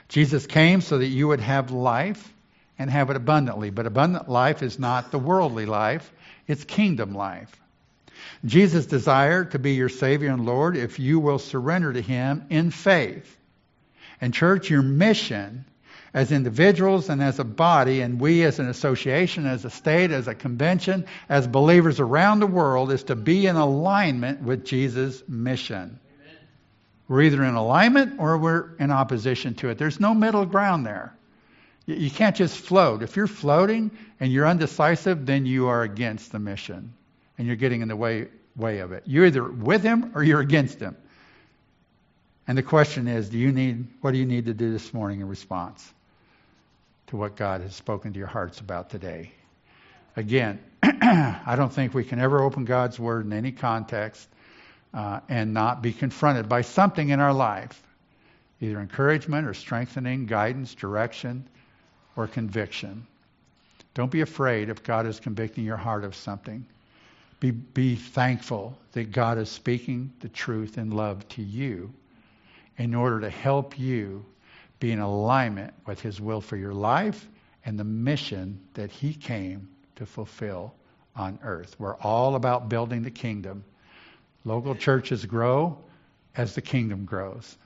Jesus 0.08 0.46
came 0.46 0.80
so 0.80 0.98
that 0.98 1.06
you 1.06 1.28
would 1.28 1.40
have 1.40 1.72
life 1.72 2.32
and 2.78 2.88
have 2.88 3.10
it 3.10 3.16
abundantly. 3.16 3.70
But 3.70 3.86
abundant 3.86 4.28
life 4.28 4.62
is 4.62 4.78
not 4.78 5.10
the 5.10 5.18
worldly 5.18 5.66
life, 5.66 6.10
it's 6.46 6.64
kingdom 6.64 7.14
life. 7.14 7.54
Jesus 8.44 8.86
desired 8.86 9.52
to 9.52 9.58
be 9.58 9.74
your 9.74 9.88
Savior 9.88 10.30
and 10.30 10.46
Lord 10.46 10.76
if 10.76 10.98
you 10.98 11.20
will 11.20 11.38
surrender 11.38 11.92
to 11.92 12.00
Him 12.00 12.46
in 12.50 12.70
faith. 12.70 13.36
And, 14.20 14.32
church, 14.32 14.70
your 14.70 14.82
mission 14.82 15.64
as 16.12 16.32
individuals 16.32 17.08
and 17.08 17.22
as 17.22 17.38
a 17.38 17.44
body, 17.44 18.00
and 18.00 18.20
we 18.20 18.42
as 18.42 18.58
an 18.58 18.68
association, 18.68 19.46
as 19.46 19.64
a 19.64 19.70
state, 19.70 20.10
as 20.10 20.26
a 20.26 20.34
convention, 20.34 21.06
as 21.28 21.46
believers 21.46 22.00
around 22.00 22.40
the 22.40 22.46
world, 22.46 22.90
is 22.90 23.04
to 23.04 23.14
be 23.14 23.46
in 23.46 23.56
alignment 23.56 24.42
with 24.42 24.64
Jesus' 24.64 25.22
mission. 25.28 26.00
We're 27.06 27.22
either 27.22 27.42
in 27.44 27.54
alignment 27.54 28.20
or 28.20 28.38
we're 28.38 28.76
in 28.76 28.90
opposition 28.90 29.54
to 29.56 29.68
it. 29.68 29.78
There's 29.78 30.00
no 30.00 30.14
middle 30.14 30.46
ground 30.46 30.86
there. 30.86 31.14
You 31.86 32.10
can't 32.10 32.36
just 32.36 32.56
float. 32.56 33.02
If 33.02 33.16
you're 33.16 33.26
floating 33.26 33.90
and 34.20 34.32
you're 34.32 34.46
undecisive, 34.46 35.26
then 35.26 35.44
you 35.44 35.68
are 35.68 35.82
against 35.82 36.30
the 36.30 36.38
mission 36.38 36.92
and 37.36 37.46
you're 37.46 37.56
getting 37.56 37.82
in 37.82 37.88
the 37.88 37.96
way, 37.96 38.28
way 38.54 38.78
of 38.78 38.92
it. 38.92 39.04
You're 39.06 39.26
either 39.26 39.42
with 39.42 39.82
him 39.82 40.12
or 40.14 40.22
you're 40.22 40.40
against 40.40 40.78
him. 40.78 40.96
And 42.46 42.56
the 42.56 42.62
question 42.62 43.08
is, 43.08 43.28
do 43.28 43.38
you 43.38 43.50
need 43.50 43.86
what 44.00 44.12
do 44.12 44.18
you 44.18 44.26
need 44.26 44.46
to 44.46 44.54
do 44.54 44.72
this 44.72 44.92
morning 44.92 45.20
in 45.20 45.28
response 45.28 45.92
to 47.10 47.16
what 47.16 47.36
God 47.36 47.60
has 47.60 47.74
spoken 47.74 48.12
to 48.12 48.18
your 48.18 48.28
hearts 48.28 48.60
about 48.60 48.90
today? 48.90 49.32
Again, 50.16 50.60
I 50.82 51.54
don't 51.56 51.72
think 51.72 51.92
we 51.92 52.04
can 52.04 52.18
ever 52.20 52.42
open 52.42 52.64
God's 52.64 52.98
word 52.98 53.26
in 53.26 53.32
any 53.32 53.52
context 53.52 54.28
uh, 54.94 55.20
and 55.28 55.52
not 55.52 55.82
be 55.82 55.92
confronted 55.92 56.48
by 56.48 56.62
something 56.62 57.08
in 57.08 57.20
our 57.20 57.32
life, 57.32 57.80
either 58.60 58.80
encouragement 58.80 59.46
or 59.46 59.54
strengthening, 59.54 60.26
guidance, 60.26 60.74
direction, 60.74 61.48
or 62.16 62.26
conviction. 62.26 63.06
Don't 63.94 64.10
be 64.10 64.20
afraid 64.20 64.68
if 64.68 64.82
God 64.82 65.06
is 65.06 65.18
convicting 65.18 65.64
your 65.64 65.76
heart 65.76 66.04
of 66.04 66.14
something. 66.14 66.64
Be, 67.40 67.50
be 67.50 67.96
thankful 67.96 68.78
that 68.92 69.10
God 69.10 69.38
is 69.38 69.48
speaking 69.48 70.12
the 70.20 70.28
truth 70.28 70.78
in 70.78 70.90
love 70.90 71.26
to 71.30 71.42
you 71.42 71.92
in 72.76 72.94
order 72.94 73.20
to 73.20 73.30
help 73.30 73.78
you 73.78 74.24
be 74.80 74.90
in 74.90 74.98
alignment 74.98 75.72
with 75.86 76.00
His 76.00 76.20
will 76.20 76.40
for 76.40 76.56
your 76.56 76.74
life 76.74 77.28
and 77.64 77.78
the 77.78 77.84
mission 77.84 78.60
that 78.74 78.90
He 78.90 79.14
came 79.14 79.68
to 79.96 80.06
fulfill 80.06 80.74
on 81.14 81.38
earth. 81.44 81.76
We're 81.78 81.96
all 81.96 82.34
about 82.34 82.68
building 82.68 83.02
the 83.02 83.10
kingdom 83.10 83.64
Local 84.44 84.74
churches 84.74 85.26
grow 85.26 85.78
as 86.34 86.54
the 86.54 86.62
kingdom 86.62 87.04
grows. 87.04 87.56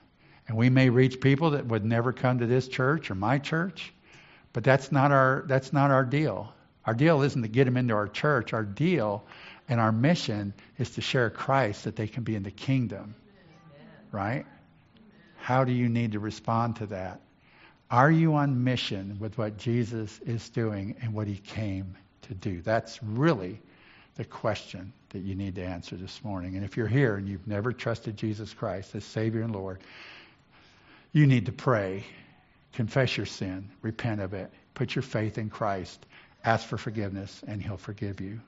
And 0.47 0.57
we 0.57 0.69
may 0.69 0.89
reach 0.89 1.21
people 1.21 1.51
that 1.51 1.65
would 1.65 1.85
never 1.85 2.11
come 2.11 2.39
to 2.39 2.45
this 2.45 2.67
church 2.67 3.09
or 3.09 3.15
my 3.15 3.39
church, 3.39 3.93
but 4.53 4.63
that's 4.63 4.91
not 4.91 5.11
our 5.11 5.45
that's 5.47 5.73
not 5.73 5.91
our 5.91 6.03
deal. 6.03 6.53
Our 6.85 6.93
deal 6.93 7.21
isn't 7.23 7.41
to 7.41 7.47
get 7.47 7.65
them 7.65 7.77
into 7.77 7.93
our 7.95 8.07
church. 8.07 8.53
Our 8.53 8.63
deal 8.63 9.25
and 9.67 9.79
our 9.79 9.91
mission 9.91 10.53
is 10.77 10.91
to 10.91 11.01
share 11.01 11.29
Christ 11.29 11.85
that 11.85 11.95
they 11.95 12.07
can 12.07 12.23
be 12.23 12.35
in 12.35 12.43
the 12.43 12.51
kingdom. 12.51 13.15
Right? 14.11 14.45
How 15.45 15.63
do 15.63 15.71
you 15.71 15.89
need 15.89 16.13
to 16.13 16.19
respond 16.19 16.77
to 16.77 16.87
that? 16.87 17.21
Are 17.91 18.09
you 18.09 18.33
on 18.33 18.63
mission 18.63 19.17
with 19.19 19.37
what 19.37 19.57
Jesus 19.57 20.19
is 20.25 20.49
doing 20.49 20.95
and 21.03 21.13
what 21.13 21.27
he 21.27 21.37
came 21.37 21.95
to 22.23 22.33
do? 22.33 22.61
That's 22.61 22.99
really 23.03 23.61
the 24.15 24.25
question 24.25 24.91
that 25.09 25.19
you 25.19 25.35
need 25.35 25.53
to 25.53 25.63
answer 25.63 25.97
this 25.97 26.23
morning. 26.23 26.55
And 26.55 26.65
if 26.65 26.77
you're 26.77 26.87
here 26.87 27.15
and 27.15 27.29
you've 27.29 27.45
never 27.45 27.73
trusted 27.73 28.17
Jesus 28.17 28.55
Christ 28.55 28.95
as 28.95 29.05
Savior 29.05 29.43
and 29.43 29.53
Lord, 29.53 29.81
you 31.11 31.27
need 31.27 31.45
to 31.45 31.51
pray, 31.51 32.05
confess 32.73 33.15
your 33.15 33.27
sin, 33.27 33.69
repent 33.83 34.21
of 34.21 34.33
it, 34.33 34.51
put 34.73 34.95
your 34.95 35.03
faith 35.03 35.37
in 35.37 35.51
Christ, 35.51 36.03
ask 36.43 36.67
for 36.67 36.79
forgiveness, 36.79 37.43
and 37.47 37.61
He'll 37.61 37.77
forgive 37.77 38.19
you. 38.19 38.41